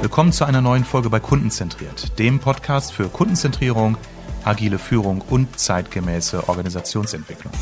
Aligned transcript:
Willkommen 0.00 0.32
zu 0.32 0.46
einer 0.46 0.62
neuen 0.62 0.86
Folge 0.86 1.10
bei 1.10 1.20
Kundenzentriert, 1.20 2.18
dem 2.18 2.38
Podcast 2.40 2.94
für 2.94 3.10
Kundenzentrierung, 3.10 3.98
agile 4.44 4.78
Führung 4.78 5.20
und 5.28 5.60
zeitgemäße 5.60 6.48
Organisationsentwicklung. 6.48 7.52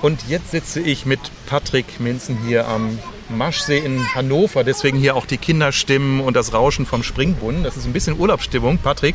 Und 0.00 0.26
jetzt 0.28 0.52
sitze 0.52 0.80
ich 0.80 1.04
mit 1.04 1.20
Patrick 1.44 2.00
Minzen 2.00 2.38
hier 2.46 2.66
am 2.66 2.98
Maschsee 3.30 3.78
in 3.78 4.14
Hannover. 4.14 4.64
Deswegen 4.64 4.98
hier 4.98 5.16
auch 5.16 5.26
die 5.26 5.38
Kinderstimmen 5.38 6.20
und 6.20 6.34
das 6.36 6.52
Rauschen 6.52 6.86
vom 6.86 7.02
Springbrunnen. 7.02 7.64
Das 7.64 7.76
ist 7.76 7.86
ein 7.86 7.92
bisschen 7.92 8.18
Urlaubsstimmung. 8.18 8.78
Patrick, 8.78 9.14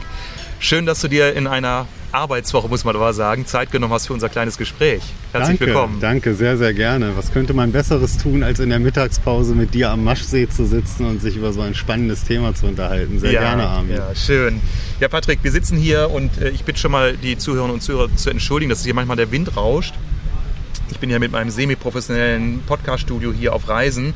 schön, 0.59 0.85
dass 0.85 1.01
du 1.01 1.07
dir 1.07 1.33
in 1.33 1.47
einer 1.47 1.87
Arbeitswoche, 2.11 2.67
muss 2.67 2.83
man 2.83 2.95
aber 2.95 3.13
sagen, 3.13 3.45
Zeit 3.45 3.71
genommen 3.71 3.93
hast 3.93 4.07
für 4.07 4.13
unser 4.13 4.27
kleines 4.27 4.57
Gespräch. 4.57 5.01
Herzlich 5.31 5.59
danke, 5.59 5.65
willkommen. 5.67 5.99
Danke, 6.01 6.33
sehr, 6.35 6.57
sehr 6.57 6.73
gerne. 6.73 7.15
Was 7.15 7.31
könnte 7.31 7.53
man 7.53 7.71
Besseres 7.71 8.17
tun, 8.17 8.43
als 8.43 8.59
in 8.59 8.69
der 8.69 8.79
Mittagspause 8.79 9.55
mit 9.55 9.73
dir 9.73 9.89
am 9.91 10.03
Maschsee 10.03 10.49
zu 10.49 10.65
sitzen 10.65 11.05
und 11.05 11.21
sich 11.21 11.37
über 11.37 11.53
so 11.53 11.61
ein 11.61 11.73
spannendes 11.73 12.25
Thema 12.25 12.53
zu 12.53 12.67
unterhalten? 12.67 13.19
Sehr 13.19 13.31
ja, 13.31 13.41
gerne, 13.41 13.67
Armin. 13.67 13.95
Ja, 13.95 14.13
schön. 14.13 14.59
Ja, 14.99 15.07
Patrick, 15.07 15.39
wir 15.43 15.51
sitzen 15.51 15.77
hier 15.77 16.11
und 16.11 16.37
äh, 16.41 16.49
ich 16.49 16.65
bitte 16.65 16.79
schon 16.79 16.91
mal 16.91 17.15
die 17.15 17.37
Zuhörerinnen 17.37 17.75
und 17.75 17.81
Zuhörer 17.81 18.13
zu 18.15 18.29
entschuldigen, 18.29 18.69
dass 18.69 18.83
hier 18.83 18.93
manchmal 18.93 19.17
der 19.17 19.31
Wind 19.31 19.55
rauscht. 19.55 19.93
Ich 21.01 21.03
bin 21.03 21.09
ja 21.09 21.17
mit 21.17 21.31
meinem 21.31 21.49
semi-professionellen 21.49 22.61
Podcast-Studio 22.67 23.33
hier 23.33 23.55
auf 23.55 23.67
Reisen. 23.67 24.13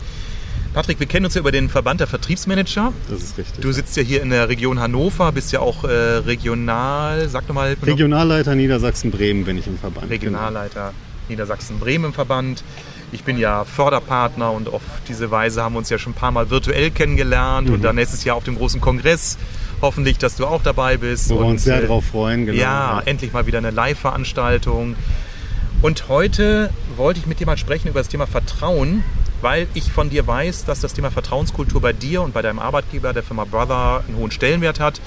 Patrick, 0.76 1.00
wir 1.00 1.08
kennen 1.08 1.26
uns 1.26 1.34
ja 1.34 1.42
über 1.42 1.52
den 1.52 1.68
Verband 1.68 2.00
der 2.00 2.06
Vertriebsmanager. 2.06 2.94
Das 3.10 3.24
ist 3.24 3.40
richtig. 3.40 3.60
Du 3.60 3.72
sitzt 3.72 3.98
ja 3.98 4.04
hier 4.04 4.22
in 4.22 4.30
der 4.30 4.50
Region 4.50 4.80
Hannover, 4.80 5.32
bist 5.32 5.52
ja 5.52 5.62
auch 5.62 5.84
äh, 5.84 5.88
regional, 5.88 7.28
sag 7.28 7.48
nochmal. 7.48 7.76
Regionalleiter 7.82 8.54
Niedersachsen-Bremen 8.54 9.46
bin 9.46 9.58
ich 9.58 9.66
im 9.66 9.80
Verband. 9.80 10.12
Regionalleiter 10.12 10.90
genau. 10.90 11.30
Niedersachsen-Bremen 11.30 12.06
im 12.06 12.14
Verband. 12.14 12.64
Ich 13.12 13.24
bin 13.24 13.40
ja 13.40 13.64
Förderpartner 13.64 14.52
und 14.52 14.72
auf 14.72 14.84
diese 15.08 15.32
Weise 15.32 15.64
haben 15.64 15.74
wir 15.74 15.80
uns 15.80 15.90
ja 15.90 15.98
schon 15.98 16.12
ein 16.12 16.16
paar 16.16 16.32
Mal 16.32 16.52
virtuell 16.52 16.92
kennengelernt 16.92 17.68
mhm. 17.68 17.74
und 17.74 17.82
dann 17.84 17.96
nächstes 17.96 18.24
Jahr 18.26 18.36
auf 18.36 18.44
dem 18.44 18.58
großen 18.58 18.80
Kongress. 18.80 19.40
Hoffentlich, 19.82 20.20
dass 20.20 20.36
du 20.36 20.46
auch 20.46 20.62
dabei 20.62 20.98
bist. 20.98 21.32
Wo 21.32 21.40
wir 21.40 21.46
uns 21.46 21.64
sehr 21.64 21.80
äh, 21.80 21.82
darauf 21.82 22.06
freuen, 22.06 22.46
genau. 22.46 22.62
Ja, 22.62 23.02
endlich 23.06 23.34
mal 23.34 23.48
wieder 23.48 23.58
eine 23.58 23.72
Live-Veranstaltung. 23.72 24.96
Und 25.82 26.10
heute 26.10 26.72
wollte 26.96 27.20
ich 27.20 27.28
mit 27.28 27.40
dir 27.40 27.46
mal 27.46 27.58
sprechen 27.58 27.90
über 27.90 28.00
das 28.00 28.08
Thema 28.08 28.28
Vertrauen, 28.28 29.04
weil 29.42 29.68
ich 29.74 29.92
von 29.92 30.10
dir 30.10 30.26
weiß, 30.26 30.66
dass 30.66 30.80
das 30.80 30.94
Thema 30.94 31.12
Vertrauenskultur 31.12 31.82
bei 31.82 31.94
dir 31.94 32.22
und 32.22 32.34
bei 32.34 32.42
deinem 32.42 32.60
Arbeitgeber, 32.60 33.14
der 33.14 33.24
Firma 33.24 33.46
Brother, 33.46 34.04
einen 34.08 34.18
hohen 34.18 34.32
Stellenwert 34.32 34.80
hat. 34.80 35.00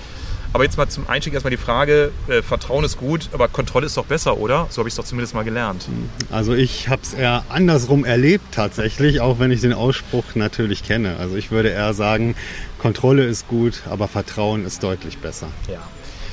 Aber 0.53 0.65
jetzt 0.65 0.79
mal 0.79 0.89
zum 0.89 1.09
Einstieg 1.09 1.35
erstmal 1.35 1.51
die 1.51 1.59
Frage, 1.59 2.11
äh, 2.29 2.41
Vertrauen 2.41 2.83
ist 2.83 2.97
gut, 2.97 3.29
aber 3.33 3.49
Kontrolle 3.49 3.87
ist 3.87 3.97
doch 3.97 4.07
besser, 4.07 4.39
oder? 4.39 4.67
So 4.71 4.79
habe 4.79 4.89
ich 4.89 4.93
es 4.93 4.97
doch 4.97 5.05
zumindest 5.05 5.35
mal 5.35 5.45
gelernt. 5.45 5.87
Also 6.31 6.55
ich 6.55 6.89
habe 6.89 7.03
es 7.03 7.13
eher 7.13 7.45
andersrum 7.51 8.07
erlebt 8.07 8.47
tatsächlich, 8.53 9.21
auch 9.21 9.39
wenn 9.39 9.51
ich 9.51 9.61
den 9.61 9.75
Ausspruch 9.75 10.25
natürlich 10.37 10.85
kenne. 10.85 11.17
Also 11.19 11.37
ich 11.37 11.51
würde 11.51 11.69
eher 11.69 11.93
sagen, 11.93 12.35
Kontrolle 12.79 13.25
ist 13.25 13.47
gut, 13.49 13.83
aber 13.91 14.09
Vertrauen 14.09 14.65
ist 14.65 14.83
deutlich 14.83 15.19
besser. 15.19 15.49
Ja. 15.71 15.81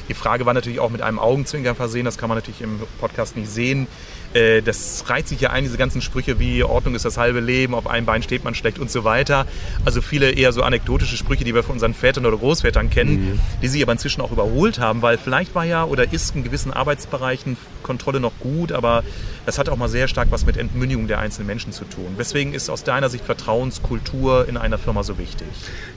Die 0.08 0.14
Frage 0.14 0.46
war 0.46 0.54
natürlich 0.54 0.80
auch 0.80 0.92
mit 0.92 1.02
einem 1.02 1.20
Augenzwinkern 1.20 1.76
versehen, 1.76 2.06
das 2.06 2.18
kann 2.18 2.30
man 2.30 2.38
natürlich 2.38 2.62
im 2.62 2.80
Podcast 3.00 3.36
nicht 3.36 3.50
sehen. 3.50 3.88
Äh, 4.36 4.62
das 4.62 5.06
reiht 5.08 5.28
sich 5.28 5.40
ja 5.40 5.52
ein, 5.52 5.64
diese 5.64 5.78
ganzen 5.78 6.02
Sprüche 6.02 6.40
wie 6.40 6.64
Ordnung 6.64 6.94
ist 6.94 7.06
das 7.06 7.18
halbe 7.18 7.40
Leben, 7.40 7.74
auf 7.74 7.88
einem 7.88 8.06
Bein 8.06 8.22
steht 8.22 8.44
man 8.44 8.54
schlecht 8.54 8.80
und 8.80 8.92
so 8.92 9.04
weiter. 9.04 9.48
Also 9.86 10.02
viele 10.02 10.32
eher 10.32 10.52
so 10.52 10.62
anekdotische 10.62 11.16
Sprüche, 11.16 11.46
die 11.46 11.56
wir 11.56 11.64
von 11.64 11.74
unseren 11.74 11.94
Vätern 11.94 12.26
oder 12.26 12.38
Großvätern 12.38 12.90
kennen, 12.90 13.32
mhm. 13.32 13.40
die 13.62 13.68
sich 13.70 13.82
aber 13.82 13.94
inzwischen 13.94 14.22
auch 14.22 14.32
überholt 14.32 14.80
haben, 14.80 15.02
weil 15.02 15.18
vielleicht 15.18 15.56
war 15.56 15.64
ja 15.64 15.86
oder 15.86 16.12
ist 16.12 16.36
in 16.36 16.44
gewissen 16.44 16.74
Arbeitsbereichen 16.74 17.56
Kontrolle 17.82 18.20
noch 18.20 18.34
gut, 18.40 18.72
aber 18.72 19.04
das 19.46 19.60
hat 19.60 19.70
auch 19.70 19.78
mal 19.78 19.88
sehr 19.88 20.08
stark 20.08 20.32
was 20.32 20.46
mit 20.46 20.58
Entmündigung 20.58 21.08
der 21.08 21.20
einzelnen 21.20 21.48
Menschen 21.48 21.72
zu 21.72 21.86
tun. 21.86 22.16
Weswegen 22.18 22.54
ist 22.54 22.70
aus 22.70 22.84
deiner 22.84 23.10
Sicht 23.10 23.24
Vertrauenskultur 23.24 24.50
in 24.50 24.58
einer 24.58 24.78
Firma 24.78 25.04
so 25.04 25.18
wichtig? 25.18 25.48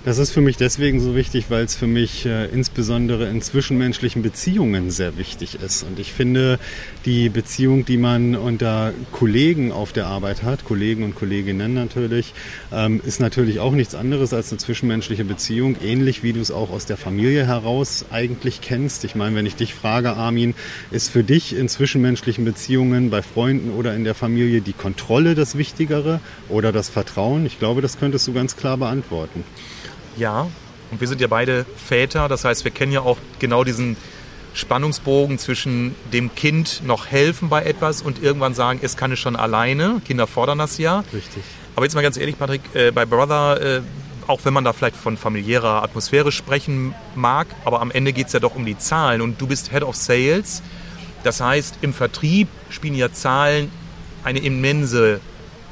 Das 0.04 0.18
ist 0.18 0.30
für 0.30 0.42
mich 0.42 0.56
deswegen 0.56 1.00
so 1.00 1.14
wichtig, 1.14 1.46
weil 1.48 1.64
es 1.64 1.74
für 1.74 1.86
mich 1.86 2.26
äh, 2.26 2.46
insbesondere 2.46 3.26
in 3.28 3.40
zwischenmenschlichen 3.40 4.22
Beziehungen 4.22 4.90
sehr 4.90 5.16
wichtig 5.16 5.58
ist. 5.60 5.82
Und 5.82 5.98
ich 5.98 6.12
finde, 6.12 6.58
die 7.04 7.30
Beziehung, 7.30 7.84
die 7.84 7.96
man 7.96 8.27
unter 8.36 8.92
Kollegen 9.12 9.72
auf 9.72 9.92
der 9.92 10.06
Arbeit 10.06 10.42
hat, 10.42 10.64
Kollegen 10.64 11.02
und 11.04 11.14
Kolleginnen 11.14 11.74
natürlich, 11.74 12.34
ähm, 12.72 13.00
ist 13.04 13.20
natürlich 13.20 13.60
auch 13.60 13.72
nichts 13.72 13.94
anderes 13.94 14.32
als 14.32 14.50
eine 14.50 14.58
zwischenmenschliche 14.58 15.24
Beziehung, 15.24 15.76
ähnlich 15.82 16.22
wie 16.22 16.32
du 16.32 16.40
es 16.40 16.50
auch 16.50 16.70
aus 16.70 16.86
der 16.86 16.96
Familie 16.96 17.46
heraus 17.46 18.06
eigentlich 18.10 18.60
kennst. 18.60 19.04
Ich 19.04 19.14
meine, 19.14 19.36
wenn 19.36 19.46
ich 19.46 19.56
dich 19.56 19.74
frage, 19.74 20.14
Armin, 20.14 20.54
ist 20.90 21.10
für 21.10 21.24
dich 21.24 21.56
in 21.56 21.68
zwischenmenschlichen 21.68 22.44
Beziehungen 22.44 23.10
bei 23.10 23.22
Freunden 23.22 23.70
oder 23.70 23.94
in 23.94 24.04
der 24.04 24.14
Familie 24.14 24.60
die 24.60 24.72
Kontrolle 24.72 25.34
das 25.34 25.56
Wichtigere 25.58 26.20
oder 26.48 26.72
das 26.72 26.88
Vertrauen? 26.88 27.46
Ich 27.46 27.58
glaube, 27.58 27.82
das 27.82 27.98
könntest 27.98 28.26
du 28.26 28.32
ganz 28.32 28.56
klar 28.56 28.76
beantworten. 28.76 29.44
Ja, 30.16 30.48
und 30.90 31.00
wir 31.00 31.08
sind 31.08 31.20
ja 31.20 31.26
beide 31.26 31.66
Väter, 31.76 32.28
das 32.28 32.44
heißt, 32.44 32.64
wir 32.64 32.70
kennen 32.70 32.92
ja 32.92 33.00
auch 33.00 33.18
genau 33.38 33.64
diesen 33.64 33.96
Spannungsbogen 34.58 35.38
zwischen 35.38 35.94
dem 36.12 36.34
Kind 36.34 36.82
noch 36.84 37.06
helfen 37.06 37.48
bei 37.48 37.62
etwas 37.62 38.02
und 38.02 38.22
irgendwann 38.22 38.54
sagen, 38.54 38.80
es 38.82 38.96
kann 38.96 39.12
es 39.12 39.18
schon 39.18 39.36
alleine. 39.36 40.02
Kinder 40.04 40.26
fordern 40.26 40.58
das 40.58 40.78
ja. 40.78 41.04
Richtig. 41.12 41.42
Aber 41.76 41.86
jetzt 41.86 41.94
mal 41.94 42.02
ganz 42.02 42.16
ehrlich, 42.16 42.36
Patrick, 42.36 42.62
äh, 42.74 42.90
bei 42.90 43.06
Brother, 43.06 43.60
äh, 43.60 43.80
auch 44.26 44.40
wenn 44.44 44.52
man 44.52 44.64
da 44.64 44.72
vielleicht 44.72 44.96
von 44.96 45.16
familiärer 45.16 45.82
Atmosphäre 45.82 46.32
sprechen 46.32 46.94
mag, 47.14 47.46
aber 47.64 47.80
am 47.80 47.90
Ende 47.90 48.12
geht 48.12 48.26
es 48.26 48.32
ja 48.32 48.40
doch 48.40 48.56
um 48.56 48.66
die 48.66 48.76
Zahlen 48.76 49.20
und 49.22 49.40
du 49.40 49.46
bist 49.46 49.70
Head 49.70 49.84
of 49.84 49.94
Sales. 49.94 50.62
Das 51.22 51.40
heißt, 51.40 51.78
im 51.80 51.94
Vertrieb 51.94 52.48
spielen 52.68 52.94
ja 52.94 53.12
Zahlen 53.12 53.70
eine 54.24 54.40
immense 54.40 55.20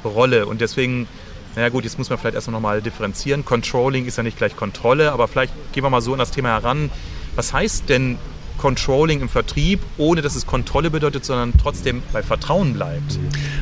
Rolle 0.03 0.45
und 0.45 0.61
deswegen, 0.61 1.07
naja 1.55 1.69
gut, 1.69 1.83
jetzt 1.83 1.97
muss 1.97 2.09
man 2.09 2.17
vielleicht 2.17 2.35
erst 2.35 2.49
noch 2.49 2.59
mal 2.59 2.81
differenzieren. 2.81 3.43
Controlling 3.43 4.05
ist 4.05 4.17
ja 4.17 4.23
nicht 4.23 4.37
gleich 4.37 4.55
Kontrolle, 4.55 5.11
aber 5.11 5.27
vielleicht 5.27 5.53
gehen 5.73 5.83
wir 5.83 5.89
mal 5.89 6.01
so 6.01 6.13
an 6.13 6.19
das 6.19 6.31
Thema 6.31 6.49
heran. 6.49 6.89
Was 7.35 7.53
heißt 7.53 7.89
denn 7.89 8.17
Controlling 8.57 9.21
im 9.21 9.29
Vertrieb, 9.29 9.79
ohne 9.97 10.21
dass 10.21 10.35
es 10.35 10.45
Kontrolle 10.45 10.89
bedeutet, 10.89 11.25
sondern 11.25 11.53
trotzdem 11.61 12.01
bei 12.11 12.23
Vertrauen 12.23 12.73
bleibt? 12.73 13.19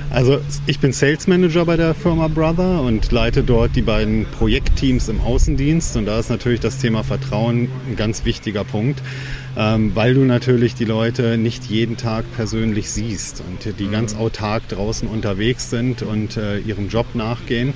Also 0.09 0.39
ich 0.65 0.79
bin 0.79 0.93
Sales 0.93 1.27
Manager 1.27 1.65
bei 1.65 1.77
der 1.77 1.93
Firma 1.93 2.27
Brother 2.27 2.81
und 2.81 3.11
leite 3.11 3.43
dort 3.43 3.75
die 3.75 3.81
beiden 3.81 4.25
Projektteams 4.25 5.09
im 5.09 5.21
Außendienst 5.21 5.97
und 5.97 6.05
da 6.05 6.19
ist 6.19 6.29
natürlich 6.29 6.59
das 6.59 6.77
Thema 6.77 7.03
Vertrauen 7.03 7.69
ein 7.87 7.95
ganz 7.95 8.25
wichtiger 8.25 8.63
Punkt 8.63 9.01
weil 9.55 10.13
du 10.13 10.21
natürlich 10.21 10.75
die 10.75 10.85
Leute 10.85 11.37
nicht 11.37 11.65
jeden 11.65 11.97
Tag 11.97 12.25
persönlich 12.35 12.91
siehst 12.91 13.41
und 13.47 13.79
die 13.79 13.85
mhm. 13.85 13.91
ganz 13.91 14.15
autark 14.15 14.67
draußen 14.67 15.07
unterwegs 15.07 15.69
sind 15.69 16.01
und 16.01 16.37
äh, 16.37 16.59
ihrem 16.59 16.89
Job 16.89 17.15
nachgehen. 17.15 17.73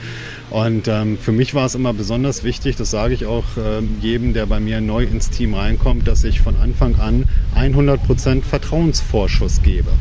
Und 0.49 0.87
ähm, 0.87 1.17
für 1.17 1.31
mich 1.31 1.53
war 1.53 1.65
es 1.65 1.75
immer 1.75 1.93
besonders 1.93 2.43
wichtig, 2.43 2.75
das 2.75 2.91
sage 2.91 3.13
ich 3.13 3.25
auch 3.25 3.45
äh, 3.57 3.81
jedem, 4.01 4.33
der 4.33 4.45
bei 4.47 4.59
mir 4.59 4.81
neu 4.81 5.03
ins 5.03 5.29
Team 5.29 5.53
reinkommt, 5.53 6.07
dass 6.07 6.23
ich 6.23 6.41
von 6.41 6.55
Anfang 6.57 6.95
an 6.99 7.25
100% 7.55 8.41
Vertrauensvorschuss 8.41 9.61
gebe. 9.61 9.91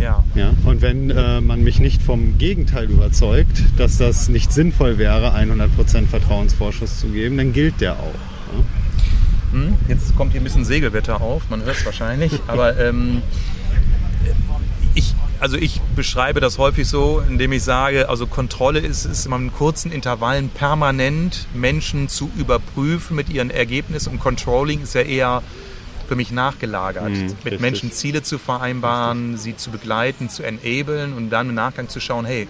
Ja. 0.00 0.22
ja? 0.34 0.52
Und 0.64 0.80
wenn 0.80 1.10
äh, 1.10 1.40
man 1.40 1.62
mich 1.64 1.80
nicht 1.80 2.02
vom 2.02 2.38
Gegenteil 2.38 2.84
überzeugt, 2.84 3.62
dass 3.76 3.98
das 3.98 4.28
nicht 4.28 4.52
sinnvoll 4.52 4.98
wäre, 4.98 5.34
100% 5.34 6.06
Vertrauensvorschuss 6.06 7.00
zu 7.00 7.08
geben, 7.08 7.36
dann 7.36 7.52
gilt 7.52 7.80
der 7.80 7.94
auch. 7.94 8.14
Ja? 8.54 8.64
Hm, 9.52 9.76
jetzt 9.88 10.14
kommt 10.16 10.32
hier 10.32 10.40
ein 10.40 10.44
bisschen 10.44 10.64
Segelwetter 10.64 11.20
auf, 11.20 11.42
man 11.50 11.62
hört 11.64 11.76
es 11.76 11.86
wahrscheinlich, 11.86 12.32
aber 12.46 12.78
ähm, 12.78 13.22
ich, 14.94 15.14
also 15.40 15.56
ich 15.56 15.80
beschreibe 15.94 16.40
das 16.40 16.58
häufig 16.58 16.88
so, 16.88 17.22
indem 17.28 17.52
ich 17.52 17.62
sage, 17.62 18.08
also 18.08 18.26
Kontrolle 18.26 18.80
ist, 18.80 19.26
immer 19.26 19.36
in 19.36 19.52
kurzen 19.52 19.92
Intervallen 19.92 20.48
permanent 20.48 21.46
Menschen 21.54 22.08
zu 22.08 22.30
überprüfen 22.36 23.14
mit 23.14 23.28
ihren 23.28 23.50
Ergebnissen 23.50 24.10
und 24.10 24.18
Controlling 24.20 24.82
ist 24.82 24.94
ja 24.94 25.02
eher 25.02 25.42
für 26.08 26.16
mich 26.16 26.30
nachgelagert, 26.30 27.10
mhm, 27.10 27.22
mit 27.26 27.44
richtig. 27.44 27.60
Menschen 27.60 27.92
Ziele 27.92 28.22
zu 28.22 28.38
vereinbaren, 28.38 29.32
richtig. 29.32 29.42
sie 29.42 29.56
zu 29.56 29.70
begleiten, 29.70 30.28
zu 30.28 30.42
enablen 30.42 31.12
und 31.14 31.30
dann 31.30 31.48
im 31.48 31.54
Nachgang 31.54 31.88
zu 31.88 32.00
schauen, 32.00 32.24
hey, 32.24 32.48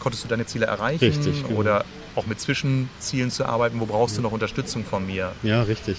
konntest 0.00 0.24
du 0.24 0.28
deine 0.28 0.46
Ziele 0.46 0.66
erreichen 0.66 1.04
richtig, 1.04 1.46
genau. 1.46 1.60
oder 1.60 1.84
auch 2.14 2.26
mit 2.26 2.40
Zwischenzielen 2.40 3.30
zu 3.30 3.44
arbeiten. 3.44 3.80
Wo 3.80 3.86
brauchst 3.86 4.18
du 4.18 4.22
noch 4.22 4.32
Unterstützung 4.32 4.84
von 4.84 5.06
mir? 5.06 5.32
Ja, 5.42 5.62
richtig. 5.62 5.96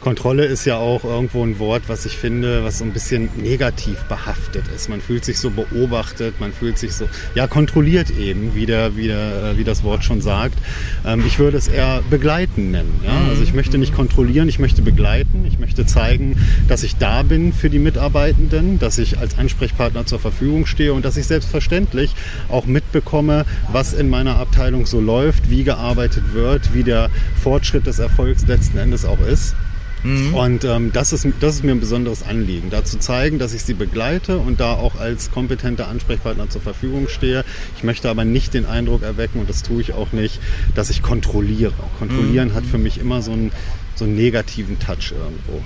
Kontrolle 0.00 0.44
ist 0.44 0.64
ja 0.64 0.76
auch 0.76 1.04
irgendwo 1.04 1.44
ein 1.44 1.58
Wort, 1.58 1.82
was 1.88 2.06
ich 2.06 2.16
finde, 2.16 2.64
was 2.64 2.78
so 2.78 2.84
ein 2.84 2.92
bisschen 2.92 3.28
negativ 3.36 4.02
behaftet 4.04 4.64
ist. 4.74 4.88
Man 4.88 5.00
fühlt 5.00 5.24
sich 5.24 5.38
so 5.38 5.50
beobachtet, 5.50 6.40
man 6.40 6.52
fühlt 6.52 6.78
sich 6.78 6.94
so, 6.94 7.06
ja, 7.34 7.46
kontrolliert 7.46 8.10
eben, 8.10 8.54
wie, 8.54 8.66
der, 8.66 8.96
wie, 8.96 9.08
der, 9.08 9.56
wie 9.56 9.64
das 9.64 9.82
Wort 9.84 10.04
schon 10.04 10.20
sagt. 10.20 10.58
Ähm, 11.06 11.24
ich 11.26 11.38
würde 11.38 11.58
es 11.58 11.68
eher 11.68 12.02
begleiten 12.08 12.70
nennen. 12.70 13.00
Ja? 13.04 13.28
Also 13.28 13.42
ich 13.42 13.52
möchte 13.52 13.78
nicht 13.78 13.94
kontrollieren, 13.94 14.48
ich 14.48 14.58
möchte 14.58 14.82
begleiten. 14.82 15.44
Ich 15.46 15.58
möchte 15.58 15.86
zeigen, 15.86 16.36
dass 16.68 16.82
ich 16.82 16.96
da 16.96 17.22
bin 17.22 17.52
für 17.52 17.70
die 17.70 17.78
Mitarbeitenden, 17.78 18.78
dass 18.78 18.98
ich 18.98 19.18
als 19.18 19.38
Ansprechpartner 19.38 20.06
zur 20.06 20.18
Verfügung 20.18 20.66
stehe 20.66 20.92
und 20.92 21.04
dass 21.04 21.16
ich 21.16 21.26
selbstverständlich 21.26 22.14
auch 22.48 22.66
mitbekomme, 22.66 23.44
was 23.72 23.92
in 23.92 24.08
meiner 24.08 24.36
Abteilung 24.36 24.86
so 24.86 25.00
läuft, 25.00 25.49
wie 25.50 25.64
gearbeitet 25.64 26.32
wird, 26.32 26.72
wie 26.74 26.84
der 26.84 27.10
Fortschritt 27.42 27.86
des 27.86 27.98
Erfolgs 27.98 28.46
letzten 28.46 28.78
Endes 28.78 29.04
auch 29.04 29.20
ist. 29.20 29.54
Mhm. 30.02 30.34
Und 30.34 30.64
ähm, 30.64 30.92
das, 30.92 31.12
ist, 31.12 31.26
das 31.40 31.56
ist 31.56 31.64
mir 31.64 31.72
ein 31.72 31.80
besonderes 31.80 32.22
Anliegen, 32.22 32.70
da 32.70 32.84
zu 32.84 32.98
zeigen, 32.98 33.38
dass 33.38 33.52
ich 33.52 33.62
sie 33.64 33.74
begleite 33.74 34.38
und 34.38 34.60
da 34.60 34.72
auch 34.72 34.98
als 34.98 35.30
kompetenter 35.30 35.88
Ansprechpartner 35.88 36.48
zur 36.48 36.62
Verfügung 36.62 37.08
stehe. 37.08 37.44
Ich 37.76 37.84
möchte 37.84 38.08
aber 38.08 38.24
nicht 38.24 38.54
den 38.54 38.66
Eindruck 38.66 39.02
erwecken, 39.02 39.40
und 39.40 39.50
das 39.50 39.62
tue 39.62 39.80
ich 39.80 39.92
auch 39.92 40.12
nicht, 40.12 40.40
dass 40.74 40.90
ich 40.90 41.02
kontrolliere. 41.02 41.74
Kontrollieren 41.98 42.48
mhm. 42.48 42.54
hat 42.54 42.64
für 42.64 42.78
mich 42.78 42.98
immer 42.98 43.20
so 43.22 43.32
einen, 43.32 43.52
so 43.94 44.04
einen 44.04 44.14
negativen 44.14 44.78
Touch 44.78 45.12
irgendwo. 45.12 45.62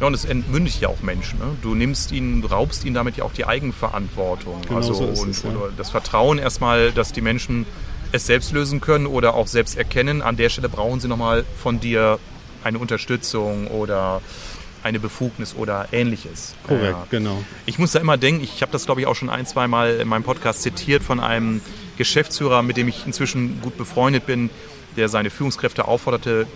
Ja, 0.00 0.08
und 0.08 0.14
es 0.14 0.26
entmündigt 0.26 0.82
ja 0.82 0.88
auch 0.88 1.00
Menschen. 1.00 1.38
Ne? 1.38 1.46
Du 1.62 1.74
nimmst 1.74 2.12
ihnen, 2.12 2.42
du 2.42 2.48
raubst 2.48 2.84
ihnen 2.84 2.94
damit 2.94 3.16
ja 3.16 3.24
auch 3.24 3.32
die 3.32 3.46
Eigenverantwortung. 3.46 4.60
Genau 4.62 4.76
also 4.76 4.92
so 4.92 5.04
und, 5.04 5.30
es, 5.30 5.42
ja. 5.42 5.50
das 5.76 5.90
Vertrauen 5.90 6.38
erstmal, 6.38 6.92
dass 6.92 7.12
die 7.12 7.22
Menschen 7.22 7.64
es 8.16 8.26
selbst 8.26 8.52
lösen 8.52 8.80
können 8.80 9.06
oder 9.06 9.34
auch 9.34 9.46
selbst 9.46 9.76
erkennen. 9.76 10.22
An 10.22 10.36
der 10.36 10.48
Stelle 10.48 10.68
brauchen 10.68 11.00
sie 11.00 11.08
nochmal 11.08 11.44
von 11.62 11.80
dir 11.80 12.18
eine 12.64 12.78
Unterstützung 12.78 13.68
oder 13.68 14.20
eine 14.82 15.00
Befugnis 15.00 15.54
oder 15.54 15.88
ähnliches. 15.92 16.54
Korrekt, 16.66 16.84
ja. 16.90 17.06
genau. 17.10 17.42
Ich 17.66 17.78
muss 17.78 17.92
da 17.92 17.98
immer 17.98 18.16
denken, 18.16 18.42
ich 18.44 18.62
habe 18.62 18.72
das 18.72 18.86
glaube 18.86 19.00
ich 19.00 19.06
auch 19.06 19.14
schon 19.14 19.30
ein, 19.30 19.46
zwei 19.46 19.66
Mal 19.66 19.96
in 19.96 20.08
meinem 20.08 20.22
Podcast 20.22 20.62
zitiert 20.62 21.02
von 21.02 21.20
einem 21.20 21.60
Geschäftsführer, 21.96 22.62
mit 22.62 22.76
dem 22.76 22.88
ich 22.88 23.06
inzwischen 23.06 23.60
gut 23.62 23.76
befreundet 23.76 24.26
bin, 24.26 24.50
der 24.96 25.08
seine 25.08 25.30
Führungskräfte 25.30 25.86
aufforderte, 25.86 26.46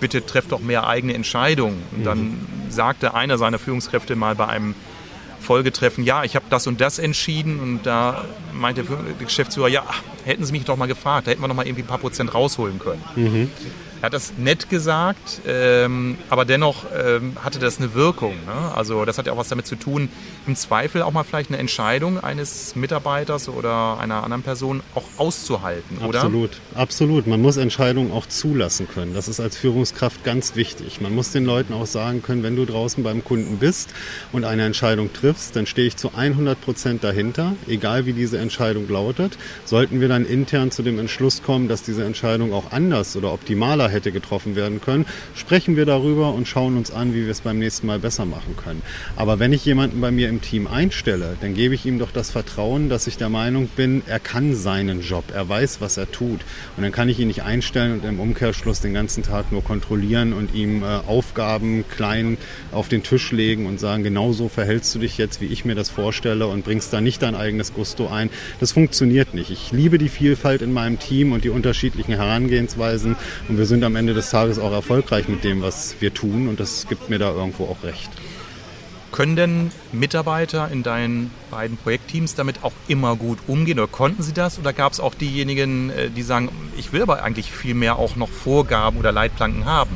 bitte 0.00 0.24
trefft 0.24 0.52
doch 0.52 0.60
mehr 0.60 0.86
eigene 0.86 1.14
Entscheidungen. 1.14 1.82
Und 1.92 2.04
dann 2.04 2.18
mhm. 2.18 2.46
sagte 2.70 3.14
einer 3.14 3.38
seiner 3.38 3.58
Führungskräfte 3.58 4.16
mal 4.16 4.34
bei 4.34 4.46
einem 4.46 4.74
Folgetreffen, 5.40 6.04
ja, 6.04 6.24
ich 6.24 6.36
habe 6.36 6.46
das 6.50 6.66
und 6.66 6.80
das 6.80 6.98
entschieden 6.98 7.60
und 7.60 7.84
da 7.84 8.24
meinte 8.52 8.82
der 8.82 8.98
Geschäftsführer, 9.18 9.68
ja, 9.68 9.84
hätten 10.24 10.44
Sie 10.44 10.52
mich 10.52 10.64
doch 10.64 10.76
mal 10.76 10.86
gefragt, 10.86 11.26
da 11.26 11.30
hätten 11.30 11.40
wir 11.42 11.48
noch 11.48 11.54
mal 11.54 11.66
irgendwie 11.66 11.82
ein 11.82 11.88
paar 11.88 11.98
Prozent 11.98 12.34
rausholen 12.34 12.78
können. 12.78 13.02
Mhm. 13.16 13.50
Er 14.00 14.06
hat 14.06 14.12
das 14.12 14.32
nett 14.38 14.70
gesagt, 14.70 15.40
ähm, 15.46 16.18
aber 16.30 16.44
dennoch 16.44 16.84
ähm, 16.96 17.36
hatte 17.42 17.58
das 17.58 17.78
eine 17.78 17.94
Wirkung. 17.94 18.34
Ne? 18.46 18.72
Also 18.74 19.04
das 19.04 19.18
hat 19.18 19.26
ja 19.26 19.32
auch 19.32 19.36
was 19.36 19.48
damit 19.48 19.66
zu 19.66 19.74
tun, 19.74 20.08
im 20.46 20.54
Zweifel 20.54 21.02
auch 21.02 21.10
mal 21.10 21.24
vielleicht 21.24 21.50
eine 21.50 21.58
Entscheidung 21.58 22.22
eines 22.22 22.76
Mitarbeiters 22.76 23.48
oder 23.48 23.98
einer 23.98 24.22
anderen 24.22 24.44
Person 24.44 24.82
auch 24.94 25.04
auszuhalten, 25.16 25.98
oder? 25.98 26.20
Absolut, 26.20 26.50
absolut. 26.74 27.26
Man 27.26 27.42
muss 27.42 27.56
Entscheidungen 27.56 28.12
auch 28.12 28.26
zulassen 28.26 28.88
können. 28.88 29.14
Das 29.14 29.26
ist 29.26 29.40
als 29.40 29.56
Führungskraft 29.56 30.22
ganz 30.22 30.54
wichtig. 30.54 31.00
Man 31.00 31.14
muss 31.14 31.32
den 31.32 31.44
Leuten 31.44 31.72
auch 31.72 31.86
sagen 31.86 32.22
können, 32.22 32.44
wenn 32.44 32.54
du 32.54 32.66
draußen 32.66 33.02
beim 33.02 33.24
Kunden 33.24 33.58
bist 33.58 33.90
und 34.32 34.44
eine 34.44 34.64
Entscheidung 34.64 35.12
triffst, 35.12 35.56
dann 35.56 35.66
stehe 35.66 35.88
ich 35.88 35.96
zu 35.96 36.12
100 36.14 36.60
Prozent 36.60 37.02
dahinter, 37.02 37.54
egal 37.66 38.06
wie 38.06 38.12
diese 38.12 38.38
Entscheidung 38.38 38.88
lautet. 38.88 39.36
Sollten 39.64 40.00
wir 40.00 40.08
dann 40.08 40.24
intern 40.24 40.70
zu 40.70 40.82
dem 40.82 41.00
Entschluss 41.00 41.42
kommen, 41.42 41.66
dass 41.66 41.82
diese 41.82 42.04
Entscheidung 42.04 42.52
auch 42.52 42.70
anders 42.70 43.16
oder 43.16 43.32
optimaler 43.32 43.87
hätte 43.88 44.12
getroffen 44.12 44.56
werden 44.56 44.80
können, 44.80 45.06
sprechen 45.34 45.76
wir 45.76 45.86
darüber 45.86 46.32
und 46.34 46.48
schauen 46.48 46.76
uns 46.76 46.90
an, 46.90 47.14
wie 47.14 47.24
wir 47.24 47.30
es 47.30 47.40
beim 47.40 47.58
nächsten 47.58 47.86
Mal 47.86 47.98
besser 47.98 48.24
machen 48.24 48.56
können. 48.56 48.82
Aber 49.16 49.38
wenn 49.38 49.52
ich 49.52 49.64
jemanden 49.64 50.00
bei 50.00 50.10
mir 50.10 50.28
im 50.28 50.40
Team 50.40 50.66
einstelle, 50.66 51.36
dann 51.40 51.54
gebe 51.54 51.74
ich 51.74 51.86
ihm 51.86 51.98
doch 51.98 52.10
das 52.10 52.30
Vertrauen, 52.30 52.88
dass 52.88 53.06
ich 53.06 53.16
der 53.16 53.28
Meinung 53.28 53.68
bin, 53.68 54.02
er 54.06 54.20
kann 54.20 54.54
seinen 54.54 55.00
Job, 55.00 55.24
er 55.32 55.48
weiß, 55.48 55.80
was 55.80 55.96
er 55.96 56.10
tut. 56.10 56.40
Und 56.76 56.82
dann 56.82 56.92
kann 56.92 57.08
ich 57.08 57.18
ihn 57.18 57.28
nicht 57.28 57.42
einstellen 57.42 57.92
und 57.92 58.04
im 58.04 58.20
Umkehrschluss 58.20 58.80
den 58.80 58.94
ganzen 58.94 59.22
Tag 59.22 59.52
nur 59.52 59.64
kontrollieren 59.64 60.32
und 60.32 60.54
ihm 60.54 60.82
äh, 60.82 60.86
Aufgaben 61.06 61.84
klein 61.88 62.38
auf 62.72 62.88
den 62.88 63.02
Tisch 63.02 63.32
legen 63.32 63.66
und 63.66 63.80
sagen, 63.80 64.02
genau 64.02 64.32
so 64.32 64.48
verhältst 64.48 64.94
du 64.94 64.98
dich 64.98 65.18
jetzt, 65.18 65.40
wie 65.40 65.46
ich 65.46 65.64
mir 65.64 65.74
das 65.74 65.90
vorstelle 65.90 66.46
und 66.46 66.64
bringst 66.64 66.92
da 66.92 67.00
nicht 67.00 67.22
dein 67.22 67.34
eigenes 67.34 67.74
Gusto 67.74 68.08
ein. 68.08 68.30
Das 68.60 68.72
funktioniert 68.72 69.34
nicht. 69.34 69.50
Ich 69.50 69.72
liebe 69.72 69.98
die 69.98 70.08
Vielfalt 70.08 70.62
in 70.62 70.72
meinem 70.72 70.98
Team 70.98 71.32
und 71.32 71.44
die 71.44 71.50
unterschiedlichen 71.50 72.14
Herangehensweisen 72.14 73.16
und 73.48 73.58
wir 73.58 73.66
sind 73.66 73.77
sind 73.78 73.84
am 73.84 73.94
Ende 73.94 74.12
des 74.12 74.30
Tages 74.30 74.58
auch 74.58 74.72
erfolgreich 74.72 75.28
mit 75.28 75.44
dem, 75.44 75.62
was 75.62 75.94
wir 76.00 76.12
tun 76.12 76.48
und 76.48 76.58
das 76.58 76.88
gibt 76.88 77.10
mir 77.10 77.20
da 77.20 77.30
irgendwo 77.30 77.66
auch 77.66 77.84
recht. 77.84 78.10
Können 79.12 79.36
denn 79.36 79.70
Mitarbeiter 79.92 80.68
in 80.72 80.82
deinen 80.82 81.30
beiden 81.52 81.76
Projektteams 81.76 82.34
damit 82.34 82.64
auch 82.64 82.72
immer 82.88 83.14
gut 83.14 83.38
umgehen 83.46 83.78
oder 83.78 83.86
konnten 83.86 84.24
sie 84.24 84.32
das? 84.32 84.58
Oder 84.58 84.72
gab 84.72 84.94
es 84.94 84.98
auch 84.98 85.14
diejenigen, 85.14 85.90
äh, 85.90 86.10
die 86.10 86.22
sagen, 86.22 86.48
ich 86.76 86.92
will 86.92 87.02
aber 87.02 87.22
eigentlich 87.22 87.52
viel 87.52 87.74
mehr 87.74 88.00
auch 88.00 88.16
noch 88.16 88.28
Vorgaben 88.28 88.98
oder 88.98 89.12
Leitplanken 89.12 89.64
haben? 89.64 89.92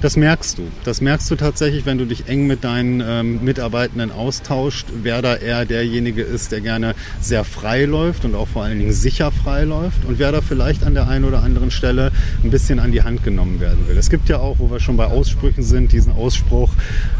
Das 0.00 0.16
merkst 0.16 0.56
du. 0.56 0.66
Das 0.84 1.02
merkst 1.02 1.30
du 1.30 1.36
tatsächlich, 1.36 1.84
wenn 1.84 1.98
du 1.98 2.06
dich 2.06 2.26
eng 2.26 2.46
mit 2.46 2.64
deinen 2.64 3.02
ähm, 3.06 3.44
Mitarbeitenden 3.44 4.10
austauscht, 4.10 4.86
wer 5.02 5.20
da 5.20 5.36
eher 5.36 5.66
derjenige 5.66 6.22
ist, 6.22 6.52
der 6.52 6.62
gerne 6.62 6.94
sehr 7.20 7.44
frei 7.44 7.84
läuft 7.84 8.24
und 8.24 8.34
auch 8.34 8.48
vor 8.48 8.62
allen 8.64 8.78
Dingen 8.78 8.94
sicher 8.94 9.30
frei 9.30 9.64
läuft 9.64 10.06
und 10.06 10.18
wer 10.18 10.32
da 10.32 10.40
vielleicht 10.40 10.84
an 10.84 10.94
der 10.94 11.06
einen 11.08 11.26
oder 11.26 11.42
anderen 11.42 11.70
Stelle 11.70 12.12
ein 12.42 12.50
bisschen 12.50 12.78
an 12.78 12.92
die 12.92 13.02
Hand 13.02 13.24
genommen 13.24 13.60
werden 13.60 13.86
will. 13.88 13.98
Es 13.98 14.08
gibt 14.08 14.30
ja 14.30 14.38
auch, 14.38 14.58
wo 14.58 14.70
wir 14.70 14.80
schon 14.80 14.96
bei 14.96 15.04
Aussprüchen 15.04 15.62
sind, 15.62 15.92
diesen 15.92 16.14
Ausspruch, 16.14 16.70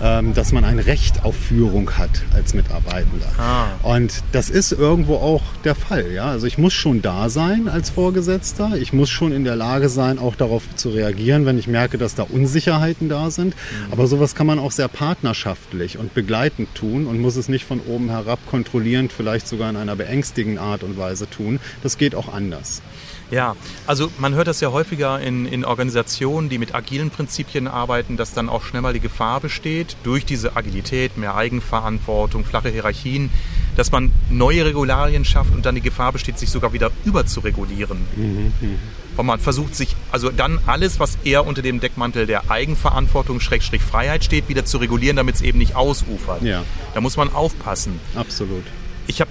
ähm, 0.02 0.32
dass 0.32 0.52
man 0.52 0.64
ein 0.64 0.78
Recht 0.78 1.22
auf 1.22 1.36
Führung 1.36 1.98
hat 1.98 2.22
als 2.32 2.54
Mitarbeitender. 2.54 3.26
Ah. 3.36 3.66
Und 3.82 4.22
das 4.32 4.48
ist 4.48 4.72
irgendwo 4.72 5.16
auch 5.16 5.42
der 5.64 5.74
Fall. 5.74 6.12
Ja? 6.12 6.30
Also 6.30 6.46
ich 6.46 6.56
muss 6.56 6.72
schon 6.72 7.02
da 7.02 7.28
sein 7.28 7.68
als 7.68 7.90
Vorgesetzter. 7.90 8.78
Ich 8.80 8.94
muss 8.94 9.10
schon 9.10 9.32
in 9.32 9.44
der 9.44 9.56
Lage 9.56 9.90
sein, 9.90 10.18
auch 10.18 10.34
darauf 10.34 10.62
zu 10.76 10.88
reagieren, 10.88 11.44
wenn 11.44 11.58
ich 11.58 11.68
merke, 11.68 11.98
dass 11.98 12.14
da 12.14 12.22
Unsicherheit 12.22 12.69
Unsicherheiten 12.70 13.08
da 13.08 13.30
sind. 13.30 13.54
Mhm. 13.54 13.92
Aber 13.92 14.06
sowas 14.06 14.34
kann 14.34 14.46
man 14.46 14.58
auch 14.58 14.72
sehr 14.72 14.88
partnerschaftlich 14.88 15.98
und 15.98 16.14
begleitend 16.14 16.74
tun 16.74 17.06
und 17.06 17.20
muss 17.20 17.36
es 17.36 17.48
nicht 17.48 17.64
von 17.64 17.80
oben 17.80 18.10
herab 18.10 18.38
kontrollierend, 18.48 19.12
vielleicht 19.12 19.48
sogar 19.48 19.70
in 19.70 19.76
einer 19.76 19.96
beängstigenden 19.96 20.62
Art 20.62 20.82
und 20.82 20.96
Weise 20.96 21.28
tun. 21.28 21.60
Das 21.82 21.98
geht 21.98 22.14
auch 22.14 22.32
anders. 22.32 22.82
Ja, 23.30 23.54
also 23.86 24.10
man 24.18 24.34
hört 24.34 24.48
das 24.48 24.60
ja 24.60 24.72
häufiger 24.72 25.20
in, 25.20 25.46
in 25.46 25.64
Organisationen, 25.64 26.48
die 26.48 26.58
mit 26.58 26.74
agilen 26.74 27.10
Prinzipien 27.10 27.68
arbeiten, 27.68 28.16
dass 28.16 28.34
dann 28.34 28.48
auch 28.48 28.64
schnell 28.64 28.82
mal 28.82 28.92
die 28.92 29.00
Gefahr 29.00 29.40
besteht, 29.40 29.96
durch 30.02 30.24
diese 30.24 30.56
Agilität, 30.56 31.16
mehr 31.16 31.36
Eigenverantwortung, 31.36 32.44
flache 32.44 32.70
Hierarchien, 32.70 33.30
dass 33.80 33.92
man 33.92 34.12
neue 34.28 34.66
Regularien 34.66 35.24
schafft 35.24 35.54
und 35.54 35.64
dann 35.64 35.74
die 35.74 35.80
Gefahr 35.80 36.12
besteht, 36.12 36.38
sich 36.38 36.50
sogar 36.50 36.74
wieder 36.74 36.90
überzuregulieren. 37.06 37.96
Mhm, 38.14 38.52
mh. 38.60 38.68
Weil 39.16 39.24
man 39.24 39.40
versucht 39.40 39.74
sich, 39.74 39.96
also 40.12 40.28
dann 40.28 40.58
alles, 40.66 41.00
was 41.00 41.16
eher 41.24 41.46
unter 41.46 41.62
dem 41.62 41.80
Deckmantel 41.80 42.26
der 42.26 42.50
Eigenverantwortung, 42.50 43.40
Schrägstrich 43.40 43.80
Freiheit 43.80 44.22
steht, 44.22 44.50
wieder 44.50 44.66
zu 44.66 44.76
regulieren, 44.76 45.16
damit 45.16 45.36
es 45.36 45.40
eben 45.40 45.56
nicht 45.56 45.76
ausufert. 45.76 46.42
Ja. 46.42 46.62
Da 46.92 47.00
muss 47.00 47.16
man 47.16 47.32
aufpassen. 47.32 47.98
Absolut. 48.14 48.64
Ich 49.06 49.22
habe 49.22 49.30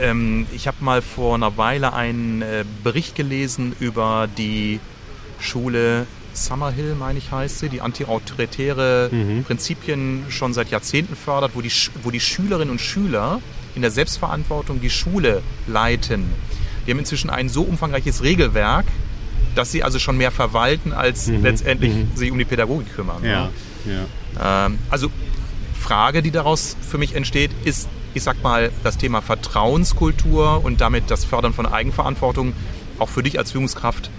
ähm, 0.00 0.46
ich 0.54 0.68
habe 0.68 0.76
mal 0.78 1.02
vor 1.02 1.34
einer 1.34 1.56
Weile 1.56 1.94
einen 1.94 2.42
äh, 2.42 2.64
Bericht 2.84 3.16
gelesen 3.16 3.74
über 3.80 4.28
die 4.38 4.78
Schule 5.40 6.06
Summerhill, 6.32 6.94
meine 6.94 7.18
ich, 7.18 7.30
heißt 7.30 7.60
sie, 7.60 7.68
die 7.68 7.80
antiautoritäre 7.80 9.08
mhm. 9.10 9.44
Prinzipien 9.44 10.24
schon 10.28 10.52
seit 10.52 10.70
Jahrzehnten 10.70 11.16
fördert, 11.16 11.52
wo 11.54 11.60
die, 11.60 11.72
wo 12.02 12.10
die 12.10 12.20
Schülerinnen 12.20 12.70
und 12.70 12.80
Schüler 12.80 13.40
in 13.74 13.82
der 13.82 13.90
Selbstverantwortung 13.90 14.80
die 14.80 14.90
Schule 14.90 15.42
leiten. 15.66 16.30
Die 16.86 16.90
haben 16.90 16.98
inzwischen 16.98 17.30
ein 17.30 17.48
so 17.48 17.62
umfangreiches 17.62 18.22
Regelwerk, 18.22 18.86
dass 19.54 19.72
sie 19.72 19.82
also 19.82 19.98
schon 19.98 20.16
mehr 20.16 20.30
verwalten, 20.30 20.92
als 20.92 21.26
mhm. 21.26 21.42
letztendlich 21.42 21.94
mhm. 21.94 22.08
sich 22.14 22.30
um 22.30 22.38
die 22.38 22.44
Pädagogik 22.44 22.94
kümmern. 22.94 23.22
Ja. 23.24 23.50
ja. 23.84 24.66
Ähm, 24.66 24.78
also 24.90 25.10
Frage, 25.80 26.22
die 26.22 26.30
daraus 26.30 26.76
für 26.80 26.98
mich 26.98 27.14
entsteht, 27.14 27.50
ist, 27.64 27.88
ich 28.14 28.22
sag 28.22 28.42
mal, 28.42 28.70
das 28.82 28.96
Thema 28.96 29.20
Vertrauenskultur 29.20 30.64
und 30.64 30.80
damit 30.80 31.10
das 31.10 31.24
Fördern 31.24 31.52
von 31.52 31.66
Eigenverantwortung 31.66 32.54
auch 32.98 33.08
für 33.08 33.22
dich 33.22 33.38
als 33.38 33.52
Führungskraft 33.52 34.10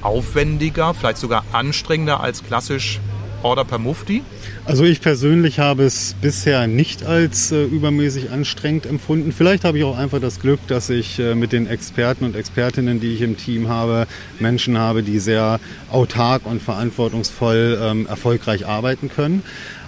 aufwendiger, 0.00 0.94
vielleicht 0.94 1.18
sogar 1.18 1.44
anstrengender 1.52 2.20
als 2.20 2.44
klassisch 2.44 3.00
Order 3.42 3.64
per 3.64 3.78
Mufti? 3.78 4.22
Also 4.64 4.84
ich 4.84 5.00
persönlich 5.00 5.58
habe 5.58 5.84
es 5.84 6.14
bisher 6.20 6.66
nicht 6.66 7.04
als 7.04 7.52
äh, 7.52 7.64
übermäßig 7.64 8.30
anstrengend 8.30 8.86
empfunden. 8.86 9.32
Vielleicht 9.32 9.64
habe 9.64 9.78
ich 9.78 9.84
auch 9.84 9.98
einfach 9.98 10.20
das 10.20 10.40
Glück, 10.40 10.60
dass 10.68 10.90
ich 10.90 11.18
äh, 11.18 11.34
mit 11.34 11.52
den 11.52 11.66
Experten 11.66 12.24
und 12.24 12.36
Expertinnen, 12.36 13.00
die 13.00 13.14
ich 13.14 13.22
im 13.22 13.36
Team 13.36 13.68
habe, 13.68 14.06
Menschen 14.38 14.78
habe, 14.78 15.02
die 15.02 15.18
sehr 15.18 15.60
autark 15.90 16.46
und 16.46 16.62
verantwortungsvoll 16.62 17.78
ähm, 17.82 18.06
erfolgreich 18.06 18.66
arbeiten 18.66 19.08
können. 19.08 19.42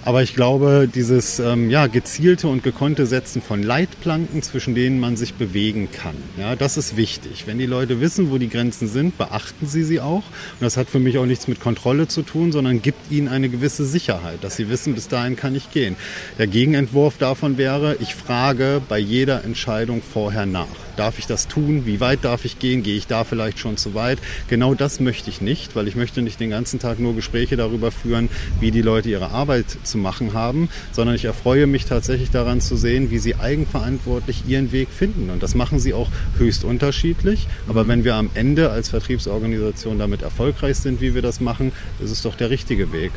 Aber 0.05 0.21
ich 0.21 0.35
glaube, 0.35 0.87
dieses 0.93 1.39
ähm, 1.39 1.71
ja, 1.71 1.87
gezielte 1.87 2.47
und 2.47 2.61
gekonnte 2.61 3.07
Setzen 3.07 3.41
von 3.41 3.63
Leitplanken, 3.63 4.43
zwischen 4.43 4.75
denen 4.75 4.99
man 4.99 5.17
sich 5.17 5.33
bewegen 5.33 5.89
kann, 5.91 6.13
ja, 6.37 6.55
das 6.55 6.77
ist 6.77 6.95
wichtig. 6.95 7.47
Wenn 7.47 7.57
die 7.57 7.65
Leute 7.65 7.99
wissen, 8.01 8.29
wo 8.29 8.37
die 8.37 8.47
Grenzen 8.47 8.87
sind, 8.87 9.17
beachten 9.17 9.65
sie 9.65 9.83
sie 9.83 9.99
auch. 9.99 10.17
Und 10.17 10.61
das 10.61 10.77
hat 10.77 10.91
für 10.91 10.99
mich 10.99 11.17
auch 11.17 11.25
nichts 11.25 11.47
mit 11.47 11.59
Kontrolle 11.59 12.07
zu 12.07 12.21
tun, 12.21 12.51
sondern 12.51 12.83
gibt 12.83 13.11
ihnen 13.11 13.27
eine 13.27 13.49
gewisse 13.49 13.83
Sicherheit, 13.83 14.37
dass 14.45 14.55
sie 14.55 14.69
wissen, 14.69 14.93
bis 14.93 15.07
dahin 15.07 15.35
kann 15.35 15.55
ich 15.55 15.71
gehen. 15.71 15.95
Der 16.37 16.45
Gegenentwurf 16.45 17.17
davon 17.17 17.57
wäre, 17.57 17.97
ich 17.99 18.13
frage 18.13 18.79
bei 18.87 18.99
jeder 18.99 19.43
Entscheidung 19.43 20.03
vorher 20.03 20.45
nach. 20.45 20.67
Darf 20.97 21.19
ich 21.19 21.25
das 21.25 21.47
tun? 21.47 21.85
Wie 21.85 21.99
weit 21.99 22.23
darf 22.23 22.45
ich 22.45 22.59
gehen? 22.59 22.83
Gehe 22.83 22.95
ich 22.95 23.07
da 23.07 23.23
vielleicht 23.23 23.59
schon 23.59 23.75
zu 23.75 23.95
weit? 23.95 24.19
Genau 24.47 24.75
das 24.75 24.99
möchte 24.99 25.29
ich 25.29 25.41
nicht, 25.41 25.75
weil 25.75 25.87
ich 25.87 25.95
möchte 25.95 26.21
nicht 26.21 26.39
den 26.39 26.51
ganzen 26.51 26.79
Tag 26.79 26.99
nur 26.99 27.15
Gespräche 27.15 27.57
darüber 27.57 27.91
führen, 27.91 28.29
wie 28.59 28.71
die 28.71 28.81
Leute 28.81 29.09
ihre 29.09 29.31
Arbeit 29.31 29.65
zu 29.83 29.97
machen 29.97 30.33
haben, 30.33 30.69
sondern 30.93 31.15
ich 31.15 31.25
erfreue 31.25 31.67
mich 31.67 31.85
tatsächlich 31.85 32.29
daran 32.29 32.61
zu 32.61 32.77
sehen, 32.77 33.11
wie 33.11 33.17
sie 33.17 33.35
eigenverantwortlich 33.35 34.43
ihren 34.47 34.71
Weg 34.71 34.89
finden. 34.89 35.31
Und 35.31 35.43
das 35.43 35.55
machen 35.55 35.79
sie 35.79 35.93
auch 35.93 36.09
höchst 36.37 36.63
unterschiedlich. 36.63 37.47
Aber 37.67 37.87
wenn 37.87 38.03
wir 38.03 38.15
am 38.15 38.29
Ende 38.35 38.69
als 38.69 38.89
Vertriebsorganisation 38.89 39.99
damit 39.99 40.21
erfolgreich 40.21 40.77
sind, 40.77 41.01
wie 41.01 41.13
wir 41.13 41.21
das 41.21 41.41
machen, 41.41 41.73
ist 42.01 42.11
es 42.11 42.21
doch 42.21 42.35
der 42.35 42.51
richtige 42.51 42.93
Weg. 42.93 43.11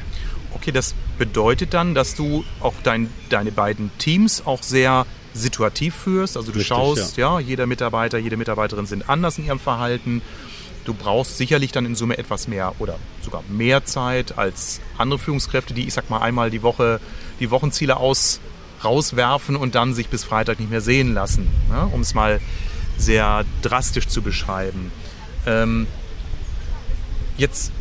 Okay, 0.61 0.73
das 0.73 0.95
bedeutet 1.19 1.75
dann, 1.75 1.95
dass 1.95 2.15
du 2.15 2.45
auch 2.61 2.75
dein, 2.83 3.11
deine 3.29 3.53
beiden 3.53 3.91
Teams 3.99 4.45
auch 4.45 4.63
sehr 4.63 5.07
situativ 5.35 5.95
führst. 5.95 6.37
Also 6.37 6.53
du 6.53 6.59
Richtig, 6.59 6.69
schaust, 6.69 7.17
ja. 7.17 7.39
ja, 7.39 7.41
jeder 7.41 7.67
Mitarbeiter, 7.67 8.19
jede 8.19 8.37
Mitarbeiterin 8.37 8.87
sind 8.87 9.09
anders 9.09 9.39
in 9.39 9.47
ihrem 9.47 9.61
Verhalten. 9.61 10.23
Du 10.85 10.95
brauchst 10.95 11.37
sicherlich 11.37 11.71
dann 11.71 11.85
in 11.87 11.95
Summe 11.95 12.19
etwas 12.19 12.49
mehr 12.49 12.75
oder 12.79 12.99
sogar 13.23 13.45
mehr 13.49 13.85
Zeit 13.85 14.39
als 14.39 14.81
andere 14.97 15.19
Führungskräfte, 15.19 15.75
die, 15.75 15.87
ich 15.87 15.95
sag 15.95 16.09
mal, 16.11 16.21
einmal 16.21 16.51
die 16.51 16.63
Woche 16.63 17.01
die 17.41 17.51
Wochenziele 17.51 17.99
aus, 17.99 18.41
rauswerfen 18.83 19.57
und 19.57 19.75
dann 19.75 19.95
sich 19.95 20.09
bis 20.09 20.25
Freitag 20.25 20.61
nicht 20.61 20.71
mehr 20.71 20.81
sehen 20.81 21.13
lassen, 21.15 21.49
ne? 21.69 21.89
um 21.93 22.01
es 22.01 22.15
mal 22.15 22.41
sehr 22.97 23.45
drastisch 23.63 24.09
zu 24.09 24.23
beschreiben. 24.23 24.91
Ähm, 25.47 25.87
jetzt 27.37 27.73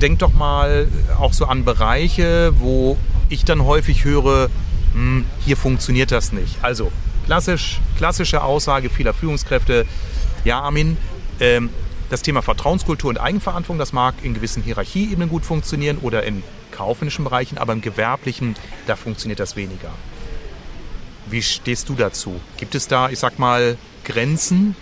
denk 0.00 0.20
doch 0.20 0.32
mal 0.32 0.88
auch 1.18 1.32
so 1.32 1.46
an 1.46 1.64
Bereiche, 1.64 2.52
wo 2.58 2.96
ich 3.28 3.44
dann 3.44 3.64
häufig 3.64 4.04
höre, 4.04 4.48
hm, 4.92 5.24
hier 5.44 5.56
funktioniert 5.56 6.10
das 6.10 6.32
nicht. 6.32 6.56
Also 6.62 6.90
klassisch, 7.26 7.80
klassische 7.96 8.42
Aussage 8.42 8.90
vieler 8.90 9.14
Führungskräfte, 9.14 9.86
ja 10.44 10.60
Armin, 10.60 10.96
ähm, 11.40 11.70
das 12.10 12.22
Thema 12.22 12.42
Vertrauenskultur 12.42 13.10
und 13.10 13.18
Eigenverantwortung, 13.18 13.78
das 13.78 13.92
mag 13.92 14.14
in 14.22 14.34
gewissen 14.34 14.62
Hierarchieebenen 14.62 15.28
gut 15.28 15.44
funktionieren 15.44 15.98
oder 15.98 16.22
in 16.22 16.42
kaufmännischen 16.72 17.24
Bereichen, 17.24 17.58
aber 17.58 17.72
im 17.72 17.80
gewerblichen, 17.80 18.54
da 18.86 18.96
funktioniert 18.96 19.40
das 19.40 19.56
weniger. 19.56 19.90
Wie 21.28 21.42
stehst 21.42 21.88
du 21.90 21.94
dazu? 21.94 22.40
Gibt 22.56 22.74
es 22.74 22.88
da, 22.88 23.10
ich 23.10 23.18
sag 23.18 23.38
mal, 23.38 23.76
Grenzen, 24.04 24.74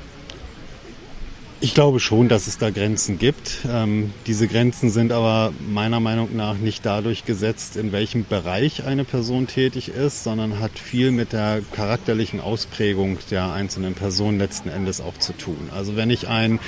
ich 1.61 1.75
glaube 1.75 2.01
schon, 2.01 2.29
dass 2.29 2.47
es 2.47 2.59
da 2.59 2.71
Grenzen 2.71 3.19
gibt. 3.19 3.61
Ähm, 3.71 4.13
diese 4.27 4.47
Grenzen 4.47 4.91
sind 4.91 5.11
aber 5.11 5.53
meiner 5.67 6.01
Meinung 6.01 6.37
nach 6.37 6.57
nicht 6.57 6.85
dadurch 6.85 7.25
gesetzt, 7.25 7.77
in 7.77 7.93
welchem 7.93 8.27
Bereich 8.27 8.85
eine 8.85 9.05
Person 9.05 9.47
tätig 9.47 9.89
ist, 9.89 10.23
sondern 10.23 10.61
hat 10.61 10.79
viel 10.79 11.11
mit 11.11 11.33
der 11.33 11.63
charakterlichen 11.73 12.41
Ausprägung 12.41 13.19
der 13.31 13.53
einzelnen 13.53 13.95
Person 13.95 14.39
letzten 14.39 14.69
Endes 14.69 15.01
auch 15.01 15.17
zu 15.19 15.33
tun. 15.33 15.71
Also 15.75 15.97
wenn 15.97 16.11
ich 16.11 16.29
ein, 16.29 16.61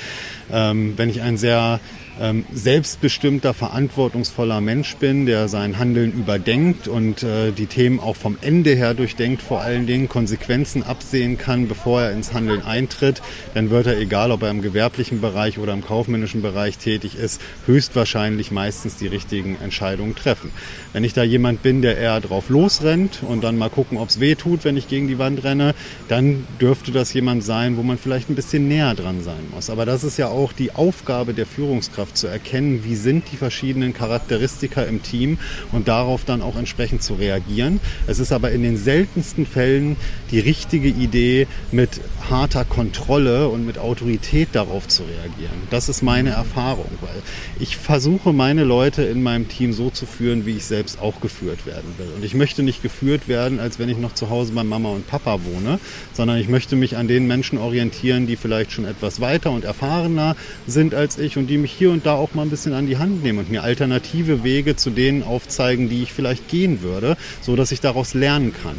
ähm, 0.50 0.94
wenn 0.96 1.10
ich 1.10 1.20
ein 1.20 1.36
sehr 1.36 1.80
ähm, 2.20 2.44
selbstbestimmter, 2.52 3.54
verantwortungsvoller 3.54 4.60
Mensch 4.60 4.96
bin, 4.96 5.26
der 5.26 5.48
sein 5.48 5.78
Handeln 5.78 6.12
überdenkt 6.12 6.88
und 6.88 7.22
äh, 7.22 7.52
die 7.52 7.66
Themen 7.66 8.00
auch 8.00 8.16
vom 8.16 8.38
Ende 8.40 8.74
her 8.74 8.94
durchdenkt, 8.94 9.42
vor 9.42 9.60
allen 9.60 9.86
Dingen 9.86 10.08
Konsequenzen 10.08 10.82
absehen 10.82 11.38
kann, 11.38 11.68
bevor 11.68 12.02
er 12.02 12.12
ins 12.12 12.32
Handeln 12.32 12.62
eintritt, 12.62 13.22
dann 13.54 13.70
wird 13.70 13.86
er, 13.86 13.98
egal 13.98 14.30
ob 14.30 14.42
er 14.42 14.50
im 14.50 14.62
gewerblichen 14.62 15.20
Bereich 15.20 15.58
oder 15.58 15.72
im 15.72 15.84
kaufmännischen 15.84 16.42
Bereich 16.42 16.78
tätig 16.78 17.16
ist, 17.16 17.40
höchstwahrscheinlich 17.66 18.50
meistens 18.50 18.96
die 18.96 19.06
richtigen 19.06 19.56
Entscheidungen 19.62 20.14
treffen. 20.14 20.50
Wenn 20.92 21.04
ich 21.04 21.12
da 21.12 21.22
jemand 21.22 21.62
bin, 21.62 21.82
der 21.82 21.98
eher 21.98 22.20
drauf 22.20 22.48
losrennt 22.48 23.20
und 23.22 23.44
dann 23.44 23.56
mal 23.56 23.70
gucken, 23.70 23.98
ob 23.98 24.08
es 24.08 24.20
weh 24.20 24.34
tut, 24.34 24.64
wenn 24.64 24.76
ich 24.76 24.88
gegen 24.88 25.08
die 25.08 25.18
Wand 25.18 25.44
renne, 25.44 25.74
dann 26.08 26.46
dürfte 26.60 26.92
das 26.92 27.12
jemand 27.12 27.44
sein, 27.44 27.76
wo 27.76 27.82
man 27.82 27.98
vielleicht 27.98 28.30
ein 28.30 28.34
bisschen 28.34 28.68
näher 28.68 28.94
dran 28.94 29.22
sein 29.22 29.46
muss. 29.54 29.70
Aber 29.70 29.86
das 29.86 30.04
ist 30.04 30.16
ja 30.16 30.28
auch 30.28 30.52
die 30.52 30.72
Aufgabe 30.72 31.34
der 31.34 31.46
Führungskraft 31.46 32.07
zu 32.14 32.26
erkennen, 32.26 32.84
wie 32.84 32.96
sind 32.96 33.24
die 33.32 33.36
verschiedenen 33.36 33.92
Charakteristika 33.92 34.82
im 34.82 35.02
Team 35.02 35.38
und 35.72 35.88
darauf 35.88 36.24
dann 36.24 36.42
auch 36.42 36.56
entsprechend 36.56 37.02
zu 37.02 37.14
reagieren. 37.14 37.80
Es 38.06 38.18
ist 38.18 38.32
aber 38.32 38.50
in 38.50 38.62
den 38.62 38.76
seltensten 38.76 39.46
Fällen 39.46 39.96
die 40.30 40.40
richtige 40.40 40.88
Idee, 40.88 41.46
mit 41.70 42.00
harter 42.30 42.64
Kontrolle 42.64 43.48
und 43.48 43.66
mit 43.66 43.78
Autorität 43.78 44.48
darauf 44.52 44.88
zu 44.88 45.02
reagieren. 45.02 45.62
Das 45.70 45.88
ist 45.88 46.02
meine 46.02 46.30
Erfahrung, 46.30 46.90
weil 47.00 47.22
ich 47.58 47.76
versuche 47.76 48.32
meine 48.32 48.64
Leute 48.64 49.02
in 49.02 49.22
meinem 49.22 49.48
Team 49.48 49.72
so 49.72 49.90
zu 49.90 50.06
führen, 50.06 50.46
wie 50.46 50.56
ich 50.56 50.64
selbst 50.64 51.00
auch 51.00 51.20
geführt 51.20 51.66
werden 51.66 51.94
will. 51.98 52.08
Und 52.14 52.24
ich 52.24 52.34
möchte 52.34 52.62
nicht 52.62 52.82
geführt 52.82 53.28
werden, 53.28 53.60
als 53.60 53.78
wenn 53.78 53.88
ich 53.88 53.98
noch 53.98 54.14
zu 54.14 54.30
Hause 54.30 54.52
bei 54.52 54.64
Mama 54.64 54.90
und 54.90 55.06
Papa 55.06 55.40
wohne, 55.44 55.78
sondern 56.12 56.38
ich 56.38 56.48
möchte 56.48 56.76
mich 56.76 56.96
an 56.96 57.08
den 57.08 57.26
Menschen 57.26 57.58
orientieren, 57.58 58.26
die 58.26 58.36
vielleicht 58.36 58.72
schon 58.72 58.84
etwas 58.84 59.20
weiter 59.20 59.50
und 59.50 59.64
erfahrener 59.64 60.36
sind 60.66 60.94
als 60.94 61.18
ich 61.18 61.36
und 61.36 61.46
die 61.48 61.58
mich 61.58 61.72
hier 61.72 61.90
und 61.90 61.97
da 62.06 62.14
auch 62.14 62.34
mal 62.34 62.42
ein 62.42 62.50
bisschen 62.50 62.72
an 62.72 62.86
die 62.86 62.98
Hand 62.98 63.22
nehmen 63.22 63.38
und 63.38 63.50
mir 63.50 63.62
alternative 63.62 64.44
Wege 64.44 64.76
zu 64.76 64.90
denen 64.90 65.22
aufzeigen, 65.22 65.88
die 65.88 66.02
ich 66.02 66.12
vielleicht 66.12 66.48
gehen 66.48 66.82
würde, 66.82 67.16
so 67.40 67.56
dass 67.56 67.72
ich 67.72 67.80
daraus 67.80 68.14
lernen 68.14 68.52
kann. 68.52 68.76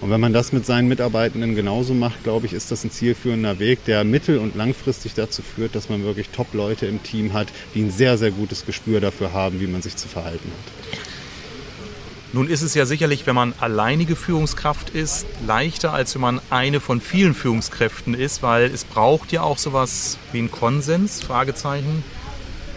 Und 0.00 0.10
wenn 0.10 0.20
man 0.20 0.32
das 0.32 0.52
mit 0.52 0.64
seinen 0.64 0.88
Mitarbeitenden 0.88 1.56
genauso 1.56 1.92
macht, 1.92 2.22
glaube 2.22 2.46
ich, 2.46 2.52
ist 2.52 2.70
das 2.70 2.84
ein 2.84 2.90
zielführender 2.90 3.58
Weg, 3.58 3.84
der 3.84 4.04
mittel- 4.04 4.38
und 4.38 4.54
langfristig 4.54 5.14
dazu 5.14 5.42
führt, 5.42 5.74
dass 5.74 5.88
man 5.88 6.04
wirklich 6.04 6.28
Top-Leute 6.28 6.86
im 6.86 7.02
Team 7.02 7.32
hat, 7.32 7.48
die 7.74 7.82
ein 7.82 7.90
sehr, 7.90 8.16
sehr 8.16 8.30
gutes 8.30 8.64
Gespür 8.64 9.00
dafür 9.00 9.32
haben, 9.32 9.60
wie 9.60 9.66
man 9.66 9.82
sich 9.82 9.96
zu 9.96 10.06
verhalten 10.06 10.50
hat. 10.50 10.98
Nun 12.34 12.46
ist 12.46 12.60
es 12.60 12.74
ja 12.74 12.84
sicherlich, 12.84 13.26
wenn 13.26 13.34
man 13.34 13.54
alleinige 13.58 14.14
Führungskraft 14.14 14.90
ist, 14.90 15.26
leichter, 15.46 15.94
als 15.94 16.14
wenn 16.14 16.20
man 16.20 16.40
eine 16.50 16.78
von 16.78 17.00
vielen 17.00 17.34
Führungskräften 17.34 18.12
ist, 18.12 18.42
weil 18.42 18.64
es 18.66 18.84
braucht 18.84 19.32
ja 19.32 19.42
auch 19.42 19.56
sowas 19.56 20.18
wie 20.32 20.38
einen 20.38 20.50
Konsens, 20.50 21.22
Fragezeichen. 21.22 22.04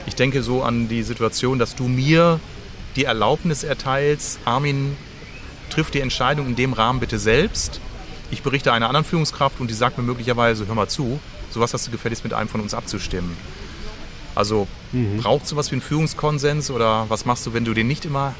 Ich 0.06 0.16
denke 0.16 0.44
so 0.44 0.64
an 0.64 0.88
die 0.88 1.04
Situation, 1.04 1.60
dass 1.60 1.76
du 1.76 1.88
mir 1.88 2.40
die 2.96 3.06
Erlaubnis 3.06 3.64
erteilst, 3.64 4.40
Armin 4.46 4.96
trifft 5.70 5.94
die 5.94 6.02
Entscheidung 6.02 6.48
in 6.48 6.56
dem 6.56 6.74
Rahmen 6.74 7.00
bitte 7.00 7.20
selbst. 7.20 7.80
Ich 8.32 8.44
berichte 8.44 8.74
einer 8.74 8.88
anderen 8.88 9.06
Führungskraft 9.06 9.60
und 9.60 9.70
die 9.70 9.74
sagt 9.74 9.98
mir 9.98 10.04
möglicherweise, 10.04 10.68
hör 10.68 10.76
mal 10.76 10.88
zu, 10.88 11.20
sowas 11.50 11.74
hast 11.74 11.88
du 11.88 11.92
gefälligst 11.92 12.24
mit 12.24 12.34
einem 12.34 12.50
von 12.50 12.62
uns 12.62 12.74
abzustimmen. 12.74 13.36
Also 14.36 14.68
mhm. 14.92 15.18
braucht 15.18 15.48
sowas 15.48 15.72
wie 15.72 15.76
einen 15.76 15.82
Führungskonsens 15.82 16.72
oder 16.72 17.06
was 17.10 17.26
machst 17.26 17.46
du, 17.46 17.54
wenn 17.54 17.66
du 17.66 17.74
den 17.74 17.88
nicht 17.88 18.06
immer 18.06 18.34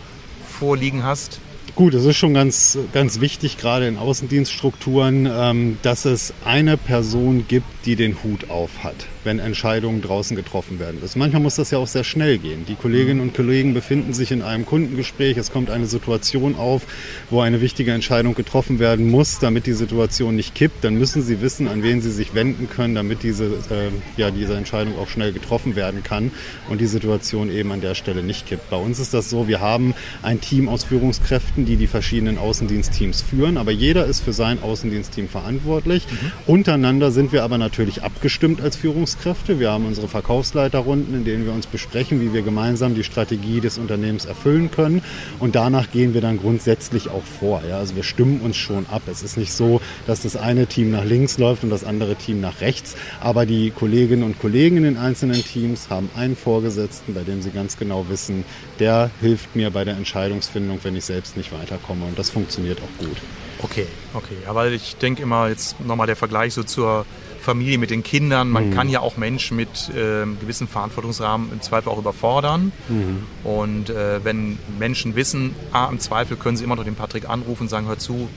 vorliegen 0.48 1.04
hast? 1.04 1.40
Gut, 1.76 1.94
es 1.94 2.06
ist 2.06 2.18
schon 2.18 2.34
ganz, 2.34 2.78
ganz 2.92 3.22
wichtig, 3.22 3.58
gerade 3.58 3.88
in 3.88 3.98
Außendienststrukturen, 3.98 5.30
ähm, 5.32 5.78
dass 5.84 6.06
es 6.06 6.34
eine 6.44 6.76
Person 6.76 7.46
gibt, 7.48 7.68
die 7.86 7.96
den 7.96 8.24
Hut 8.24 8.50
auf 8.50 8.84
hat 8.84 9.08
wenn 9.24 9.40
Entscheidungen 9.40 10.02
draußen 10.02 10.36
getroffen 10.36 10.80
werden. 10.80 10.98
Das, 11.02 11.16
manchmal 11.16 11.42
muss 11.42 11.56
das 11.56 11.72
ja 11.72 11.78
auch 11.78 11.88
sehr 11.88 12.04
schnell 12.04 12.38
gehen. 12.38 12.66
Die 12.68 12.76
Kolleginnen 12.76 13.22
und 13.22 13.34
Kollegen 13.34 13.74
befinden 13.74 14.14
sich 14.14 14.32
in 14.32 14.42
einem 14.42 14.66
Kundengespräch. 14.66 15.38
Es 15.38 15.52
kommt 15.52 15.70
eine 15.70 15.86
Situation 15.86 16.56
auf, 16.56 16.84
wo 17.30 17.42
eine 17.42 17.62
wichtige 17.62 17.92
Entscheidung 17.92 18.36
getroffen 18.36 18.80
werden 18.80 19.10
muss, 19.10 19.40
damit 19.40 19.66
die 19.66 19.74
Situation 19.74 20.36
nicht 20.36 20.56
kippt. 20.56 20.84
Dann 20.84 20.96
müssen 20.96 21.22
sie 21.22 21.42
wissen, 21.42 21.68
an 21.68 21.84
wen 21.84 22.02
sie 22.02 22.12
sich 22.12 22.34
wenden 22.34 22.70
können, 22.70 22.96
damit 22.96 23.24
diese, 23.24 23.46
äh, 23.46 23.90
ja, 24.18 24.32
diese 24.32 24.56
Entscheidung 24.56 24.98
auch 24.98 25.08
schnell 25.08 25.32
getroffen 25.32 25.76
werden 25.76 26.04
kann 26.04 26.32
und 26.70 26.82
die 26.82 26.88
Situation 26.88 27.52
eben 27.52 27.72
an 27.72 27.82
der 27.82 27.96
Stelle 27.96 28.24
nicht 28.24 28.48
kippt. 28.48 28.70
Bei 28.70 28.78
uns 28.78 29.00
ist 29.00 29.14
das 29.14 29.30
so, 29.30 29.48
wir 29.48 29.62
haben 29.62 29.94
ein 30.24 30.42
Team 30.42 30.68
aus 30.68 30.84
Führungskräften, 30.84 31.66
die 31.66 31.76
die 31.76 31.88
verschiedenen 31.88 32.38
Außendienstteams 32.38 33.22
führen, 33.22 33.58
aber 33.58 33.72
jeder 33.72 34.06
ist 34.06 34.22
für 34.22 34.34
sein 34.34 34.62
Außendienstteam 34.62 35.28
verantwortlich. 35.30 36.06
Mhm. 36.10 36.32
Untereinander 36.48 37.12
sind 37.12 37.32
wir 37.32 37.44
aber 37.44 37.58
natürlich 37.58 38.04
abgestimmt 38.04 38.62
als 38.62 38.76
Führungskräfte 38.76 39.11
Führungskräfte. 39.12 39.60
Wir 39.60 39.72
haben 39.72 39.86
unsere 39.86 40.08
Verkaufsleiterrunden, 40.08 41.14
in 41.16 41.26
denen 41.26 41.46
wir 41.46 41.54
uns 41.54 41.68
besprechen, 41.68 42.22
wie 42.22 42.34
wir 42.34 42.42
gemeinsam 42.42 42.96
die 42.96 43.04
Strategie 43.04 43.60
des 43.60 43.78
Unternehmens 43.78 44.26
erfüllen 44.26 44.72
können. 44.72 45.04
Und 45.40 45.56
danach 45.56 45.92
gehen 45.92 46.14
wir 46.14 46.22
dann 46.22 46.38
grundsätzlich 46.38 47.10
auch 47.10 47.24
vor. 47.24 47.62
Ja? 47.68 47.78
Also 47.78 47.96
wir 47.96 48.04
stimmen 48.04 48.42
uns 48.42 48.58
schon 48.58 48.86
ab. 48.88 49.02
Es 49.10 49.24
ist 49.24 49.38
nicht 49.38 49.54
so, 49.54 49.82
dass 50.08 50.22
das 50.22 50.36
eine 50.36 50.68
Team 50.68 50.92
nach 50.92 51.04
links 51.04 51.38
läuft 51.38 51.64
und 51.64 51.70
das 51.70 51.84
andere 51.84 52.16
Team 52.16 52.42
nach 52.42 52.62
rechts. 52.62 52.96
Aber 53.20 53.46
die 53.46 53.72
Kolleginnen 53.72 54.24
und 54.24 54.40
Kollegen 54.40 54.78
in 54.78 54.84
den 54.84 54.98
einzelnen 54.98 55.44
Teams 55.44 55.90
haben 55.90 56.10
einen 56.16 56.36
Vorgesetzten, 56.36 57.14
bei 57.14 57.24
dem 57.24 57.42
sie 57.42 57.52
ganz 57.52 57.78
genau 57.78 58.08
wissen, 58.10 58.46
der 58.80 59.10
hilft 59.20 59.56
mir 59.56 59.72
bei 59.72 59.84
der 59.84 59.96
Entscheidungsfindung, 59.96 60.80
wenn 60.84 60.96
ich 60.96 61.06
selbst 61.06 61.38
nicht 61.38 61.52
weiterkomme. 61.52 62.06
Und 62.06 62.18
das 62.18 62.30
funktioniert 62.30 62.80
auch 62.80 63.06
gut. 63.06 63.18
Okay, 63.64 63.86
okay. 64.14 64.38
Aber 64.48 64.70
ich 64.70 64.96
denke 64.96 65.22
immer 65.22 65.50
jetzt 65.50 65.80
nochmal 65.82 66.08
der 66.08 66.16
Vergleich 66.16 66.54
so 66.54 66.64
zur 66.64 67.06
Familie 67.42 67.78
mit 67.78 67.90
den 67.90 68.04
Kindern. 68.04 68.50
Man 68.50 68.70
mhm. 68.70 68.74
kann 68.74 68.90
ja 68.90 69.00
auch 69.02 69.18
Menschen 69.18 69.58
mit 69.58 69.90
äh, 69.90 70.26
gewissen 70.40 70.68
Verantwortungsrahmen 70.68 71.52
im 71.52 71.62
Zweifel 71.62 71.90
auch 71.90 71.98
überfordern. 71.98 72.72
Mhm. 72.88 73.24
Und 73.44 73.90
äh, 73.90 74.24
wenn 74.24 74.58
Menschen 74.80 75.16
wissen, 75.16 75.56
ah, 75.74 75.88
im 75.92 76.00
Zweifel 76.00 76.38
können 76.38 76.58
sie 76.58 76.64
immer 76.64 76.76
noch 76.76 76.84
den 76.84 76.96
Patrick 76.96 77.28
anrufen 77.28 77.64
und 77.64 77.70
sagen, 77.70 77.88
hör 77.88 77.98
zu, 77.98 78.30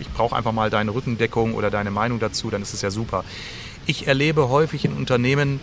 ich 0.00 0.08
brauche 0.08 0.34
einfach 0.34 0.52
mal 0.52 0.70
deine 0.70 0.94
Rückendeckung 0.94 1.54
oder 1.54 1.70
deine 1.70 1.90
Meinung 1.90 2.18
dazu, 2.18 2.50
dann 2.50 2.62
ist 2.62 2.74
es 2.74 2.82
ja 2.82 2.90
super. 2.90 3.24
Ich 3.86 4.08
erlebe 4.08 4.48
häufig 4.48 4.84
in 4.84 4.92
Unternehmen, 4.92 5.60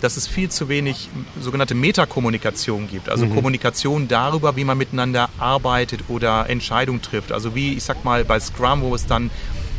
dass 0.00 0.16
es 0.16 0.26
viel 0.26 0.50
zu 0.50 0.68
wenig 0.68 1.08
sogenannte 1.40 1.74
Metakommunikation 1.74 2.88
gibt. 2.88 3.08
Also 3.08 3.26
mhm. 3.26 3.34
Kommunikation 3.34 4.08
darüber, 4.08 4.56
wie 4.56 4.64
man 4.64 4.76
miteinander 4.78 5.30
arbeitet 5.38 6.00
oder 6.08 6.48
Entscheidungen 6.48 7.02
trifft. 7.02 7.32
Also 7.32 7.54
wie, 7.54 7.74
ich 7.74 7.84
sag 7.84 8.04
mal, 8.04 8.24
bei 8.24 8.38
Scrum, 8.38 8.82
wo 8.82 8.94
es 8.94 9.06
dann 9.06 9.30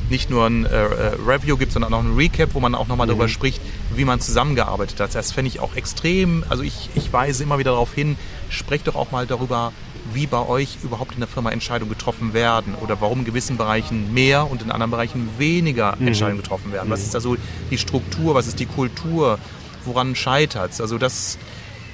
nicht 0.09 0.29
nur 0.29 0.45
ein 0.45 0.65
äh, 0.65 0.69
äh 0.69 1.11
Review 1.25 1.57
gibt, 1.57 1.71
sondern 1.71 1.93
auch 1.93 2.03
ein 2.03 2.15
Recap, 2.15 2.53
wo 2.53 2.59
man 2.59 2.75
auch 2.75 2.87
nochmal 2.87 3.07
mhm. 3.07 3.11
darüber 3.11 3.27
spricht, 3.27 3.61
wie 3.95 4.05
man 4.05 4.19
zusammengearbeitet 4.19 4.99
hat. 4.99 5.15
Das 5.15 5.31
fände 5.31 5.49
ich 5.49 5.59
auch 5.59 5.75
extrem, 5.75 6.43
also 6.49 6.63
ich, 6.63 6.89
ich 6.95 7.11
weise 7.11 7.43
immer 7.43 7.59
wieder 7.59 7.71
darauf 7.71 7.93
hin, 7.93 8.17
sprecht 8.49 8.87
doch 8.87 8.95
auch 8.95 9.11
mal 9.11 9.27
darüber, 9.27 9.73
wie 10.13 10.27
bei 10.27 10.45
euch 10.45 10.77
überhaupt 10.83 11.13
in 11.13 11.19
der 11.19 11.27
Firma 11.27 11.51
Entscheidungen 11.51 11.89
getroffen 11.89 12.33
werden 12.33 12.75
oder 12.75 13.01
warum 13.01 13.19
in 13.19 13.25
gewissen 13.25 13.57
Bereichen 13.57 14.13
mehr 14.13 14.49
und 14.49 14.61
in 14.61 14.71
anderen 14.71 14.91
Bereichen 14.91 15.29
weniger 15.37 15.95
mhm. 15.99 16.07
Entscheidungen 16.07 16.41
getroffen 16.41 16.71
werden. 16.71 16.89
Was 16.89 16.99
mhm. 17.01 17.05
ist 17.05 17.15
da 17.15 17.19
so 17.19 17.35
die 17.71 17.77
Struktur, 17.77 18.35
was 18.35 18.47
ist 18.47 18.59
die 18.59 18.65
Kultur, 18.65 19.39
woran 19.85 20.15
scheitert 20.15 20.71
es? 20.71 20.81
Also 20.81 20.97
das 20.97 21.37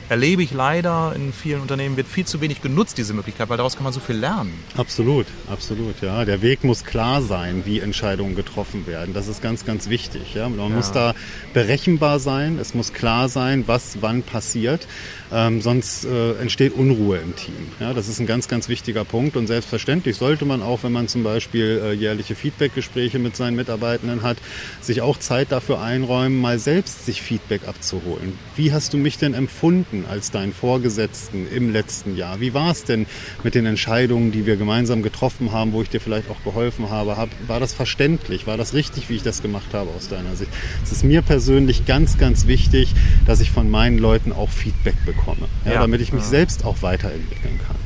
erlebe 0.10 0.43
ich 0.43 0.51
leider 0.51 1.13
in 1.15 1.33
vielen 1.33 1.62
Unternehmen, 1.62 1.98
wird 1.98 2.07
viel 2.07 2.25
zu 2.25 2.41
wenig 2.41 2.62
genutzt, 2.62 2.98
diese 2.98 3.13
Möglichkeit, 3.13 3.50
weil 3.50 3.57
daraus 3.57 3.75
kann 3.75 3.83
man 3.83 3.93
so 3.93 4.00
viel 4.00 4.15
lernen. 4.15 4.53
Absolut, 4.77 5.27
absolut, 5.50 6.01
ja. 6.01 6.25
Der 6.25 6.41
Weg 6.41 6.63
muss 6.63 6.83
klar 6.83 7.22
sein, 7.22 7.63
wie 7.65 7.79
Entscheidungen 7.79 8.36
getroffen 8.36 8.88
werden. 8.88 9.13
Das 9.13 9.27
ist 9.27 9.41
ganz, 9.41 9.65
ganz 9.65 9.89
wichtig. 9.89 10.33
Ja. 10.33 10.50
Man 10.50 10.69
ja. 10.69 10.75
muss 10.75 10.91
da 10.91 11.13
berechenbar 11.53 12.19
sein, 12.19 12.60
es 12.60 12.74
muss 12.74 12.93
klar 12.93 13.29
sein, 13.29 13.63
was 13.67 13.98
wann 14.01 14.24
passiert. 14.24 14.88
Ähm, 15.34 15.62
sonst 15.62 16.06
äh, 16.06 16.34
entsteht 16.34 16.74
Unruhe 16.74 17.18
im 17.18 17.36
Team. 17.36 17.56
Ja, 17.80 17.94
das 17.94 18.08
ist 18.08 18.20
ein 18.20 18.28
ganz, 18.28 18.48
ganz 18.48 18.70
wichtiger 18.70 19.04
Punkt 19.04 19.36
und 19.36 19.48
selbstverständlich 19.48 20.16
sollte 20.16 20.46
man 20.46 20.62
auch, 20.62 20.84
wenn 20.84 20.92
man 20.92 21.08
zum 21.08 21.24
Beispiel 21.24 21.82
äh, 21.84 21.94
jährliche 21.94 22.36
Feedbackgespräche 22.36 23.18
mit 23.18 23.36
seinen 23.36 23.56
Mitarbeitenden 23.56 24.22
hat, 24.22 24.38
sich 24.80 25.02
auch 25.02 25.18
Zeit 25.18 25.52
dafür 25.52 25.82
einräumen, 25.82 26.40
mal 26.40 26.60
selbst 26.60 27.08
sich 27.08 27.24
Feedback 27.24 27.68
abzuholen. 27.68 28.38
Wie 28.56 28.74
hast 28.74 28.94
du 28.94 28.98
mich 28.98 29.18
denn 29.18 29.34
empfunden 29.34 30.06
als 30.08 30.30
deinen 30.30 30.54
Vorgesetzten 30.54 31.48
im 31.52 31.74
letzten 31.74 32.16
Jahr? 32.16 32.40
Wie 32.40 32.54
war 32.54 32.70
es 32.70 32.84
denn 32.84 33.08
mit 33.44 33.56
den 33.56 33.66
Entscheidungen, 33.66 34.32
die 34.32 34.46
wir 34.46 34.56
gemeinsam 34.56 35.02
getroffen 35.02 35.52
haben, 35.52 35.74
wo 35.74 35.82
ich 35.82 35.90
dir 35.90 36.00
vielleicht 36.00 36.30
auch 36.30 36.44
geholfen 36.44 36.92
habe? 36.92 37.18
War 37.48 37.60
das 37.60 37.74
verständlich? 37.74 38.46
War 38.46 38.58
das 38.58 38.75
richtig, 38.75 39.10
wie 39.10 39.16
ich 39.16 39.24
das 39.24 39.42
gemacht 39.42 39.74
habe 39.74 39.90
aus 39.98 40.10
deiner 40.10 40.36
Sicht? 40.36 40.52
Es 40.84 40.92
ist 40.92 41.04
mir 41.04 41.24
persönlich 41.24 41.88
ganz, 41.88 42.20
ganz 42.20 42.46
wichtig, 42.46 42.94
dass 43.25 43.40
ich 43.40 43.50
von 43.50 43.72
meinen 43.72 43.98
Leuten 43.98 44.32
auch 44.32 44.52
Feedback 44.52 44.94
bekomme 45.08 45.23
bekomme, 45.24 45.48
ja, 45.65 45.74
ja. 45.74 45.82
damit 45.82 46.01
ich 46.01 46.13
mich 46.13 46.24
selbst 46.24 46.65
auch 46.65 46.82
weiterentwickeln 46.82 47.60
kann. 47.65 47.77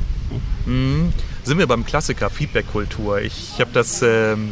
Mhm. 0.65 1.13
Sind 1.43 1.57
wir 1.59 1.67
beim 1.67 1.85
Klassiker 1.85 2.29
Feedback-Kultur. 2.29 3.21
Ich 3.21 3.59
habe 3.59 3.71
das 3.73 4.01
ähm, 4.01 4.51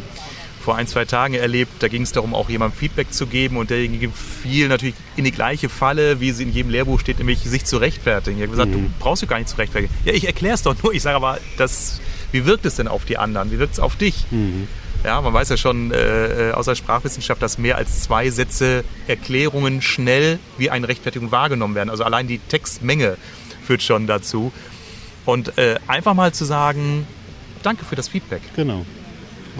vor 0.66 0.76
ein, 0.76 0.88
zwei 0.88 1.04
Tagen 1.04 1.34
erlebt, 1.34 1.80
da 1.80 1.88
ging 1.88 2.02
es 2.02 2.12
darum, 2.12 2.34
auch 2.34 2.48
jemandem 2.48 2.76
Feedback 2.76 3.12
zu 3.12 3.26
geben 3.26 3.56
und 3.56 3.70
derjenige 3.70 4.10
fiel 4.10 4.68
natürlich 4.68 4.96
in 5.14 5.24
die 5.24 5.30
gleiche 5.30 5.68
Falle, 5.68 6.20
wie 6.20 6.32
sie 6.32 6.42
in 6.42 6.52
jedem 6.52 6.70
Lehrbuch 6.70 6.98
steht, 6.98 7.18
nämlich 7.18 7.40
sich 7.40 7.64
zu 7.64 7.76
rechtfertigen. 7.76 8.36
Ich 8.38 8.42
habe 8.42 8.50
gesagt, 8.50 8.70
mhm. 8.70 8.86
du 8.86 8.90
brauchst 8.98 9.22
du 9.22 9.26
gar 9.26 9.38
nicht 9.38 9.48
zu 9.48 9.56
rechtfertigen. 9.58 9.92
Ja, 10.04 10.12
ich 10.12 10.26
erkläre 10.26 10.54
es 10.54 10.62
doch 10.62 10.74
nur. 10.82 10.92
Ich 10.92 11.02
sage 11.02 11.16
aber, 11.16 11.38
das, 11.56 12.00
wie 12.32 12.46
wirkt 12.46 12.66
es 12.66 12.76
denn 12.76 12.88
auf 12.88 13.04
die 13.04 13.18
anderen? 13.18 13.52
Wie 13.52 13.58
wirkt 13.58 13.74
es 13.74 13.80
auf 13.80 13.96
dich? 13.96 14.24
Mhm. 14.30 14.66
Ja, 15.06 15.20
man 15.20 15.32
weiß 15.32 15.50
ja 15.50 15.56
schon 15.56 15.92
äh, 15.92 16.48
äh, 16.48 16.52
aus 16.52 16.64
der 16.64 16.74
Sprachwissenschaft, 16.74 17.40
dass 17.40 17.58
mehr 17.58 17.76
als 17.76 18.02
zwei 18.02 18.28
Sätze 18.28 18.82
Erklärungen 19.06 19.80
schnell 19.80 20.40
wie 20.58 20.68
eine 20.68 20.88
Rechtfertigung 20.88 21.30
wahrgenommen 21.30 21.76
werden. 21.76 21.90
Also 21.90 22.02
allein 22.02 22.26
die 22.26 22.40
Textmenge 22.40 23.16
führt 23.64 23.82
schon 23.82 24.08
dazu. 24.08 24.50
Und 25.24 25.58
äh, 25.58 25.76
einfach 25.86 26.14
mal 26.14 26.34
zu 26.34 26.44
sagen, 26.44 27.06
danke 27.62 27.84
für 27.84 27.94
das 27.94 28.08
Feedback. 28.08 28.42
Genau. 28.56 28.84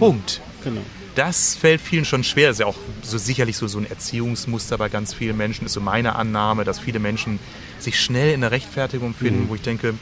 Punkt. 0.00 0.40
Genau. 0.64 0.80
Das 1.14 1.54
fällt 1.54 1.80
vielen 1.80 2.04
schon 2.04 2.24
schwer. 2.24 2.48
Das 2.48 2.56
ist 2.56 2.60
ja 2.60 2.66
auch 2.66 2.78
so 3.02 3.16
sicherlich 3.16 3.56
so, 3.56 3.68
so 3.68 3.78
ein 3.78 3.88
Erziehungsmuster 3.88 4.76
bei 4.78 4.88
ganz 4.88 5.14
vielen 5.14 5.36
Menschen. 5.36 5.66
Ist 5.66 5.74
so 5.74 5.80
meine 5.80 6.16
Annahme, 6.16 6.64
dass 6.64 6.80
viele 6.80 6.98
Menschen 6.98 7.38
sich 7.78 8.00
schnell 8.00 8.34
in 8.34 8.40
der 8.40 8.50
Rechtfertigung 8.50 9.14
finden, 9.14 9.44
mhm. 9.44 9.48
wo 9.50 9.54
ich 9.54 9.62
denke, 9.62 9.94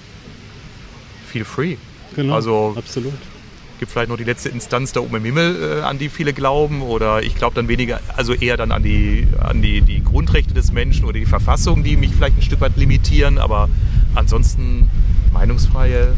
feel 1.30 1.44
free. 1.44 1.76
Genau, 2.16 2.34
also, 2.34 2.72
absolut 2.78 3.12
gibt 3.78 3.90
vielleicht 3.90 4.08
noch 4.08 4.16
die 4.16 4.24
letzte 4.24 4.48
Instanz 4.48 4.92
da 4.92 5.00
oben 5.00 5.16
im 5.16 5.24
Himmel, 5.24 5.80
äh, 5.80 5.82
an 5.82 5.98
die 5.98 6.08
viele 6.08 6.32
glauben. 6.32 6.82
Oder 6.82 7.22
ich 7.22 7.34
glaube 7.34 7.54
dann 7.54 7.68
weniger, 7.68 8.00
also 8.16 8.34
eher 8.34 8.56
dann 8.56 8.72
an 8.72 8.82
die, 8.82 9.26
an 9.40 9.62
die, 9.62 9.80
die 9.82 10.02
Grundrechte 10.02 10.54
des 10.54 10.72
Menschen 10.72 11.04
oder 11.04 11.18
die 11.18 11.26
Verfassung, 11.26 11.84
die 11.84 11.96
mich 11.96 12.12
vielleicht 12.14 12.38
ein 12.38 12.42
Stück 12.42 12.60
weit 12.60 12.76
limitieren. 12.76 13.38
Aber 13.38 13.68
ansonsten 14.14 14.90
meinungsfreie 15.32 16.12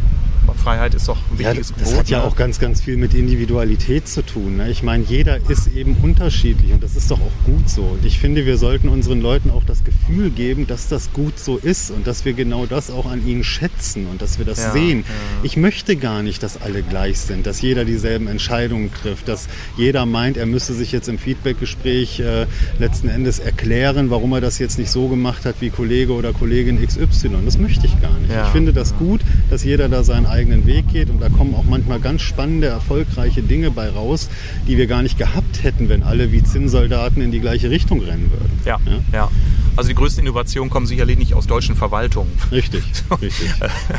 Freiheit 0.54 0.94
ist 0.94 1.08
doch 1.08 1.18
ein 1.30 1.38
wichtiges 1.38 1.70
ja, 1.70 1.74
Das 1.78 1.88
Gebot, 1.88 1.98
hat 2.00 2.08
ja 2.08 2.22
auch 2.22 2.36
ganz, 2.36 2.58
ganz 2.58 2.80
viel 2.80 2.96
mit 2.96 3.14
Individualität 3.14 4.08
zu 4.08 4.22
tun. 4.22 4.56
Ne? 4.56 4.70
Ich 4.70 4.82
meine, 4.82 5.04
jeder 5.04 5.38
ist 5.48 5.68
eben 5.68 5.96
unterschiedlich 6.02 6.72
und 6.72 6.82
das 6.82 6.96
ist 6.96 7.10
doch 7.10 7.20
auch 7.20 7.44
gut 7.44 7.68
so. 7.68 7.82
Und 7.82 8.04
ich 8.04 8.18
finde, 8.18 8.46
wir 8.46 8.58
sollten 8.58 8.88
unseren 8.88 9.20
Leuten 9.20 9.50
auch 9.50 9.64
das 9.64 9.84
Gefühl 9.84 10.30
geben, 10.30 10.66
dass 10.66 10.88
das 10.88 11.12
gut 11.12 11.38
so 11.38 11.56
ist 11.56 11.90
und 11.90 12.06
dass 12.06 12.24
wir 12.24 12.32
genau 12.32 12.66
das 12.66 12.90
auch 12.90 13.06
an 13.06 13.26
ihnen 13.26 13.44
schätzen 13.44 14.06
und 14.06 14.22
dass 14.22 14.38
wir 14.38 14.44
das 14.44 14.58
ja, 14.58 14.72
sehen. 14.72 15.04
Ja. 15.06 15.14
Ich 15.42 15.56
möchte 15.56 15.96
gar 15.96 16.22
nicht, 16.22 16.42
dass 16.42 16.60
alle 16.60 16.82
gleich 16.82 17.18
sind, 17.18 17.47
dass 17.47 17.60
jeder 17.60 17.84
dieselben 17.84 18.26
Entscheidungen 18.26 18.92
trifft, 18.92 19.28
dass 19.28 19.49
jeder 19.76 20.06
meint, 20.06 20.36
er 20.36 20.47
müsse 20.47 20.75
sich 20.75 20.92
jetzt 20.92 21.08
im 21.08 21.18
Feedbackgespräch 21.18 22.21
äh, 22.21 22.47
letzten 22.78 23.08
Endes 23.08 23.38
erklären, 23.38 24.10
warum 24.10 24.32
er 24.32 24.40
das 24.40 24.58
jetzt 24.58 24.78
nicht 24.78 24.90
so 24.90 25.08
gemacht 25.08 25.44
hat 25.44 25.56
wie 25.60 25.71
Kollege 25.71 26.12
oder 26.12 26.32
Kollegin 26.32 26.84
XY. 26.84 27.30
Das 27.44 27.58
möchte 27.58 27.86
ich 27.86 28.00
gar 28.00 28.18
nicht. 28.18 28.32
Ich 28.32 28.52
finde 28.52 28.73
das 28.73 28.97
gut, 28.97 29.21
dass 29.50 29.64
jeder 29.64 29.88
da 29.88 30.04
seinen 30.04 30.26
eigenen 30.36 30.66
Weg 30.66 30.88
geht. 30.88 31.10
Und 31.10 31.20
da 31.20 31.28
kommen 31.28 31.54
auch 31.54 31.64
manchmal 31.64 31.99
ganz 31.99 32.22
spannende, 32.22 32.68
erfolgreiche 32.68 33.42
Dinge 33.42 33.70
bei 33.70 33.88
raus, 33.88 34.28
die 34.68 34.76
wir 34.76 34.86
gar 34.86 35.02
nicht 35.02 35.18
gehabt 35.18 35.62
hätten, 35.62 35.88
wenn 35.88 36.02
alle 36.02 36.30
wie 36.30 36.42
Zinnsoldaten 36.42 37.22
in 37.22 37.32
die 37.32 37.40
gleiche 37.40 37.70
Richtung 37.70 38.00
rennen 38.00 38.30
würden. 38.30 38.60
Ja, 38.64 38.78
ja. 38.86 39.00
ja. 39.12 39.30
Also 39.76 39.88
die 39.88 39.94
größten 39.94 40.25
Innovationen 40.25 40.70
kommen 40.70 40.86
sicherlich 40.86 41.18
nicht 41.18 41.34
aus 41.34 41.46
deutschen 41.46 41.76
Verwaltungen. 41.76 42.32
Richtig, 42.50 42.82
richtig. 43.20 43.50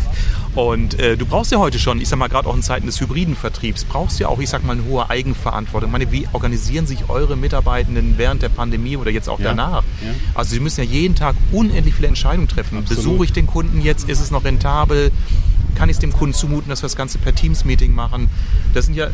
Und 0.56 1.00
äh, 1.00 1.18
du 1.18 1.28
brauchst 1.28 1.52
ja 1.52 1.60
heute 1.60 1.78
schon, 1.78 2.02
ich 2.02 2.10
sag 2.10 2.18
mal, 2.18 2.30
gerade 2.30 2.50
auch 2.50 2.56
in 2.56 2.64
Zeiten 2.64 2.88
des 2.88 3.00
hybriden 3.00 3.36
Vertriebs, 3.36 3.86
brauchst 3.86 4.20
ja 4.20 4.28
auch, 4.28 4.40
ich 4.40 4.50
sag 4.50 4.64
mal, 4.66 4.74
eine 4.74 4.86
hohe 4.86 5.08
Eigenverantwortung. 5.08 5.90
Ich 5.90 5.92
meine, 5.92 6.12
wie 6.12 6.28
organisieren 6.34 6.88
sich 6.88 7.10
eure 7.10 7.38
Mitarbeitenden 7.38 8.18
während 8.18 8.42
der 8.42 8.50
Pandemie 8.50 8.98
oder 8.98 9.12
jetzt 9.12 9.30
auch 9.30 9.40
ja, 9.40 9.50
danach? 9.50 9.84
Ja. 9.84 10.10
Also 10.34 10.56
sie 10.56 10.60
müssen 10.60 10.84
ja 10.84 10.88
jeden 10.90 11.14
Tag 11.14 11.36
unendlich 11.52 11.94
viele 11.94 12.08
Entscheidungen 12.08 12.48
treffen. 12.48 12.80
Absolut. 12.80 13.04
Besuche 13.04 13.26
ich 13.26 13.34
den 13.34 13.46
Kunden 13.46 13.82
jetzt? 13.82 14.10
Ist 14.10 14.20
es 14.20 14.32
noch 14.32 14.46
rentabel? 14.46 15.12
Kann 15.78 15.90
ich 15.90 15.98
es 15.98 16.00
dem 16.00 16.12
Kunden 16.12 16.34
zumuten, 16.34 16.70
dass 16.70 16.82
wir 16.82 16.88
das 16.88 16.96
Ganze 16.96 17.20
per 17.20 17.36
Teams-Meeting 17.36 17.94
machen? 17.94 18.30
Das 18.74 18.86
sind 18.86 18.96
ja 18.96 19.10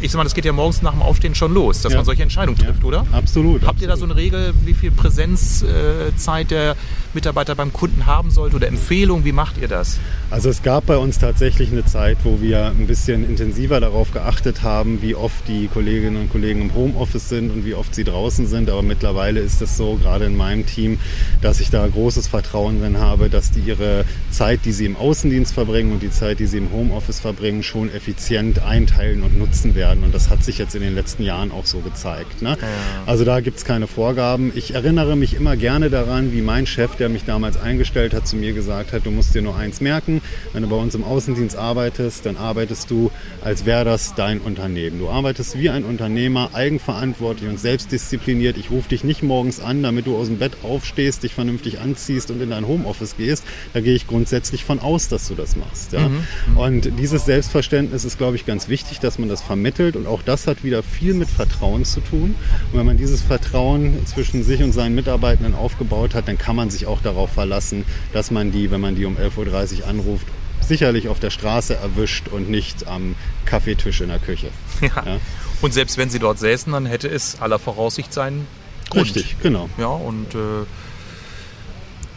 ich 0.00 0.10
sag 0.10 0.18
mal, 0.18 0.24
das 0.24 0.34
geht 0.34 0.44
ja 0.44 0.52
morgens 0.52 0.82
nach 0.82 0.92
dem 0.92 1.02
Aufstehen 1.02 1.34
schon 1.34 1.54
los, 1.54 1.80
dass 1.82 1.92
ja. 1.92 1.98
man 1.98 2.04
solche 2.04 2.22
Entscheidungen 2.22 2.58
trifft, 2.58 2.80
ja. 2.80 2.86
oder? 2.86 3.06
Absolut. 3.12 3.62
Habt 3.62 3.70
absolut. 3.70 3.82
ihr 3.82 3.88
da 3.88 3.96
so 3.96 4.04
eine 4.04 4.16
Regel, 4.16 4.54
wie 4.64 4.74
viel 4.74 4.90
Präsenzzeit 4.90 6.50
der 6.50 6.76
Mitarbeiter 7.14 7.54
beim 7.54 7.72
Kunden 7.72 8.06
haben 8.06 8.30
sollte 8.30 8.56
oder 8.56 8.68
Empfehlung? 8.68 9.24
Wie 9.24 9.32
macht 9.32 9.58
ihr 9.58 9.68
das? 9.68 9.98
Also 10.30 10.50
es 10.50 10.62
gab 10.62 10.86
bei 10.86 10.98
uns 10.98 11.18
tatsächlich 11.18 11.72
eine 11.72 11.84
Zeit, 11.84 12.18
wo 12.24 12.40
wir 12.40 12.66
ein 12.66 12.86
bisschen 12.86 13.26
intensiver 13.26 13.80
darauf 13.80 14.12
geachtet 14.12 14.62
haben, 14.62 15.00
wie 15.00 15.14
oft 15.14 15.48
die 15.48 15.68
Kolleginnen 15.68 16.20
und 16.20 16.30
Kollegen 16.30 16.60
im 16.60 16.74
Homeoffice 16.74 17.28
sind 17.28 17.50
und 17.50 17.64
wie 17.64 17.74
oft 17.74 17.94
sie 17.94 18.04
draußen 18.04 18.46
sind. 18.46 18.68
Aber 18.68 18.82
mittlerweile 18.82 19.40
ist 19.40 19.62
es 19.62 19.76
so, 19.76 19.94
gerade 19.94 20.26
in 20.26 20.36
meinem 20.36 20.66
Team, 20.66 20.98
dass 21.40 21.60
ich 21.60 21.70
da 21.70 21.86
großes 21.86 22.28
Vertrauen 22.28 22.80
drin 22.80 22.98
habe, 22.98 23.30
dass 23.30 23.50
die 23.50 23.60
ihre 23.60 24.04
Zeit, 24.30 24.60
die 24.64 24.72
sie 24.72 24.84
im 24.84 24.96
Außendienst 24.96 25.54
verbringen 25.54 25.92
und 25.92 26.02
die 26.02 26.10
Zeit, 26.10 26.38
die 26.38 26.46
sie 26.46 26.58
im 26.58 26.70
Homeoffice 26.70 27.20
verbringen, 27.20 27.62
schon 27.62 27.90
effizient 27.90 28.62
einteilen 28.62 29.22
und 29.22 29.38
nutzen 29.38 29.74
werden 29.74 29.85
werden. 29.86 30.04
Und 30.04 30.14
das 30.14 30.30
hat 30.30 30.42
sich 30.42 30.58
jetzt 30.58 30.74
in 30.74 30.82
den 30.82 30.94
letzten 30.94 31.22
Jahren 31.22 31.52
auch 31.52 31.66
so 31.66 31.78
gezeigt. 31.78 32.42
Ne? 32.42 32.50
Ja. 32.60 32.66
Also 33.06 33.24
da 33.24 33.40
gibt 33.40 33.58
es 33.58 33.64
keine 33.64 33.86
Vorgaben. 33.86 34.52
Ich 34.54 34.74
erinnere 34.74 35.16
mich 35.16 35.34
immer 35.34 35.56
gerne 35.56 35.90
daran, 35.90 36.32
wie 36.32 36.42
mein 36.42 36.66
Chef, 36.66 36.96
der 36.96 37.08
mich 37.08 37.24
damals 37.24 37.56
eingestellt 37.56 38.12
hat, 38.12 38.26
zu 38.26 38.36
mir 38.36 38.52
gesagt 38.52 38.92
hat, 38.92 39.06
du 39.06 39.10
musst 39.10 39.34
dir 39.34 39.42
nur 39.42 39.56
eins 39.56 39.80
merken, 39.80 40.22
wenn 40.52 40.62
du 40.62 40.68
bei 40.68 40.76
uns 40.76 40.94
im 40.94 41.04
Außendienst 41.04 41.56
arbeitest, 41.56 42.26
dann 42.26 42.36
arbeitest 42.36 42.90
du, 42.90 43.10
als 43.44 43.64
wäre 43.64 43.84
das 43.84 44.14
dein 44.14 44.40
Unternehmen. 44.40 44.98
Du 44.98 45.08
arbeitest 45.08 45.58
wie 45.58 45.70
ein 45.70 45.84
Unternehmer, 45.84 46.50
eigenverantwortlich 46.52 47.48
und 47.48 47.60
selbstdiszipliniert. 47.60 48.56
Ich 48.56 48.70
rufe 48.70 48.88
dich 48.88 49.04
nicht 49.04 49.22
morgens 49.22 49.60
an, 49.60 49.82
damit 49.82 50.06
du 50.06 50.16
aus 50.16 50.26
dem 50.26 50.38
Bett 50.38 50.52
aufstehst, 50.62 51.22
dich 51.22 51.34
vernünftig 51.34 51.78
anziehst 51.80 52.30
und 52.30 52.42
in 52.42 52.50
dein 52.50 52.66
Homeoffice 52.66 53.16
gehst. 53.16 53.44
Da 53.72 53.80
gehe 53.80 53.94
ich 53.94 54.06
grundsätzlich 54.06 54.64
von 54.64 54.80
aus, 54.80 55.08
dass 55.08 55.28
du 55.28 55.34
das 55.34 55.56
machst. 55.56 55.92
Ja? 55.92 56.08
Mhm. 56.08 56.24
mhm. 56.48 56.56
Und 56.56 56.98
dieses 56.98 57.24
Selbstverständnis 57.24 58.04
ist, 58.04 58.18
glaube 58.18 58.36
ich, 58.36 58.46
ganz 58.46 58.68
wichtig, 58.68 58.98
dass 58.98 59.18
man 59.18 59.28
das 59.28 59.42
vermittelt 59.42 59.75
vermittelt 59.76 59.96
und 59.96 60.06
auch 60.06 60.22
das 60.22 60.46
hat 60.46 60.64
wieder 60.64 60.82
viel 60.82 61.14
mit 61.14 61.28
Vertrauen 61.28 61.84
zu 61.84 62.00
tun. 62.00 62.34
Und 62.72 62.78
wenn 62.78 62.86
man 62.86 62.96
dieses 62.96 63.22
Vertrauen 63.22 64.06
zwischen 64.06 64.42
sich 64.42 64.62
und 64.62 64.72
seinen 64.72 64.94
Mitarbeitenden 64.94 65.54
aufgebaut 65.54 66.14
hat, 66.14 66.28
dann 66.28 66.38
kann 66.38 66.56
man 66.56 66.70
sich 66.70 66.86
auch 66.86 67.00
darauf 67.00 67.32
verlassen, 67.32 67.84
dass 68.12 68.30
man 68.30 68.52
die, 68.52 68.70
wenn 68.70 68.80
man 68.80 68.96
die 68.96 69.04
um 69.04 69.16
11.30 69.16 69.80
Uhr 69.80 69.88
anruft, 69.88 70.26
sicherlich 70.60 71.08
auf 71.08 71.20
der 71.20 71.30
Straße 71.30 71.76
erwischt 71.76 72.28
und 72.28 72.50
nicht 72.50 72.88
am 72.88 73.14
Kaffeetisch 73.44 74.00
in 74.00 74.08
der 74.08 74.18
Küche. 74.18 74.48
Ja. 74.80 74.88
ja. 75.06 75.20
Und 75.62 75.72
selbst 75.72 75.96
wenn 75.96 76.10
sie 76.10 76.18
dort 76.18 76.38
säßen, 76.38 76.72
dann 76.72 76.86
hätte 76.86 77.08
es 77.08 77.40
aller 77.40 77.58
Voraussicht 77.58 78.12
seinen 78.12 78.46
Grund. 78.90 79.06
Richtig, 79.06 79.36
genau. 79.42 79.70
Ja, 79.78 79.88
und 79.88 80.34
äh, 80.34 80.38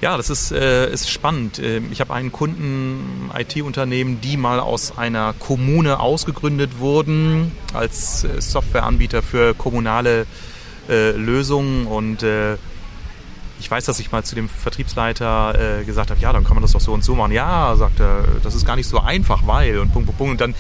ja, 0.01 0.15
das 0.17 0.29
ist, 0.29 0.51
äh, 0.51 0.91
ist 0.91 1.09
spannend. 1.09 1.59
Ähm, 1.59 1.89
ich 1.91 1.99
habe 2.01 2.13
einen 2.13 2.31
Kunden, 2.31 3.29
IT-Unternehmen, 3.37 4.21
die 4.21 4.37
mal 4.37 4.59
aus 4.59 4.97
einer 4.97 5.33
Kommune 5.33 5.99
ausgegründet 5.99 6.79
wurden 6.79 7.51
als 7.73 8.23
äh, 8.23 8.41
Softwareanbieter 8.41 9.21
für 9.21 9.53
kommunale 9.53 10.25
äh, 10.87 11.11
Lösungen 11.11 11.85
und 11.85 12.23
äh, 12.23 12.55
ich 13.59 13.69
weiß, 13.69 13.85
dass 13.85 13.99
ich 13.99 14.11
mal 14.11 14.23
zu 14.23 14.35
dem 14.35 14.47
Vertriebsleiter 14.47 15.81
äh, 15.81 15.83
gesagt 15.83 16.11
habe, 16.11 16.21
ja, 16.21 16.31
dann 16.31 16.45
kann 16.45 16.55
man 16.55 16.61
das 16.61 16.71
doch 16.71 16.79
so 16.79 16.93
und 16.93 17.03
so 17.03 17.15
machen. 17.15 17.33
Ja, 17.33 17.75
sagt 17.75 17.99
er, 17.99 18.23
das 18.41 18.55
ist 18.55 18.65
gar 18.65 18.77
nicht 18.77 18.87
so 18.87 18.99
einfach, 18.99 19.45
weil 19.45 19.79
und 19.79 19.91
Punkt, 19.91 20.07
Punkt, 20.07 20.17
Punkt. 20.17 20.31
Und 20.31 20.41
dann 20.41 20.55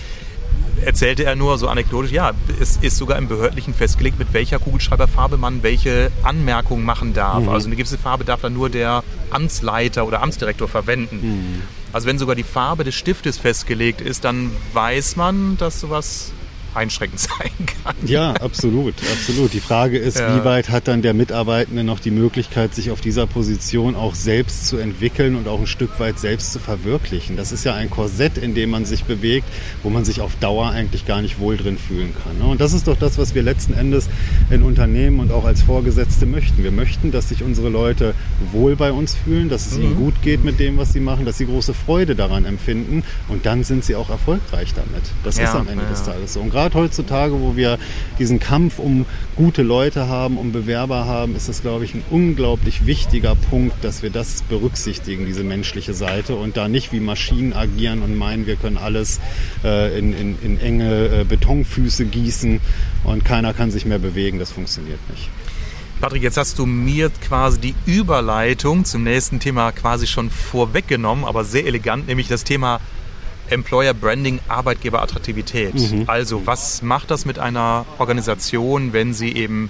erzählte 0.85 1.23
er 1.23 1.35
nur 1.35 1.57
so 1.57 1.67
anekdotisch, 1.67 2.11
ja, 2.11 2.31
es 2.59 2.77
ist 2.77 2.97
sogar 2.97 3.17
im 3.17 3.27
Behördlichen 3.27 3.73
festgelegt, 3.73 4.19
mit 4.19 4.33
welcher 4.33 4.59
Kugelschreiberfarbe 4.59 5.37
man 5.37 5.63
welche 5.63 6.11
Anmerkungen 6.23 6.83
machen 6.83 7.13
darf. 7.13 7.43
Mhm. 7.43 7.49
Also 7.49 7.67
eine 7.67 7.75
gewisse 7.75 7.97
Farbe 7.97 8.25
darf 8.25 8.41
dann 8.41 8.53
nur 8.53 8.69
der 8.69 9.03
Amtsleiter 9.31 10.05
oder 10.05 10.21
Amtsdirektor 10.21 10.67
verwenden. 10.67 11.19
Mhm. 11.21 11.61
Also 11.91 12.07
wenn 12.07 12.19
sogar 12.19 12.35
die 12.35 12.43
Farbe 12.43 12.83
des 12.83 12.95
Stiftes 12.95 13.37
festgelegt 13.37 14.01
ist, 14.01 14.23
dann 14.23 14.51
weiß 14.73 15.15
man, 15.15 15.57
dass 15.57 15.79
sowas 15.79 16.31
einschränkend 16.75 17.19
sein 17.39 17.65
kann. 17.83 17.95
Ja, 18.05 18.33
absolut, 18.33 18.95
absolut. 19.11 19.53
Die 19.53 19.59
Frage 19.59 19.97
ist, 19.97 20.19
ja. 20.19 20.35
wie 20.35 20.45
weit 20.45 20.69
hat 20.69 20.87
dann 20.87 21.01
der 21.01 21.13
Mitarbeitende 21.13 21.83
noch 21.83 21.99
die 21.99 22.11
Möglichkeit, 22.11 22.75
sich 22.75 22.91
auf 22.91 23.01
dieser 23.01 23.27
Position 23.27 23.95
auch 23.95 24.15
selbst 24.15 24.67
zu 24.67 24.77
entwickeln 24.77 25.35
und 25.35 25.47
auch 25.47 25.59
ein 25.59 25.67
Stück 25.67 25.99
weit 25.99 26.19
selbst 26.19 26.53
zu 26.53 26.59
verwirklichen. 26.59 27.37
Das 27.37 27.51
ist 27.51 27.63
ja 27.63 27.73
ein 27.73 27.89
Korsett, 27.89 28.37
in 28.37 28.55
dem 28.55 28.69
man 28.69 28.85
sich 28.85 29.03
bewegt, 29.03 29.47
wo 29.83 29.89
man 29.89 30.05
sich 30.05 30.21
auf 30.21 30.35
Dauer 30.37 30.69
eigentlich 30.69 31.05
gar 31.05 31.21
nicht 31.21 31.39
wohl 31.39 31.57
drin 31.57 31.77
fühlen 31.77 32.13
kann. 32.23 32.37
Ne? 32.37 32.45
Und 32.45 32.61
das 32.61 32.73
ist 32.73 32.87
doch 32.87 32.97
das, 32.97 33.17
was 33.17 33.35
wir 33.35 33.43
letzten 33.43 33.73
Endes 33.73 34.09
in 34.49 34.63
Unternehmen 34.63 35.19
und 35.19 35.31
auch 35.31 35.45
als 35.45 35.61
Vorgesetzte 35.61 36.25
möchten. 36.25 36.63
Wir 36.63 36.71
möchten, 36.71 37.11
dass 37.11 37.29
sich 37.29 37.43
unsere 37.43 37.69
Leute 37.69 38.13
wohl 38.51 38.75
bei 38.75 38.91
uns 38.91 39.15
fühlen, 39.15 39.49
dass 39.49 39.67
es 39.67 39.77
mhm. 39.77 39.83
ihnen 39.83 39.95
gut 39.95 40.21
geht 40.21 40.43
mit 40.43 40.59
dem, 40.59 40.77
was 40.77 40.93
sie 40.93 40.99
machen, 40.99 41.25
dass 41.25 41.37
sie 41.37 41.45
große 41.45 41.73
Freude 41.73 42.15
daran 42.15 42.45
empfinden 42.45 43.03
und 43.27 43.45
dann 43.45 43.63
sind 43.63 43.83
sie 43.83 43.95
auch 43.95 44.09
erfolgreich 44.09 44.73
damit. 44.73 45.03
Das 45.23 45.37
ja, 45.37 45.45
ist 45.45 45.55
am 45.55 45.67
Ende 45.67 45.83
ja. 45.83 45.89
des 45.89 46.03
Tages 46.03 46.33
so. 46.33 46.41
Und 46.41 46.51
gerade 46.59 46.77
heutzutage, 46.77 47.39
wo 47.39 47.55
wir 47.55 47.79
diesen 48.19 48.39
Kampf 48.39 48.79
um 48.79 49.05
gute 49.37 49.61
Leute 49.61 50.09
haben, 50.09 50.37
um 50.37 50.51
Bewerber 50.51 51.05
haben, 51.05 51.33
ist 51.37 51.47
das, 51.47 51.61
glaube 51.61 51.85
ich, 51.85 51.93
ein 51.93 52.03
unglaublich 52.09 52.85
wichtiger 52.85 53.35
Punkt, 53.35 53.81
dass 53.81 54.03
wir 54.03 54.09
das 54.09 54.41
berücksichtigen, 54.41 55.25
diese 55.25 55.45
menschliche 55.45 55.93
Seite 55.93 56.35
und 56.35 56.57
da 56.57 56.67
nicht 56.67 56.91
wie 56.91 56.99
Maschinen 56.99 57.53
agieren 57.53 58.01
und 58.01 58.17
meinen, 58.17 58.45
wir 58.45 58.57
können 58.57 58.77
alles 58.77 59.21
äh, 59.63 59.97
in, 59.97 60.11
in, 60.13 60.37
in 60.41 60.59
enge 60.59 61.21
äh, 61.21 61.23
Betonfüße 61.23 62.03
gießen 62.05 62.59
und 63.05 63.23
keiner 63.23 63.53
kann 63.53 63.71
sich 63.71 63.85
mehr 63.85 63.99
bewegen. 63.99 64.37
Das 64.37 64.51
funktioniert 64.51 64.99
nicht. 65.09 65.29
Patrick, 66.01 66.23
jetzt 66.23 66.37
hast 66.37 66.59
du 66.59 66.65
mir 66.65 67.09
quasi 67.09 67.59
die 67.59 67.75
Überleitung 67.85 68.83
zum 68.83 69.03
nächsten 69.03 69.39
Thema 69.39 69.71
quasi 69.71 70.07
schon 70.07 70.29
vorweggenommen, 70.29 71.23
aber 71.23 71.45
sehr 71.45 71.65
elegant, 71.65 72.07
nämlich 72.07 72.27
das 72.27 72.43
Thema 72.43 72.81
Employer 73.49 73.93
Branding, 73.93 74.39
Arbeitgeberattraktivität. 74.47 75.75
Mhm. 75.75 76.03
Also 76.07 76.45
was 76.45 76.81
macht 76.81 77.11
das 77.11 77.25
mit 77.25 77.39
einer 77.39 77.85
Organisation, 77.97 78.93
wenn 78.93 79.13
sie 79.13 79.33
eben 79.33 79.69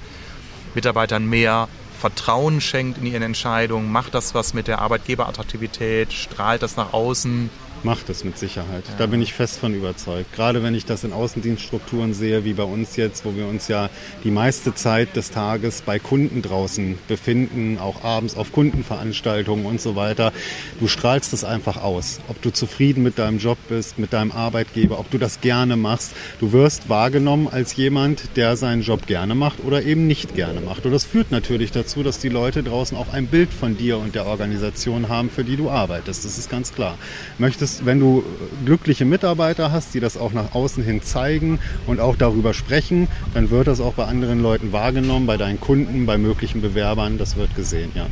Mitarbeitern 0.76 1.26
mehr 1.26 1.68
Vertrauen 2.00 2.62
schenkt 2.62 2.98
in 2.98 3.06
ihren 3.06 3.24
Entscheidungen? 3.24 3.92
Macht 3.92 4.14
das 4.14 4.34
was 4.34 4.54
mit 4.54 4.68
der 4.68 4.80
Arbeitgeberattraktivität? 4.80 6.14
Strahlt 6.14 6.62
das 6.64 6.78
nach 6.78 6.94
außen? 6.94 7.50
Macht 7.84 8.10
es 8.10 8.26
mit 8.26 8.38
Sicherheit. 8.38 8.84
Ja. 8.90 8.96
Da 8.98 9.06
bin 9.06 9.22
ich 9.22 9.34
fest 9.34 9.58
von 9.58 9.74
überzeugt. 9.74 10.34
Gerade 10.34 10.64
wenn 10.64 10.76
ich 10.76 10.86
das 10.86 11.06
in 11.06 11.14
Außendienststrukturen 11.14 12.14
sehe, 12.14 12.44
wie 12.44 12.54
bei 12.54 12.64
uns 12.64 12.98
jetzt, 12.98 13.24
wo 13.24 13.36
wir 13.36 13.48
uns 13.48 13.70
ja 13.70 13.90
die 14.26 14.32
meiste 14.32 14.76
Zeit 14.76 15.16
des 15.16 15.32
Tages 15.32 15.82
bei 15.82 15.98
Kunden 15.98 16.42
draußen 16.42 16.98
befinden, 17.08 17.78
auch 17.78 18.04
abends 18.04 18.36
auf 18.36 18.52
Kundenveranstaltungen 18.52 19.66
und 19.66 19.80
so 19.80 19.96
weiter. 19.96 20.34
Du 20.82 20.88
strahlst 20.88 21.32
es 21.32 21.46
einfach 21.46 21.78
aus. 21.78 22.20
Ob 22.28 22.42
du 22.42 22.50
zufrieden 22.50 23.02
mit 23.02 23.18
deinem 23.18 23.38
Job 23.38 23.58
bist, 23.70 23.98
mit 23.98 24.12
deinem 24.12 24.34
Arbeitgeber, 24.34 25.00
ob 25.00 25.10
du 25.10 25.18
das 25.18 25.40
gerne 25.40 25.78
machst. 25.78 26.12
Du 26.42 26.52
wirst 26.52 26.90
wahrgenommen 26.90 27.48
als 27.48 27.78
jemand, 27.78 28.36
der 28.36 28.58
seinen 28.58 28.82
Job 28.82 29.08
gerne 29.08 29.36
macht 29.36 29.64
oder 29.64 29.84
eben 29.84 30.06
nicht 30.06 30.36
gerne 30.36 30.60
macht. 30.60 30.86
Und 30.86 30.92
das 30.92 31.06
führt 31.06 31.32
natürlich 31.32 31.72
dazu, 31.72 32.04
dass 32.04 32.20
die 32.20 32.30
Leute 32.30 32.62
draußen 32.62 32.98
auch 32.98 33.14
ein 33.14 33.28
Bild 33.28 33.54
von 33.54 33.78
dir 33.78 34.00
und 34.00 34.16
der 34.16 34.26
Organisation 34.26 35.08
haben, 35.08 35.30
für 35.30 35.46
die 35.46 35.56
du 35.56 35.70
arbeitest. 35.70 36.26
Das 36.26 36.38
ist 36.38 36.50
ganz 36.50 36.74
klar. 36.74 36.98
Möchtest 37.38 37.69
ist, 37.70 37.86
wenn 37.86 38.00
du 38.00 38.24
glückliche 38.66 39.06
Mitarbeiter 39.06 39.72
hast, 39.72 39.94
die 39.94 40.00
das 40.00 40.18
auch 40.18 40.34
nach 40.34 40.54
außen 40.54 40.84
hin 40.84 41.02
zeigen 41.02 41.60
und 41.88 42.00
auch 42.00 42.16
darüber 42.16 42.54
sprechen, 42.54 43.08
dann 43.34 43.50
wird 43.50 43.68
das 43.68 43.80
auch 43.80 43.94
bei 43.94 44.06
anderen 44.06 44.42
Leuten 44.42 44.72
wahrgenommen, 44.72 45.26
bei 45.26 45.38
deinen 45.38 45.60
Kunden, 45.60 46.06
bei 46.06 46.18
möglichen 46.18 46.62
Bewerbern, 46.62 47.18
das 47.18 47.36
wird 47.36 47.56
gesehen, 47.56 47.92
ja. 47.96 48.08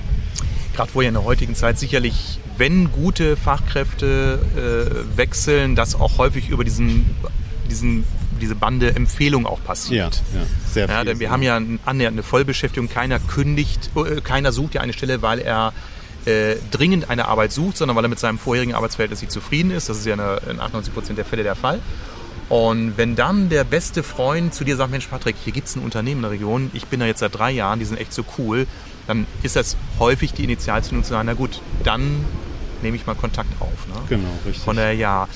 Gerade 0.75 0.91
wo 0.93 1.01
ja 1.01 1.07
in 1.07 1.15
der 1.15 1.23
heutigen 1.23 1.55
Zeit 1.55 1.79
sicherlich, 1.79 2.39
wenn 2.57 2.91
gute 2.91 3.35
Fachkräfte 3.35 4.39
äh, 4.55 5.17
wechseln, 5.17 5.75
das 5.75 5.95
auch 5.95 6.19
häufig 6.19 6.49
über 6.49 6.63
diesen, 6.63 7.05
diesen 7.69 8.03
diese 8.39 8.53
Bande 8.53 8.95
Empfehlung 8.95 9.47
auch 9.47 9.63
passiert. 9.63 10.21
Ja, 10.33 10.39
ja 10.41 10.45
sehr 10.71 10.87
viel. 10.87 10.95
Ja, 10.95 11.03
denn 11.03 11.19
wir 11.19 11.31
haben 11.31 11.41
ja 11.41 11.59
annähernd 11.85 12.13
eine 12.13 12.21
Vollbeschäftigung. 12.21 12.87
Keiner 12.87 13.17
kündigt, 13.17 13.89
äh, 13.95 14.21
keiner 14.21 14.51
sucht 14.51 14.75
ja 14.75 14.81
eine 14.81 14.93
Stelle, 14.93 15.23
weil 15.23 15.39
er 15.39 15.73
äh, 16.27 16.57
dringend 16.71 17.09
eine 17.09 17.27
Arbeit 17.27 17.53
sucht, 17.53 17.77
sondern 17.77 17.95
weil 17.95 18.03
er 18.03 18.09
mit 18.09 18.19
seinem 18.19 18.37
vorherigen 18.37 18.73
Arbeitsverhältnis 18.73 19.21
nicht 19.21 19.31
zufrieden 19.31 19.71
ist. 19.71 19.87
Das 19.87 19.97
ist 19.97 20.05
ja 20.05 20.13
in 20.13 20.59
98 20.59 20.93
Prozent 20.93 21.17
der 21.17 21.23
Fälle 21.25 21.43
der 21.43 21.55
Fall. 21.55 21.79
Und 22.49 22.97
wenn 22.97 23.15
dann 23.15 23.47
der 23.49 23.63
beste 23.63 24.03
Freund 24.03 24.53
zu 24.53 24.65
dir 24.65 24.75
sagt, 24.75 24.91
Mensch 24.91 25.07
Patrick, 25.07 25.37
hier 25.43 25.53
gibt 25.53 25.67
es 25.67 25.75
ein 25.75 25.83
Unternehmen 25.83 26.17
in 26.17 26.23
der 26.23 26.31
Region, 26.31 26.69
ich 26.73 26.87
bin 26.87 26.99
da 26.99 27.05
jetzt 27.05 27.19
seit 27.19 27.37
drei 27.37 27.51
Jahren, 27.51 27.79
die 27.79 27.85
sind 27.85 27.97
echt 27.97 28.13
so 28.13 28.23
cool, 28.37 28.67
dann 29.05 29.25
ist 29.41 29.55
das 29.55 29.77
häufig 29.99 30.33
die 30.33 30.43
Initialzündung 30.43 31.03
zu 31.03 31.11
sagen, 31.11 31.27
na 31.27 31.33
gut, 31.33 31.61
dann 31.83 32.25
nehme 32.81 32.97
ich 32.97 33.05
mal 33.05 33.15
Kontakt 33.15 33.49
auf. 33.61 33.87
Ne? 33.87 33.95
Genau, 34.09 34.29
richtig. 34.45 34.63
Von 34.63 34.75
daher 34.75 34.93
ja. 34.93 35.27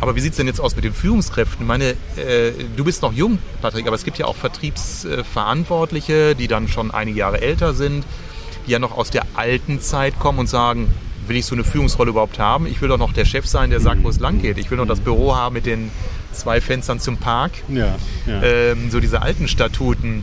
Aber 0.00 0.16
wie 0.16 0.20
sieht 0.20 0.32
es 0.32 0.36
denn 0.38 0.46
jetzt 0.46 0.60
aus 0.60 0.76
mit 0.76 0.84
den 0.84 0.94
Führungskräften? 0.94 1.62
Ich 1.62 1.68
meine, 1.68 1.90
äh, 2.16 2.52
du 2.74 2.84
bist 2.84 3.02
noch 3.02 3.12
jung, 3.12 3.38
Patrick, 3.60 3.86
aber 3.86 3.96
es 3.96 4.04
gibt 4.04 4.16
ja 4.16 4.24
auch 4.26 4.36
Vertriebsverantwortliche, 4.36 6.34
die 6.34 6.48
dann 6.48 6.68
schon 6.68 6.90
einige 6.90 7.18
Jahre 7.18 7.40
älter 7.42 7.74
sind 7.74 8.04
die 8.70 8.74
ja 8.74 8.78
noch 8.78 8.96
aus 8.96 9.10
der 9.10 9.24
alten 9.34 9.80
Zeit 9.80 10.20
kommen 10.20 10.38
und 10.38 10.48
sagen, 10.48 10.94
will 11.26 11.36
ich 11.36 11.44
so 11.44 11.56
eine 11.56 11.64
Führungsrolle 11.64 12.10
überhaupt 12.10 12.38
haben? 12.38 12.68
Ich 12.68 12.80
will 12.80 12.88
doch 12.88 12.98
noch 12.98 13.12
der 13.12 13.24
Chef 13.24 13.44
sein, 13.44 13.70
der 13.70 13.80
sagt, 13.80 14.04
wo 14.04 14.08
es 14.08 14.20
lang 14.20 14.40
geht. 14.40 14.58
Ich 14.58 14.70
will 14.70 14.78
noch 14.78 14.86
das 14.86 15.00
Büro 15.00 15.34
haben 15.34 15.54
mit 15.54 15.66
den 15.66 15.90
zwei 16.30 16.60
Fenstern 16.60 17.00
zum 17.00 17.16
Park. 17.16 17.50
Ja, 17.68 17.96
ja. 18.26 18.42
Ähm, 18.42 18.92
so 18.92 19.00
diese 19.00 19.22
alten 19.22 19.48
Statuten. 19.48 20.22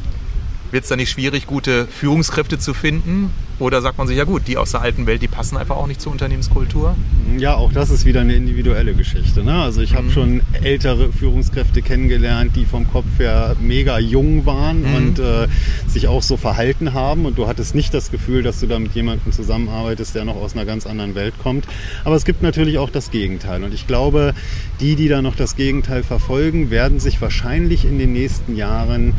Wird 0.71 0.83
es 0.83 0.89
da 0.89 0.95
nicht 0.95 1.09
schwierig, 1.09 1.47
gute 1.47 1.87
Führungskräfte 1.87 2.59
zu 2.59 2.73
finden? 2.73 3.31
Oder 3.59 3.81
sagt 3.81 3.97
man 3.97 4.05
sich, 4.07 4.17
ja 4.17 4.23
gut, 4.23 4.43
die 4.47 4.55
aus 4.55 4.71
der 4.71 4.81
alten 4.81 5.07
Welt, 5.07 5.23
die 5.23 5.27
passen 5.27 5.57
einfach 5.57 5.77
auch 5.77 5.87
nicht 5.87 5.99
zur 5.99 6.11
Unternehmenskultur? 6.11 6.95
Ja, 7.39 7.55
auch 7.55 7.71
das 7.71 7.89
ist 7.89 8.05
wieder 8.05 8.21
eine 8.21 8.35
individuelle 8.35 8.93
Geschichte. 8.93 9.43
Ne? 9.43 9.53
Also 9.53 9.81
ich 9.81 9.93
mhm. 9.93 9.95
habe 9.95 10.11
schon 10.11 10.41
ältere 10.61 11.11
Führungskräfte 11.11 11.81
kennengelernt, 11.81 12.55
die 12.55 12.65
vom 12.65 12.87
Kopf 12.91 13.07
her 13.17 13.55
mega 13.59 13.97
jung 13.97 14.45
waren 14.45 14.81
mhm. 14.81 14.95
und 14.95 15.19
äh, 15.19 15.47
sich 15.87 16.07
auch 16.07 16.21
so 16.21 16.37
verhalten 16.37 16.93
haben. 16.93 17.25
Und 17.25 17.39
du 17.39 17.47
hattest 17.47 17.73
nicht 17.73 17.93
das 17.95 18.11
Gefühl, 18.11 18.43
dass 18.43 18.59
du 18.59 18.67
da 18.67 18.77
mit 18.77 18.93
jemandem 18.93 19.31
zusammenarbeitest, 19.31 20.13
der 20.13 20.25
noch 20.25 20.35
aus 20.35 20.53
einer 20.53 20.65
ganz 20.65 20.85
anderen 20.85 21.15
Welt 21.15 21.33
kommt. 21.41 21.65
Aber 22.03 22.15
es 22.15 22.25
gibt 22.25 22.43
natürlich 22.43 22.77
auch 22.77 22.91
das 22.91 23.09
Gegenteil. 23.09 23.63
Und 23.63 23.73
ich 23.73 23.87
glaube, 23.87 24.35
die, 24.81 24.95
die 24.95 25.07
da 25.07 25.23
noch 25.23 25.35
das 25.35 25.55
Gegenteil 25.55 26.03
verfolgen, 26.03 26.69
werden 26.69 26.99
sich 26.99 27.19
wahrscheinlich 27.21 27.85
in 27.85 27.97
den 27.97 28.13
nächsten 28.13 28.55
Jahren 28.55 29.13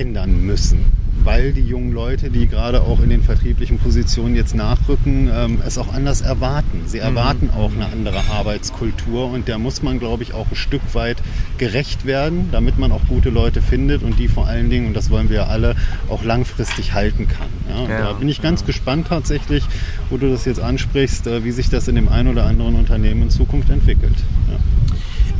ändern 0.00 0.44
müssen 0.44 0.84
weil 1.24 1.52
die 1.52 1.62
jungen 1.62 1.92
Leute, 1.92 2.30
die 2.30 2.46
gerade 2.46 2.82
auch 2.82 3.00
in 3.00 3.10
den 3.10 3.22
vertrieblichen 3.22 3.78
Positionen 3.78 4.34
jetzt 4.34 4.54
nachrücken, 4.54 5.30
ähm, 5.32 5.58
es 5.66 5.78
auch 5.78 5.92
anders 5.92 6.22
erwarten. 6.22 6.82
Sie 6.86 6.98
mhm. 6.98 7.04
erwarten 7.04 7.46
mhm. 7.46 7.60
auch 7.60 7.72
eine 7.72 7.86
andere 7.86 8.20
Arbeitskultur 8.30 9.30
und 9.30 9.48
der 9.48 9.58
muss 9.58 9.82
man, 9.82 9.98
glaube 9.98 10.22
ich, 10.22 10.32
auch 10.34 10.50
ein 10.50 10.56
Stück 10.56 10.82
weit 10.94 11.18
gerecht 11.58 12.06
werden, 12.06 12.48
damit 12.52 12.78
man 12.78 12.92
auch 12.92 13.06
gute 13.08 13.30
Leute 13.30 13.60
findet 13.60 14.02
und 14.02 14.18
die 14.18 14.28
vor 14.28 14.46
allen 14.46 14.70
Dingen, 14.70 14.88
und 14.88 14.94
das 14.94 15.10
wollen 15.10 15.28
wir 15.28 15.36
ja 15.36 15.46
alle, 15.46 15.76
auch 16.08 16.24
langfristig 16.24 16.94
halten 16.94 17.28
kann. 17.28 17.48
Ja, 17.68 17.88
ja, 17.88 18.00
da 18.06 18.12
bin 18.14 18.28
ich 18.28 18.40
ganz 18.40 18.60
ja. 18.60 18.66
gespannt 18.66 19.08
tatsächlich, 19.08 19.64
wo 20.08 20.16
du 20.16 20.30
das 20.30 20.44
jetzt 20.44 20.60
ansprichst, 20.60 21.26
äh, 21.26 21.44
wie 21.44 21.52
sich 21.52 21.68
das 21.68 21.88
in 21.88 21.94
dem 21.94 22.08
einen 22.08 22.28
oder 22.28 22.44
anderen 22.46 22.74
Unternehmen 22.74 23.22
in 23.22 23.30
Zukunft 23.30 23.70
entwickelt. 23.70 24.16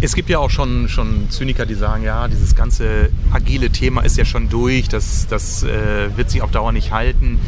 Es 0.01 0.15
gibt 0.15 0.31
ja 0.31 0.39
auch 0.39 0.51
schon, 0.51 0.89
schon 0.89 1.29
Zyniker, 1.31 1.67
die 1.67 1.75
sagen, 1.75 2.03
ja, 2.03 2.29
dieses 2.29 2.55
ganze 2.55 3.11
agile 3.33 3.71
Thema 3.71 4.03
ist 4.03 4.17
ja 4.17 4.25
schon 4.25 4.49
durch, 4.49 4.89
das, 4.89 5.27
das 5.29 5.63
äh, 5.63 6.17
wird 6.17 6.31
sich 6.31 6.43
auf 6.43 6.51
Dauer 6.51 6.73
nicht 6.73 6.93
halten. 6.93 7.39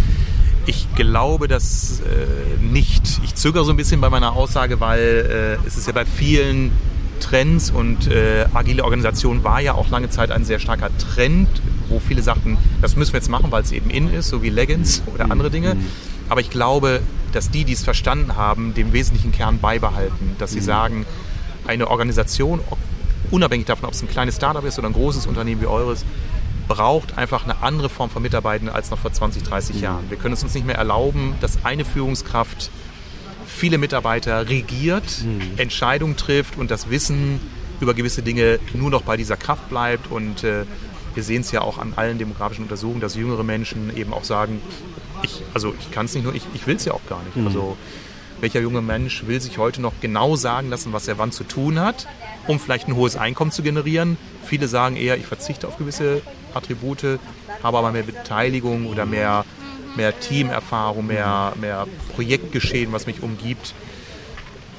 Ich 0.66 0.86
glaube 0.94 1.48
das 1.48 2.00
äh, 2.00 2.62
nicht. 2.62 3.20
Ich 3.24 3.34
zögere 3.34 3.64
so 3.64 3.70
ein 3.70 3.76
bisschen 3.76 4.00
bei 4.00 4.10
meiner 4.10 4.34
Aussage, 4.34 4.80
weil 4.80 5.58
äh, 5.62 5.66
es 5.66 5.76
ist 5.76 5.86
ja 5.86 5.92
bei 5.92 6.04
vielen 6.04 6.70
Trends 7.20 7.70
und 7.70 8.08
äh, 8.08 8.46
agile 8.52 8.84
Organisation 8.84 9.44
war 9.44 9.60
ja 9.60 9.74
auch 9.74 9.88
lange 9.90 10.10
Zeit 10.10 10.30
ein 10.30 10.44
sehr 10.44 10.58
starker 10.58 10.90
Trend, 10.98 11.48
wo 11.88 12.00
viele 12.00 12.22
sagten, 12.22 12.58
das 12.80 12.96
müssen 12.96 13.12
wir 13.12 13.18
jetzt 13.18 13.30
machen, 13.30 13.50
weil 13.50 13.62
es 13.62 13.72
eben 13.72 13.90
in 13.90 14.12
ist, 14.12 14.28
so 14.28 14.42
wie 14.42 14.50
Leggings 14.50 15.02
oder 15.14 15.30
andere 15.30 15.50
Dinge. 15.50 15.76
Mhm. 15.76 15.86
Aber 16.28 16.40
ich 16.40 16.50
glaube, 16.50 17.00
dass 17.32 17.50
die, 17.50 17.64
die 17.64 17.72
es 17.72 17.84
verstanden 17.84 18.36
haben, 18.36 18.74
dem 18.74 18.92
wesentlichen 18.92 19.32
Kern 19.32 19.58
beibehalten, 19.60 20.36
dass 20.38 20.52
sie 20.52 20.60
mhm. 20.60 20.64
sagen, 20.64 21.06
eine 21.66 21.88
Organisation, 21.88 22.60
unabhängig 23.30 23.66
davon, 23.66 23.86
ob 23.86 23.94
es 23.94 24.02
ein 24.02 24.08
kleines 24.08 24.36
Startup 24.36 24.64
ist 24.64 24.78
oder 24.78 24.88
ein 24.88 24.94
großes 24.94 25.26
Unternehmen 25.26 25.60
wie 25.60 25.66
eures, 25.66 26.04
braucht 26.68 27.18
einfach 27.18 27.44
eine 27.44 27.62
andere 27.62 27.88
Form 27.88 28.10
von 28.10 28.22
Mitarbeitern 28.22 28.68
als 28.68 28.90
noch 28.90 28.98
vor 28.98 29.12
20, 29.12 29.42
30 29.42 29.76
mhm. 29.76 29.82
Jahren. 29.82 30.10
Wir 30.10 30.16
können 30.16 30.34
es 30.34 30.42
uns 30.42 30.54
nicht 30.54 30.66
mehr 30.66 30.76
erlauben, 30.76 31.34
dass 31.40 31.64
eine 31.64 31.84
Führungskraft 31.84 32.70
viele 33.46 33.78
Mitarbeiter 33.78 34.48
regiert, 34.48 35.22
mhm. 35.22 35.58
Entscheidungen 35.58 36.16
trifft 36.16 36.56
und 36.56 36.70
das 36.70 36.90
Wissen 36.90 37.40
über 37.80 37.94
gewisse 37.94 38.22
Dinge 38.22 38.58
nur 38.74 38.90
noch 38.90 39.02
bei 39.02 39.16
dieser 39.16 39.36
Kraft 39.36 39.68
bleibt. 39.68 40.10
Und 40.10 40.44
äh, 40.44 40.64
wir 41.14 41.22
sehen 41.22 41.42
es 41.42 41.50
ja 41.50 41.60
auch 41.60 41.78
an 41.78 41.92
allen 41.96 42.18
demografischen 42.18 42.64
Untersuchungen, 42.64 43.00
dass 43.00 43.16
jüngere 43.16 43.42
Menschen 43.42 43.94
eben 43.96 44.12
auch 44.14 44.24
sagen, 44.24 44.60
ich, 45.22 45.42
also 45.52 45.74
ich 45.78 45.90
kann 45.90 46.06
es 46.06 46.14
nicht 46.14 46.24
nur, 46.24 46.34
ich, 46.34 46.44
ich 46.54 46.66
will 46.66 46.76
es 46.76 46.84
ja 46.84 46.94
auch 46.94 47.06
gar 47.08 47.22
nicht. 47.24 47.36
Mhm. 47.36 47.46
Also 47.48 47.76
Welcher 48.42 48.60
junge 48.60 48.82
Mensch 48.82 49.24
will 49.28 49.40
sich 49.40 49.56
heute 49.58 49.80
noch 49.80 49.92
genau 50.00 50.34
sagen 50.34 50.68
lassen, 50.68 50.92
was 50.92 51.06
er 51.06 51.16
wann 51.16 51.30
zu 51.30 51.44
tun 51.44 51.78
hat, 51.78 52.08
um 52.48 52.58
vielleicht 52.58 52.88
ein 52.88 52.96
hohes 52.96 53.14
Einkommen 53.14 53.52
zu 53.52 53.62
generieren? 53.62 54.18
Viele 54.44 54.66
sagen 54.66 54.96
eher, 54.96 55.16
ich 55.16 55.26
verzichte 55.26 55.68
auf 55.68 55.78
gewisse 55.78 56.22
Attribute, 56.52 57.20
habe 57.62 57.78
aber 57.78 57.92
mehr 57.92 58.02
Beteiligung 58.02 58.88
oder 58.88 59.06
mehr, 59.06 59.44
mehr 59.94 60.18
Teamerfahrung, 60.18 61.06
mehr, 61.06 61.52
mehr 61.60 61.86
Projektgeschehen, 62.16 62.90
was 62.90 63.06
mich 63.06 63.22
umgibt. 63.22 63.74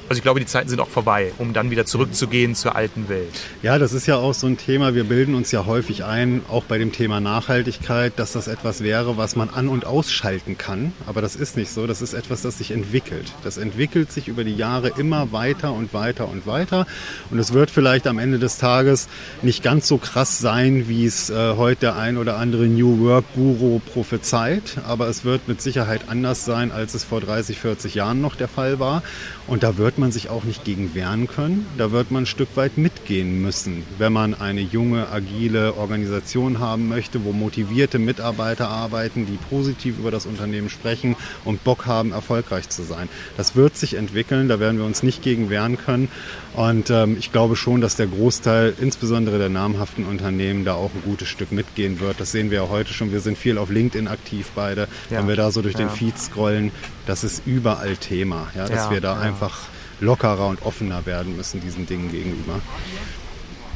Also 0.10 0.20
ich 0.20 0.24
glaube, 0.24 0.42
die 0.42 0.46
Zeiten 0.46 0.70
sind 0.70 0.82
auch 0.82 0.89
vorbei, 0.89 1.32
um 1.38 1.54
dann 1.54 1.72
wieder 1.72 1.86
zurückzugehen 1.86 2.56
zur 2.56 2.76
alten 2.76 3.08
Welt. 3.08 3.32
Ja, 3.62 3.80
das 3.80 3.94
ist 3.94 4.06
ja 4.06 4.18
auch 4.18 4.34
so 4.34 4.48
ein 4.48 4.58
Thema. 4.58 4.94
Wir 4.94 5.06
bilden 5.06 5.34
uns 5.34 5.52
ja 5.52 5.66
häufig 5.66 6.04
ein, 6.04 6.42
auch 6.50 6.66
bei 6.66 6.78
dem 6.78 6.92
Thema 6.92 7.22
Nachhaltigkeit, 7.22 8.13
dass 8.18 8.34
das 8.34 8.48
etwas 8.48 8.84
wäre, 8.84 9.16
was 9.18 9.36
man 9.38 9.50
an- 9.50 9.70
und 9.70 9.86
ausschalten 9.86 10.58
kann. 10.58 10.92
Aber 11.08 11.22
das 11.22 11.38
ist 11.38 11.56
nicht 11.56 11.72
so. 11.72 11.88
Das 11.88 12.02
ist 12.02 12.13
etwas, 12.13 12.42
das 12.42 12.58
sich 12.58 12.72
entwickelt. 12.72 13.32
Das 13.44 13.58
entwickelt 13.58 14.12
sich 14.12 14.28
über 14.28 14.44
die 14.44 14.56
Jahre 14.56 14.89
immer 14.98 15.32
weiter 15.32 15.72
und 15.72 15.94
weiter 15.94 16.28
und 16.28 16.46
weiter. 16.46 16.86
Und 17.32 17.39
es 17.39 17.54
wird 17.54 17.72
vielleicht 17.72 18.06
am 18.06 18.20
Ende 18.20 18.39
des 18.39 18.58
Tages 18.58 19.08
nicht 19.42 19.63
ganz 19.63 19.88
so 19.88 19.98
krass 19.98 20.38
sein, 20.38 20.89
wie 20.89 21.06
es 21.06 21.30
äh, 21.30 21.56
heute 21.56 21.82
der 21.82 21.96
ein 21.96 22.18
oder 22.18 22.38
andere 22.38 22.68
New 22.68 23.00
Work 23.00 23.26
Guru 23.36 23.80
prophezeit. 23.80 24.78
Aber 24.86 25.08
es 25.08 25.24
wird 25.24 25.48
mit 25.48 25.62
Sicherheit 25.62 26.10
anders 26.10 26.46
sein, 26.46 26.72
als 26.72 26.94
es 26.94 27.04
vor 27.04 27.22
30, 27.22 27.58
40 27.58 27.96
Jahren 27.96 28.22
noch 28.22 28.36
der 28.36 28.48
Fall 28.48 28.80
war. 28.80 29.02
Und 29.48 29.63
da 29.63 29.78
wird 29.78 29.92
man 29.97 30.12
sich 30.12 30.29
auch 30.29 30.43
nicht 30.43 30.63
gegen 30.63 30.95
wehren 30.95 31.27
können. 31.27 31.65
Da 31.77 31.91
wird 31.91 32.12
man 32.12 32.23
ein 32.23 32.27
Stück 32.27 32.49
weit 32.56 32.77
mitgehen 32.77 33.41
müssen, 33.41 33.84
wenn 33.97 34.13
man 34.13 34.34
eine 34.34 34.62
junge, 34.62 35.10
agile 35.10 35.75
Organisation 35.75 36.60
haben 36.60 36.88
möchte, 36.88 37.23
wo 37.23 37.32
motivierte 37.32 37.99
Mitarbeiter 37.99 38.69
arbeiten, 38.69 39.25
die 39.25 39.38
positiv 39.49 39.99
über 39.99 40.12
das 40.12 40.25
Unternehmen 40.25 40.69
sprechen 40.69 41.15
und 41.45 41.63
Bock 41.63 41.86
haben, 41.86 42.12
erfolgreich 42.12 42.69
zu 42.69 42.84
sein. 42.84 43.10
Das 43.38 43.56
wird 43.56 43.75
sich 43.77 43.95
entwickeln, 43.95 44.47
da 44.47 44.60
werden 44.60 44.77
wir 44.77 44.86
uns 44.86 45.03
nicht 45.03 45.21
gegen 45.21 45.49
wehren 45.49 45.77
können. 45.77 46.10
Und 46.53 46.89
ähm, 46.89 47.17
ich 47.17 47.32
glaube 47.32 47.56
schon, 47.56 47.82
dass 47.82 47.95
der 47.95 48.08
Großteil, 48.08 48.73
insbesondere 48.79 49.39
der 49.39 49.49
namhaften 49.49 50.06
Unternehmen, 50.06 50.65
da 50.65 50.73
auch 50.75 50.91
ein 50.93 51.01
gutes 51.03 51.27
Stück 51.27 51.51
mitgehen 51.51 51.99
wird. 51.99 52.19
Das 52.19 52.32
sehen 52.32 52.51
wir 52.51 52.63
ja 52.63 52.69
heute 52.69 52.93
schon. 52.93 53.12
Wir 53.12 53.21
sind 53.21 53.38
viel 53.38 53.58
auf 53.58 53.69
LinkedIn 53.69 54.08
aktiv 54.08 54.51
beide. 54.53 54.88
Ja. 55.10 55.19
Wenn 55.19 55.27
wir 55.27 55.36
da 55.36 55.51
so 55.51 55.62
durch 55.62 55.73
ja. 55.73 55.82
den 55.82 55.89
Feed 55.89 56.17
scrollen, 56.17 56.71
das 57.06 57.23
ist 57.23 57.43
überall 57.45 57.97
Thema, 57.97 58.51
ja, 58.56 58.67
dass 58.67 58.86
ja, 58.86 58.91
wir 58.91 59.01
da 59.01 59.19
einfach 59.19 59.67
lockerer 59.99 60.47
und 60.47 60.62
offener 60.63 61.06
werden 61.06 61.36
müssen 61.38 61.62
diesen 61.62 61.86
Dingen 61.86 62.12
gegenüber. 62.12 62.62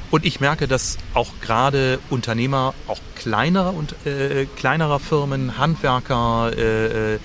Und 0.10 0.26
ich 0.26 0.40
merke, 0.40 0.68
dass 0.68 0.98
auch 1.14 1.32
gerade 1.42 2.00
Unternehmer, 2.10 2.74
auch 2.88 3.00
kleinerer 3.16 3.74
und 3.74 3.94
äh, 4.06 4.46
kleinerer 4.56 5.00
Firmen, 5.00 5.58
Handwerker, 5.58 6.52
äh, 6.56 7.16
äh, 7.16 7.20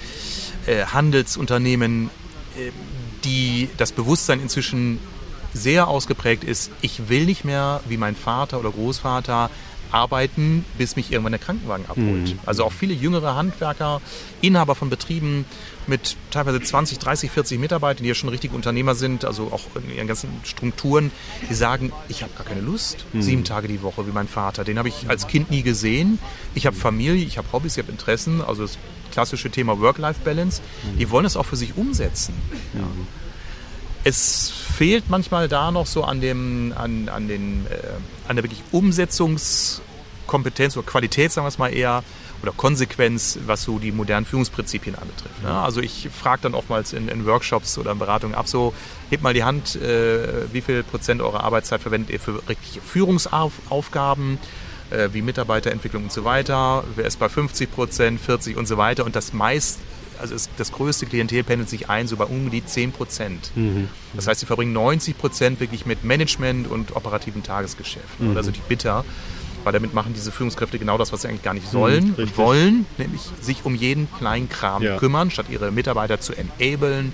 Handelsunternehmen, 0.93 2.11
äh, 2.59 2.73
die 3.25 3.69
das 3.77 3.93
Bewusstsein 3.93 4.41
inzwischen 4.41 4.99
sehr 5.55 5.87
ausgeprägt 5.87 6.45
ist, 6.45 6.71
ich 6.81 7.09
will 7.09 7.25
nicht 7.25 7.45
mehr 7.45 7.81
wie 7.87 7.99
mein 7.99 8.17
Vater 8.17 8.59
oder 8.59 8.71
Großvater 8.71 9.51
arbeiten, 9.93 10.65
bis 10.79 10.97
mich 10.97 11.13
irgendwann 11.13 11.33
der 11.33 11.41
Krankenwagen 11.41 11.87
abholt. 11.87 12.07
Mhm. 12.07 12.39
Also 12.47 12.65
auch 12.65 12.73
viele 12.73 12.95
jüngere 12.95 13.35
Handwerker, 13.35 14.01
Inhaber 14.41 14.75
von 14.75 14.91
Betrieben 14.91 15.45
mit 15.87 16.17
teilweise 16.31 16.61
20, 16.61 16.99
30, 16.99 17.31
40 17.31 17.59
Mitarbeitern, 17.59 18.03
die 18.05 18.09
ja 18.09 18.15
schon 18.15 18.29
richtige 18.29 18.55
Unternehmer 18.55 18.95
sind, 18.95 19.25
also 19.25 19.51
auch 19.53 19.65
in 19.77 19.95
ihren 19.95 20.07
ganzen 20.07 20.29
Strukturen, 20.45 21.11
die 21.49 21.55
sagen, 21.55 21.93
ich 22.09 22.23
habe 22.23 22.33
gar 22.35 22.45
keine 22.47 22.61
Lust, 22.61 23.05
mhm. 23.13 23.23
sieben 23.23 23.45
Tage 23.45 23.69
die 23.69 23.83
Woche 23.83 24.07
wie 24.07 24.13
mein 24.13 24.29
Vater. 24.29 24.65
Den 24.65 24.79
habe 24.79 24.89
ich 24.89 25.09
als 25.09 25.27
Kind 25.27 25.51
nie 25.51 25.63
gesehen. 25.63 26.19
Ich 26.55 26.67
habe 26.67 26.77
Familie, 26.77 27.25
ich 27.25 27.39
habe 27.39 27.49
Hobbys, 27.53 27.77
ich 27.77 27.83
habe 27.83 27.93
Interessen, 27.93 28.41
also 28.41 28.63
das 28.63 28.79
klassische 29.13 29.51
Thema 29.51 29.79
Work-Life-Balance. 29.81 30.63
Mhm. 30.63 30.99
Die 30.99 31.11
wollen 31.11 31.27
es 31.27 31.37
auch 31.37 31.47
für 31.47 31.57
sich 31.57 31.77
umsetzen. 31.77 32.35
Ja. 32.75 32.81
Es 34.05 34.51
fehlt 34.51 35.09
manchmal 35.09 35.49
da 35.49 35.71
noch 35.71 35.87
so 35.87 36.03
an, 36.03 36.21
dem, 36.21 36.73
an, 36.77 37.09
an, 37.09 37.29
den, 37.29 37.67
äh, 37.67 38.22
an 38.33 38.37
der 38.37 38.45
wirklich 38.45 38.63
Umsetzungskompetenz 38.73 40.77
oder 40.77 40.87
Qualität, 40.87 41.33
sagen 41.33 41.45
wir 41.45 41.51
es 41.51 41.59
mal 41.59 41.73
eher, 41.73 42.03
oder 42.43 42.53
Konsequenz, 42.53 43.39
was 43.47 43.63
so 43.63 43.79
die 43.79 43.93
modernen 43.93 44.27
Führungsprinzipien 44.27 44.97
anbetrifft. 44.97 45.43
Ne? 45.43 45.51
Also 45.51 45.81
ich 45.81 46.09
frage 46.11 46.43
dann 46.43 46.55
oftmals 46.55 46.93
in, 46.93 47.09
in, 47.09 47.25
Workshops 47.25 47.79
oder 47.79 47.93
in 47.93 47.99
Beratungen 47.99 48.35
ab, 48.35 48.49
so 48.49 48.75
hebt 49.11 49.23
mal 49.23 49.33
die 49.33 49.45
Hand, 49.45 49.77
äh, 49.77 50.53
wie 50.53 50.61
viel 50.61 50.83
Prozent 50.83 51.23
eurer 51.23 51.45
Arbeitszeit 51.45 51.81
verwendet 51.81 52.11
ihr 52.11 52.19
für 52.19 52.43
richtige 52.49 52.85
Führungsaufgaben, 52.85 54.39
äh, 54.91 55.11
wie 55.13 55.23
Mitarbeiterentwicklung 55.23 56.03
und 56.05 56.13
so 56.13 56.25
weiter, 56.25 56.83
wer 56.97 57.05
ist 57.05 57.21
bei 57.21 57.29
50 57.29 57.71
Prozent, 57.71 58.21
40 58.21 58.57
und 58.57 58.67
so 58.67 58.77
weiter 58.77 59.05
und 59.05 59.15
das 59.15 59.33
meist 59.33 59.79
also 60.21 60.35
es, 60.35 60.49
das 60.57 60.73
größte 60.73 61.07
Klientel 61.07 61.43
pendelt 61.43 61.69
sich 61.69 61.89
ein, 61.89 62.07
so 62.07 62.17
bei 62.17 62.25
um 62.25 62.51
die 62.51 62.65
10 62.65 62.93
Prozent. 62.93 63.51
Mhm. 63.55 63.89
Das 64.15 64.27
heißt, 64.27 64.41
sie 64.41 64.47
verbringen 64.47 64.73
90 64.73 65.17
Prozent 65.19 65.61
wirklich 65.61 65.87
mit 65.87 66.05
Management 66.05 66.71
und 66.71 66.97
operativen 66.97 67.43
Tagesgeschäften. 67.43 68.31
Mhm. 68.31 68.37
Also 68.37 68.51
die 68.51 68.61
bitter, 68.69 69.05
weil 69.65 69.73
damit 69.73 69.95
machen 69.95 70.13
diese 70.15 70.33
Führungskräfte 70.33 70.79
genau 70.79 70.99
das, 70.99 71.13
was 71.13 71.23
sie 71.23 71.29
eigentlich 71.29 71.43
gar 71.43 71.55
nicht 71.55 71.71
sollen 71.71 72.09
mhm, 72.09 72.15
und 72.15 72.37
wollen, 72.37 72.87
nämlich 72.99 73.23
sich 73.41 73.65
um 73.65 73.75
jeden 73.75 74.09
kleinen 74.19 74.49
Kram 74.49 74.83
ja. 74.83 74.97
kümmern, 74.99 75.31
statt 75.31 75.47
ihre 75.51 75.71
Mitarbeiter 75.71 76.21
zu 76.21 76.33
enablen, 76.35 77.13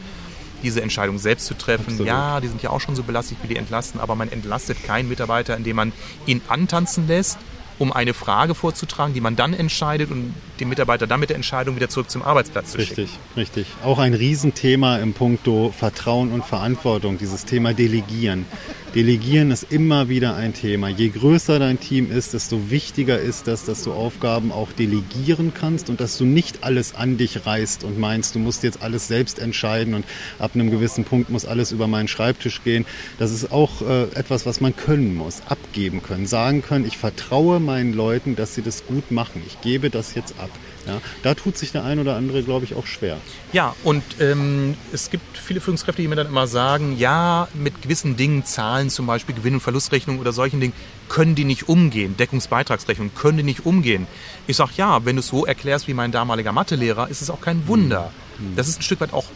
diese 0.62 0.82
Entscheidung 0.82 1.18
selbst 1.18 1.46
zu 1.46 1.54
treffen. 1.54 1.90
Absolut. 1.90 2.06
Ja, 2.06 2.40
die 2.40 2.48
sind 2.48 2.62
ja 2.62 2.70
auch 2.70 2.80
schon 2.80 2.96
so 2.96 3.02
belastet 3.02 3.38
wie 3.42 3.48
die 3.48 3.56
entlasten, 3.56 4.00
aber 4.00 4.14
man 4.14 4.30
entlastet 4.30 4.82
keinen 4.82 5.08
Mitarbeiter, 5.08 5.56
indem 5.56 5.76
man 5.76 5.92
ihn 6.26 6.40
antanzen 6.48 7.06
lässt, 7.06 7.38
um 7.78 7.92
eine 7.92 8.14
Frage 8.14 8.54
vorzutragen, 8.54 9.14
die 9.14 9.20
man 9.20 9.36
dann 9.36 9.54
entscheidet 9.54 10.10
und 10.10 10.34
den 10.60 10.68
Mitarbeiter 10.68 11.06
dann 11.06 11.20
mit 11.20 11.30
der 11.30 11.36
Entscheidung 11.36 11.76
wieder 11.76 11.88
zurück 11.88 12.10
zum 12.10 12.22
Arbeitsplatz 12.22 12.72
zu 12.72 12.78
richtig, 12.78 13.10
schicken. 13.10 13.20
Richtig, 13.36 13.64
richtig. 13.64 13.84
Auch 13.84 13.98
ein 13.98 14.14
Riesenthema 14.14 14.98
im 14.98 15.14
Punkto 15.14 15.72
Vertrauen 15.76 16.32
und 16.32 16.44
Verantwortung, 16.44 17.18
dieses 17.18 17.44
Thema 17.44 17.74
Delegieren. 17.74 18.46
Delegieren 18.94 19.50
ist 19.50 19.66
immer 19.70 20.08
wieder 20.08 20.34
ein 20.34 20.54
Thema. 20.54 20.88
Je 20.88 21.10
größer 21.10 21.58
dein 21.58 21.78
Team 21.78 22.10
ist, 22.10 22.32
desto 22.32 22.70
wichtiger 22.70 23.18
ist 23.18 23.46
das, 23.46 23.66
dass 23.66 23.82
du 23.84 23.92
Aufgaben 23.92 24.50
auch 24.50 24.72
delegieren 24.72 25.52
kannst 25.52 25.90
und 25.90 26.00
dass 26.00 26.16
du 26.16 26.24
nicht 26.24 26.64
alles 26.64 26.94
an 26.94 27.18
dich 27.18 27.44
reißt 27.44 27.84
und 27.84 27.98
meinst, 27.98 28.34
du 28.34 28.38
musst 28.38 28.62
jetzt 28.62 28.82
alles 28.82 29.06
selbst 29.06 29.40
entscheiden 29.40 29.92
und 29.92 30.06
ab 30.38 30.52
einem 30.54 30.70
gewissen 30.70 31.04
Punkt 31.04 31.28
muss 31.28 31.44
alles 31.44 31.70
über 31.70 31.86
meinen 31.86 32.08
Schreibtisch 32.08 32.64
gehen. 32.64 32.86
Das 33.18 33.30
ist 33.30 33.52
auch 33.52 33.82
äh, 33.82 34.04
etwas, 34.14 34.46
was 34.46 34.62
man 34.62 34.74
können 34.74 35.14
muss, 35.14 35.42
abgeben 35.46 36.02
können, 36.02 36.26
sagen 36.26 36.62
können, 36.62 36.86
ich 36.86 36.96
vertraue 36.96 37.60
meinen 37.60 37.92
Leuten, 37.92 38.36
dass 38.36 38.54
sie 38.54 38.62
das 38.62 38.86
gut 38.86 39.10
machen. 39.10 39.42
Ich 39.46 39.60
gebe 39.60 39.90
das 39.90 40.14
jetzt 40.14 40.38
ab. 40.40 40.50
Ja, 40.88 41.00
da 41.22 41.34
tut 41.34 41.56
sich 41.56 41.72
der 41.72 41.84
ein 41.84 41.98
oder 41.98 42.16
andere, 42.16 42.42
glaube 42.42 42.64
ich, 42.64 42.74
auch 42.74 42.86
schwer. 42.86 43.18
Ja, 43.52 43.74
und 43.84 44.02
ähm, 44.20 44.76
es 44.92 45.10
gibt 45.10 45.38
viele 45.38 45.60
Führungskräfte, 45.60 46.02
die 46.02 46.08
mir 46.08 46.16
dann 46.16 46.26
immer 46.26 46.46
sagen, 46.46 46.96
ja, 46.98 47.48
mit 47.54 47.82
gewissen 47.82 48.16
Dingen, 48.16 48.44
Zahlen 48.44 48.90
zum 48.90 49.06
Beispiel, 49.06 49.34
Gewinn- 49.34 49.54
und 49.54 49.60
Verlustrechnung 49.60 50.18
oder 50.18 50.32
solchen 50.32 50.60
Dingen, 50.60 50.72
können 51.08 51.34
die 51.34 51.44
nicht 51.44 51.68
umgehen. 51.68 52.16
Deckungsbeitragsrechnung 52.16 53.12
können 53.14 53.38
die 53.38 53.44
nicht 53.44 53.66
umgehen. 53.66 54.06
Ich 54.46 54.56
sage, 54.56 54.72
ja, 54.76 55.04
wenn 55.04 55.16
du 55.16 55.20
es 55.20 55.28
so 55.28 55.46
erklärst 55.46 55.88
wie 55.88 55.94
mein 55.94 56.12
damaliger 56.12 56.52
Mathelehrer, 56.52 57.08
ist 57.08 57.22
es 57.22 57.30
auch 57.30 57.40
kein 57.40 57.68
Wunder. 57.68 58.10
Mhm. 58.38 58.56
Das 58.56 58.68
ist 58.68 58.80
ein 58.80 58.82
Stück 58.82 59.00
weit 59.00 59.12
auch 59.12 59.26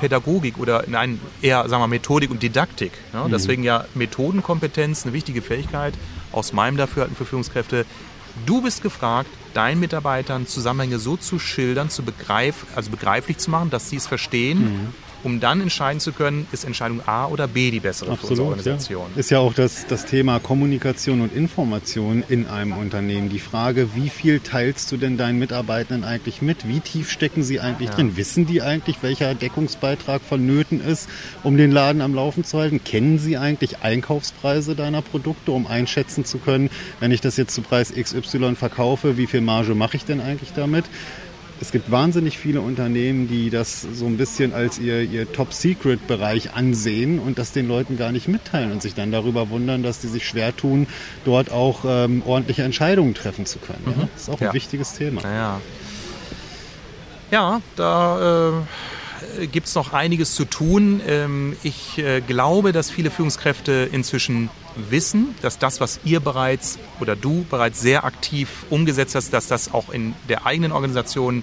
Pädagogik 0.00 0.58
oder 0.58 0.84
nein, 0.86 1.20
eher 1.42 1.68
sagen 1.68 1.82
wir 1.82 1.86
Methodik 1.86 2.30
und 2.30 2.42
Didaktik. 2.42 2.92
Ne? 3.12 3.24
Mhm. 3.24 3.30
Deswegen 3.30 3.62
ja 3.62 3.84
Methodenkompetenz 3.94 5.04
eine 5.04 5.12
wichtige 5.12 5.42
Fähigkeit 5.42 5.94
aus 6.32 6.52
meinem 6.52 6.76
Dafürhalten 6.76 7.16
für 7.16 7.26
Führungskräfte. 7.26 7.84
Du 8.46 8.62
bist 8.62 8.82
gefragt, 8.82 9.30
deinen 9.54 9.80
Mitarbeitern 9.80 10.46
Zusammenhänge 10.46 10.98
so 10.98 11.16
zu 11.16 11.38
schildern, 11.38 11.90
zu 11.90 12.02
begreif, 12.02 12.66
also 12.74 12.90
begreiflich 12.90 13.38
zu 13.38 13.50
machen, 13.50 13.70
dass 13.70 13.90
sie 13.90 13.96
es 13.96 14.06
verstehen. 14.06 14.58
Mhm 14.58 15.09
um 15.22 15.40
dann 15.40 15.60
entscheiden 15.60 16.00
zu 16.00 16.12
können, 16.12 16.46
ist 16.52 16.64
Entscheidung 16.64 17.02
A 17.06 17.26
oder 17.26 17.48
B 17.48 17.70
die 17.70 17.80
bessere 17.80 18.12
Absolut, 18.12 18.20
für 18.20 18.42
unsere 18.42 18.48
Organisation. 18.48 19.06
Ja. 19.14 19.20
Ist 19.20 19.30
ja 19.30 19.38
auch 19.38 19.54
das, 19.54 19.86
das 19.86 20.06
Thema 20.06 20.38
Kommunikation 20.38 21.20
und 21.20 21.34
Information 21.34 22.24
in 22.28 22.46
einem 22.46 22.72
Unternehmen. 22.72 23.28
Die 23.28 23.38
Frage, 23.38 23.94
wie 23.94 24.08
viel 24.08 24.40
teilst 24.40 24.90
du 24.92 24.96
denn 24.96 25.16
deinen 25.16 25.38
Mitarbeitern 25.38 26.04
eigentlich 26.04 26.42
mit? 26.42 26.66
Wie 26.68 26.80
tief 26.80 27.10
stecken 27.10 27.42
sie 27.42 27.60
eigentlich 27.60 27.90
ja. 27.90 27.96
drin? 27.96 28.16
Wissen 28.16 28.46
die 28.46 28.62
eigentlich, 28.62 29.02
welcher 29.02 29.34
Deckungsbeitrag 29.34 30.22
vonnöten 30.22 30.80
ist, 30.80 31.08
um 31.42 31.56
den 31.56 31.70
Laden 31.70 32.02
am 32.02 32.14
Laufen 32.14 32.44
zu 32.44 32.58
halten? 32.58 32.82
Kennen 32.84 33.18
sie 33.18 33.36
eigentlich 33.36 33.82
Einkaufspreise 33.82 34.74
deiner 34.74 35.02
Produkte, 35.02 35.52
um 35.52 35.66
einschätzen 35.66 36.24
zu 36.24 36.38
können, 36.38 36.70
wenn 37.00 37.12
ich 37.12 37.20
das 37.20 37.36
jetzt 37.36 37.54
zu 37.54 37.62
Preis 37.62 37.92
XY 37.92 38.54
verkaufe, 38.56 39.16
wie 39.16 39.26
viel 39.26 39.40
Marge 39.40 39.74
mache 39.74 39.96
ich 39.96 40.04
denn 40.04 40.20
eigentlich 40.20 40.52
damit? 40.54 40.84
Es 41.60 41.72
gibt 41.72 41.90
wahnsinnig 41.90 42.38
viele 42.38 42.62
Unternehmen, 42.62 43.28
die 43.28 43.50
das 43.50 43.82
so 43.82 44.06
ein 44.06 44.16
bisschen 44.16 44.54
als 44.54 44.78
ihr, 44.78 45.02
ihr 45.02 45.30
Top-Secret-Bereich 45.30 46.54
ansehen 46.54 47.18
und 47.18 47.38
das 47.38 47.52
den 47.52 47.68
Leuten 47.68 47.98
gar 47.98 48.12
nicht 48.12 48.28
mitteilen 48.28 48.72
und 48.72 48.80
sich 48.80 48.94
dann 48.94 49.12
darüber 49.12 49.50
wundern, 49.50 49.82
dass 49.82 50.00
die 50.00 50.08
sich 50.08 50.26
schwer 50.26 50.56
tun, 50.56 50.86
dort 51.24 51.52
auch 51.52 51.84
ähm, 51.86 52.22
ordentliche 52.24 52.62
Entscheidungen 52.62 53.14
treffen 53.14 53.44
zu 53.44 53.58
können. 53.58 53.82
Mhm. 53.84 53.90
Ja? 53.92 54.08
Das 54.14 54.22
ist 54.22 54.30
auch 54.30 54.40
ein 54.40 54.54
wichtiges 54.54 54.94
Thema. 54.94 55.22
Ja, 55.22 55.60
ja 57.30 57.60
da 57.76 58.64
äh, 59.38 59.46
gibt 59.46 59.66
es 59.66 59.74
noch 59.74 59.92
einiges 59.92 60.34
zu 60.34 60.46
tun. 60.46 61.02
Ähm, 61.06 61.56
ich 61.62 61.98
äh, 61.98 62.22
glaube, 62.22 62.72
dass 62.72 62.90
viele 62.90 63.10
Führungskräfte 63.10 63.88
inzwischen 63.92 64.48
wissen, 64.76 65.34
dass 65.42 65.58
das, 65.58 65.80
was 65.80 66.00
ihr 66.04 66.20
bereits 66.20 66.78
oder 67.00 67.16
du 67.16 67.44
bereits 67.50 67.80
sehr 67.80 68.04
aktiv 68.04 68.64
umgesetzt 68.70 69.14
hast, 69.14 69.32
dass 69.32 69.46
das 69.46 69.72
auch 69.72 69.90
in 69.90 70.14
der 70.28 70.46
eigenen 70.46 70.72
Organisation 70.72 71.42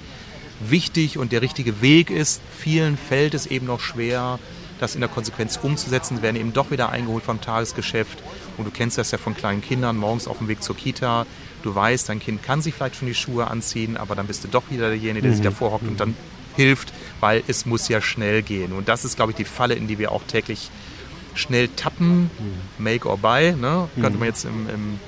wichtig 0.60 1.18
und 1.18 1.32
der 1.32 1.42
richtige 1.42 1.82
Weg 1.82 2.10
ist. 2.10 2.42
Vielen 2.58 2.98
fällt 2.98 3.34
es 3.34 3.46
eben 3.46 3.66
noch 3.66 3.80
schwer, 3.80 4.40
das 4.80 4.96
in 4.96 5.02
der 5.02 5.10
Konsequenz 5.10 5.60
umzusetzen, 5.62 6.22
werden 6.22 6.36
eben 6.36 6.54
doch 6.54 6.72
wieder 6.72 6.90
eingeholt 6.90 7.24
vom 7.24 7.42
Tagesgeschäft. 7.42 8.20
Und 8.58 8.66
du 8.66 8.72
kennst 8.72 8.98
das 8.98 9.12
ja 9.12 9.18
von 9.18 9.36
kleinen 9.36 9.62
Kindern, 9.62 9.98
morgens 9.98 10.28
auf 10.28 10.40
dem 10.40 10.48
Weg 10.48 10.63
zur 10.63 10.76
Kita. 10.76 11.26
Du 11.63 11.74
weißt, 11.74 12.10
dein 12.10 12.20
Kind 12.20 12.44
kann 12.44 12.62
sich 12.62 12.74
vielleicht 12.74 12.96
schon 12.96 13.08
die 13.08 13.16
Schuhe 13.16 13.48
anziehen, 13.48 13.98
aber 13.98 14.16
dann 14.16 14.28
bist 14.28 14.44
du 14.44 14.48
doch 14.48 14.63
wieder 14.70 14.90
derjenige, 14.90 15.24
der 15.24 15.32
mhm. 15.32 15.36
sich 15.36 15.44
davor 15.44 15.72
hockt 15.72 15.88
und 15.88 16.00
dann 16.00 16.16
hilft, 16.56 16.92
weil 17.20 17.44
es 17.48 17.66
muss 17.66 17.88
ja 17.88 18.02
schnell 18.02 18.42
gehen. 18.42 18.74
Und 18.74 18.88
das 18.88 19.06
ist, 19.06 19.16
glaube 19.16 19.32
ich, 19.32 19.36
die 19.36 19.46
Falle, 19.46 19.76
in 19.76 19.88
die 19.88 20.00
wir 20.00 20.12
auch 20.12 20.24
täglich 20.24 20.70
schnell 21.38 21.69
tappen. 21.69 22.30
Mhm. 22.39 22.84
Make 22.84 23.08
or 23.08 23.17
buy, 23.17 23.54
ne? 23.54 23.88
könnte 23.95 24.12
mhm. 24.12 24.19
man 24.19 24.28
jetzt 24.28 24.45
im, 24.45 24.69
im 24.69 25.00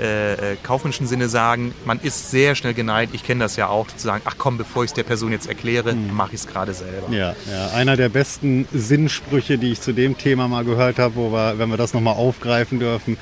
äh, 0.00 0.52
äh, 0.52 0.56
kaufmännischen 0.62 1.06
Sinne 1.06 1.28
sagen, 1.28 1.74
man 1.84 2.00
ist 2.00 2.30
sehr 2.30 2.54
schnell 2.54 2.72
geneigt, 2.72 3.14
ich 3.14 3.22
kenne 3.22 3.40
das 3.40 3.56
ja 3.56 3.68
auch, 3.68 3.86
zu 3.88 3.98
sagen, 3.98 4.22
ach 4.24 4.36
komm, 4.38 4.56
bevor 4.56 4.82
ich 4.82 4.90
es 4.90 4.94
der 4.94 5.02
Person 5.02 5.30
jetzt 5.30 5.46
erkläre, 5.46 5.92
mhm. 5.94 6.14
mache 6.14 6.30
ich 6.32 6.40
es 6.40 6.46
gerade 6.46 6.72
selber. 6.72 7.12
Ja, 7.12 7.34
ja, 7.50 7.70
einer 7.74 7.98
der 7.98 8.08
besten 8.08 8.66
Sinnsprüche, 8.72 9.58
die 9.58 9.72
ich 9.72 9.82
zu 9.82 9.92
dem 9.92 10.16
Thema 10.16 10.48
mal 10.48 10.64
gehört 10.64 10.98
habe, 10.98 11.16
wo 11.16 11.32
wir, 11.32 11.58
wenn 11.58 11.68
wir 11.68 11.76
das 11.76 11.92
nochmal 11.92 12.14
aufgreifen 12.14 12.78
dürfen, 12.78 13.18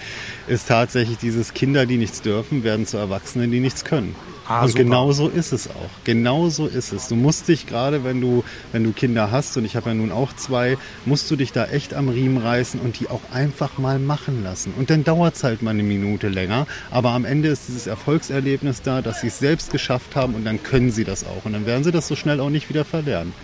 ist 0.46 0.68
tatsächlich 0.68 1.18
dieses 1.18 1.52
Kinder, 1.52 1.84
die 1.84 1.96
nichts 1.96 2.22
dürfen, 2.22 2.62
werden 2.62 2.86
zu 2.86 2.96
Erwachsenen, 2.96 3.50
die 3.50 3.58
nichts 3.58 3.84
können. 3.84 4.14
Ah, 4.48 4.62
und 4.62 4.68
super. 4.68 4.82
genau 4.82 5.12
so 5.12 5.28
ist 5.28 5.52
es 5.52 5.68
auch. 5.68 5.90
Genau 6.04 6.48
so 6.48 6.66
ist 6.66 6.92
es. 6.92 7.08
Du 7.08 7.16
musst 7.16 7.48
dich 7.48 7.66
gerade, 7.66 8.02
wenn 8.02 8.20
du, 8.20 8.44
wenn 8.72 8.82
du 8.82 8.92
Kinder 8.92 9.30
hast, 9.30 9.56
und 9.58 9.66
ich 9.66 9.76
habe 9.76 9.90
ja 9.90 9.94
nun 9.94 10.10
auch 10.10 10.34
zwei, 10.34 10.78
musst 11.04 11.30
du 11.30 11.36
dich 11.36 11.52
da 11.52 11.66
echt 11.66 11.92
am 11.92 12.08
Riemen 12.08 12.38
reißen 12.38 12.80
und 12.80 12.98
die 12.98 13.08
auch 13.08 13.20
einfach 13.30 13.76
mal 13.76 13.98
machen 13.98 14.42
lassen. 14.42 14.72
Und 14.78 14.88
dann 14.88 15.04
dauert 15.04 15.36
es 15.36 15.44
halt 15.44 15.60
mal 15.60 15.70
eine 15.70 15.82
Minute 15.82 16.28
länger. 16.28 16.66
Aber 16.90 17.10
am 17.10 17.26
Ende 17.26 17.48
ist 17.48 17.68
dieses 17.68 17.86
Erfolgserlebnis 17.86 18.80
da, 18.80 19.02
dass 19.02 19.20
sie 19.20 19.26
es 19.26 19.38
selbst 19.38 19.70
geschafft 19.70 20.16
haben 20.16 20.34
und 20.34 20.46
dann 20.46 20.62
können 20.62 20.90
sie 20.90 21.04
das 21.04 21.24
auch. 21.24 21.44
Und 21.44 21.52
dann 21.52 21.66
werden 21.66 21.84
sie 21.84 21.92
das 21.92 22.08
so 22.08 22.16
schnell 22.16 22.40
auch 22.40 22.50
nicht 22.50 22.70
wieder 22.70 22.86
verlernen. 22.86 23.34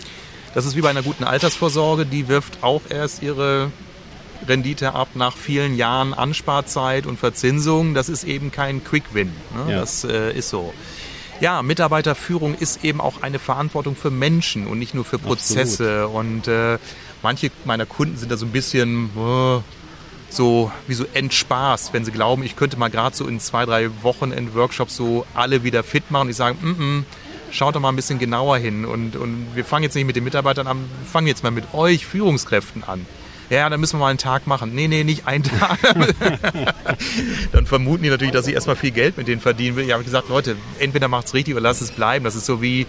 Das 0.55 0.65
ist 0.65 0.75
wie 0.77 0.81
bei 0.81 0.91
einer 0.91 1.03
guten 1.03 1.25
Altersvorsorge, 1.25 2.07
die 2.07 2.29
wirft 2.29 2.63
auch 2.63 2.83
erst 2.89 3.23
ihre 3.23 3.71
Rendite 4.49 4.95
ab 4.95 5.09
nach 5.15 5.37
vielen 5.37 5.77
Jahren 5.77 6.15
Ansparzeit 6.15 7.07
und 7.07 7.19
Verzinsung. 7.19 7.95
Das 7.95 8.09
ist 8.09 8.25
eben 8.25 8.53
kein 8.53 8.85
Quick-Win. 8.85 9.33
Ne? 9.55 9.73
Ja. 9.73 9.81
Das 9.81 10.05
äh, 10.05 10.33
ist 10.33 10.51
so. 10.51 10.73
Ja, 11.45 11.63
Mitarbeiterführung 11.63 12.55
ist 12.55 12.87
eben 12.87 13.03
auch 13.03 13.21
eine 13.21 13.39
Verantwortung 13.39 13.97
für 13.97 14.11
Menschen 14.11 14.67
und 14.67 14.79
nicht 14.79 14.95
nur 14.95 15.05
für 15.05 15.19
Prozesse. 15.19 16.05
Absolut. 16.05 16.15
Und 16.15 16.49
äh, 16.49 16.79
manche 17.23 17.51
meiner 17.67 17.85
Kunden 17.85 18.17
sind 18.17 18.33
da 18.33 18.39
so 18.39 18.47
ein 18.47 18.51
bisschen 18.51 19.11
äh, 19.15 19.61
so 20.31 20.73
wie 20.87 20.95
so 20.95 21.05
entspaßt, 21.13 21.93
wenn 21.93 22.03
sie 22.07 22.13
glauben, 22.13 22.45
ich 22.45 22.57
könnte 22.57 22.79
mal 22.79 22.89
gerade 22.89 23.15
so 23.15 23.29
in 23.29 23.41
zwei, 23.41 23.67
drei 23.67 23.91
Wochen 24.03 24.33
in 24.33 24.55
Workshops 24.55 24.97
so 24.97 25.27
alle 25.35 25.65
wieder 25.65 25.83
fit 25.83 26.11
machen. 26.11 26.29
Und 26.29 26.31
ich 26.31 26.37
sage, 26.37 26.57
mm 26.63 26.77
-mm, 26.81 27.05
schaut 27.51 27.77
doch 27.77 27.81
mal 27.83 27.91
ein 27.91 27.97
bisschen 27.97 28.19
genauer 28.19 28.57
hin. 28.57 28.87
Und, 28.87 29.15
und 29.15 29.49
wir 29.55 29.67
fangen 29.67 29.83
jetzt 29.83 29.97
nicht 29.97 30.07
mit 30.07 30.17
den 30.17 30.25
Mitarbeitern 30.25 30.67
an, 30.67 30.79
wir 30.79 31.11
fangen 31.13 31.27
jetzt 31.27 31.43
mal 31.43 31.51
mit 31.51 31.75
euch 31.75 32.07
Führungskräften 32.07 32.85
an 32.85 33.05
ja, 33.51 33.69
dann 33.69 33.81
müssen 33.81 33.99
wir 33.99 34.01
mal 34.05 34.11
einen 34.11 34.19
Tag 34.19 34.47
machen. 34.47 34.75
Nee, 34.75 34.89
nee, 34.89 35.05
nicht 35.05 35.27
einen 35.27 35.45
Tag. 35.45 35.79
dann 37.53 37.67
vermuten 37.67 38.03
die 38.03 38.11
natürlich, 38.11 38.33
dass 38.33 38.47
ich 38.47 38.55
erstmal 38.55 38.77
viel 38.77 38.91
Geld 38.91 39.17
mit 39.17 39.29
denen 39.29 39.41
verdienen 39.41 39.77
will. 39.77 39.85
Ich 39.85 39.93
habe 39.93 40.05
gesagt, 40.05 40.29
Leute, 40.29 40.57
entweder 40.79 41.09
macht 41.09 41.27
es 41.27 41.35
richtig 41.35 41.55
oder 41.55 41.63
lasst 41.63 41.83
es 41.83 41.91
bleiben. 41.91 42.25
Das 42.25 42.35
ist 42.35 42.47
so 42.47 42.63
wie 42.63 42.87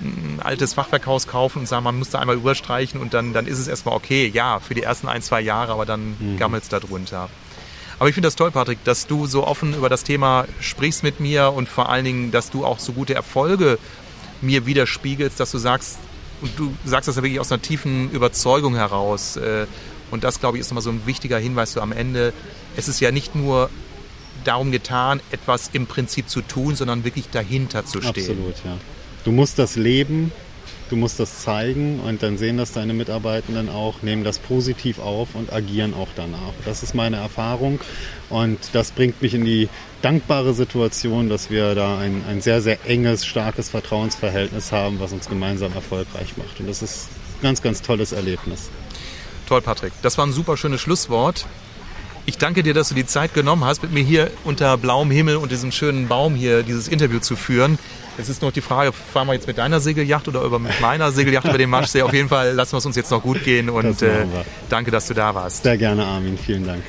ein 0.00 0.40
altes 0.42 0.74
Fachwerkhaus 0.74 1.26
kaufen 1.26 1.60
und 1.60 1.66
sagen, 1.66 1.84
man 1.84 1.98
muss 1.98 2.10
da 2.10 2.18
einmal 2.18 2.36
überstreichen 2.36 3.00
und 3.00 3.14
dann, 3.14 3.32
dann 3.32 3.46
ist 3.46 3.58
es 3.58 3.68
erstmal 3.68 3.94
okay. 3.94 4.30
Ja, 4.32 4.60
für 4.60 4.74
die 4.74 4.82
ersten 4.82 5.08
ein, 5.08 5.22
zwei 5.22 5.40
Jahre, 5.40 5.72
aber 5.72 5.86
dann 5.86 6.16
mhm. 6.18 6.36
gammelt 6.38 6.64
es 6.64 6.68
da 6.68 6.80
drunter. 6.80 7.28
Aber 7.98 8.08
ich 8.08 8.14
finde 8.14 8.28
das 8.28 8.36
toll, 8.36 8.52
Patrick, 8.52 8.82
dass 8.84 9.08
du 9.08 9.26
so 9.26 9.44
offen 9.46 9.74
über 9.74 9.88
das 9.88 10.04
Thema 10.04 10.46
sprichst 10.60 11.02
mit 11.02 11.18
mir 11.18 11.52
und 11.52 11.68
vor 11.68 11.88
allen 11.88 12.04
Dingen, 12.04 12.30
dass 12.30 12.50
du 12.50 12.64
auch 12.64 12.78
so 12.78 12.92
gute 12.92 13.14
Erfolge 13.14 13.78
mir 14.40 14.66
widerspiegelst, 14.66 15.40
dass 15.40 15.50
du 15.50 15.58
sagst, 15.58 15.98
und 16.40 16.58
du 16.58 16.74
sagst 16.84 17.08
das 17.08 17.16
ja 17.16 17.22
wirklich 17.22 17.40
aus 17.40 17.50
einer 17.52 17.62
tiefen 17.62 18.10
Überzeugung 18.10 18.74
heraus. 18.74 19.36
Äh, 19.36 19.66
und 20.10 20.24
das, 20.24 20.40
glaube 20.40 20.56
ich, 20.56 20.62
ist 20.62 20.70
nochmal 20.70 20.82
so 20.82 20.90
ein 20.90 21.06
wichtiger 21.06 21.38
Hinweis 21.38 21.72
so 21.72 21.80
am 21.80 21.92
Ende. 21.92 22.32
Es 22.76 22.88
ist 22.88 23.00
ja 23.00 23.10
nicht 23.10 23.34
nur 23.34 23.70
darum 24.44 24.70
getan, 24.72 25.20
etwas 25.30 25.70
im 25.72 25.86
Prinzip 25.86 26.28
zu 26.28 26.40
tun, 26.40 26.76
sondern 26.76 27.04
wirklich 27.04 27.28
dahinter 27.30 27.84
zu 27.84 28.00
stehen. 28.00 28.30
Absolut, 28.30 28.54
ja. 28.64 28.78
Du 29.24 29.32
musst 29.32 29.58
das 29.58 29.76
leben, 29.76 30.32
du 30.88 30.96
musst 30.96 31.20
das 31.20 31.40
zeigen 31.40 32.00
und 32.00 32.22
dann 32.22 32.38
sehen 32.38 32.56
das 32.56 32.72
deine 32.72 32.94
Mitarbeitenden 32.94 33.68
auch, 33.68 34.02
nehmen 34.02 34.24
das 34.24 34.38
positiv 34.38 34.98
auf 34.98 35.34
und 35.34 35.52
agieren 35.52 35.94
auch 35.94 36.08
danach. 36.16 36.52
Das 36.64 36.82
ist 36.82 36.94
meine 36.94 37.16
Erfahrung 37.16 37.80
und 38.30 38.58
das 38.72 38.90
bringt 38.90 39.20
mich 39.22 39.34
in 39.34 39.44
die 39.44 39.68
dankbare 40.02 40.54
Situation, 40.54 41.28
dass 41.28 41.50
wir 41.50 41.74
da 41.74 41.98
ein, 41.98 42.22
ein 42.28 42.40
sehr, 42.40 42.60
sehr 42.60 42.78
enges, 42.86 43.26
starkes 43.26 43.70
Vertrauensverhältnis 43.70 44.72
haben, 44.72 45.00
was 45.00 45.12
uns 45.12 45.28
gemeinsam 45.28 45.72
erfolgreich 45.72 46.36
macht. 46.36 46.60
Und 46.60 46.68
das 46.68 46.82
ist 46.82 47.08
ein 47.38 47.42
ganz, 47.42 47.62
ganz 47.62 47.82
tolles 47.82 48.12
Erlebnis. 48.12 48.70
Toll, 49.48 49.62
Patrick. 49.62 49.92
Das 50.02 50.18
war 50.18 50.26
ein 50.26 50.32
super 50.32 50.56
schönes 50.56 50.80
Schlusswort. 50.80 51.46
Ich 52.26 52.36
danke 52.36 52.62
dir, 52.62 52.74
dass 52.74 52.90
du 52.90 52.94
die 52.94 53.06
Zeit 53.06 53.32
genommen 53.32 53.64
hast, 53.64 53.82
mit 53.82 53.92
mir 53.92 54.02
hier 54.02 54.30
unter 54.44 54.76
blauem 54.76 55.10
Himmel 55.10 55.36
und 55.36 55.50
diesem 55.50 55.72
schönen 55.72 56.08
Baum 56.08 56.34
hier 56.34 56.62
dieses 56.62 56.86
Interview 56.86 57.20
zu 57.20 57.36
führen. 57.36 57.78
Es 58.20 58.28
ist 58.28 58.42
noch 58.42 58.50
die 58.50 58.60
Frage, 58.60 58.92
fahren 58.92 59.28
wir 59.28 59.34
jetzt 59.34 59.46
mit 59.46 59.58
deiner 59.58 59.78
Segelyacht 59.78 60.26
oder 60.26 60.42
über 60.42 60.58
mit 60.58 60.80
meiner 60.80 61.12
Segelyacht 61.12 61.46
über 61.46 61.56
den 61.56 61.70
Maschsee? 61.70 62.02
Auf 62.02 62.12
jeden 62.12 62.28
Fall 62.28 62.52
lassen 62.52 62.72
wir 62.72 62.78
es 62.78 62.86
uns 62.86 62.96
jetzt 62.96 63.12
noch 63.12 63.22
gut 63.22 63.44
gehen 63.44 63.70
und 63.70 64.02
äh, 64.02 64.26
danke, 64.68 64.90
dass 64.90 65.06
du 65.06 65.14
da 65.14 65.34
warst. 65.36 65.62
Sehr 65.62 65.78
gerne, 65.78 66.04
Armin. 66.04 66.36
Vielen 66.36 66.66
Dank. 66.66 66.82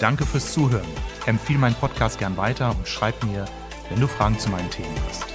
Danke 0.00 0.26
fürs 0.26 0.52
Zuhören. 0.52 0.88
Empfehle 1.26 1.58
meinen 1.60 1.74
Podcast 1.76 2.18
gern 2.18 2.36
weiter 2.36 2.74
und 2.76 2.88
schreib 2.88 3.22
mir, 3.22 3.44
wenn 3.90 4.00
du 4.00 4.08
Fragen 4.08 4.38
zu 4.38 4.48
meinen 4.48 4.70
Themen 4.70 4.96
hast. 5.08 5.29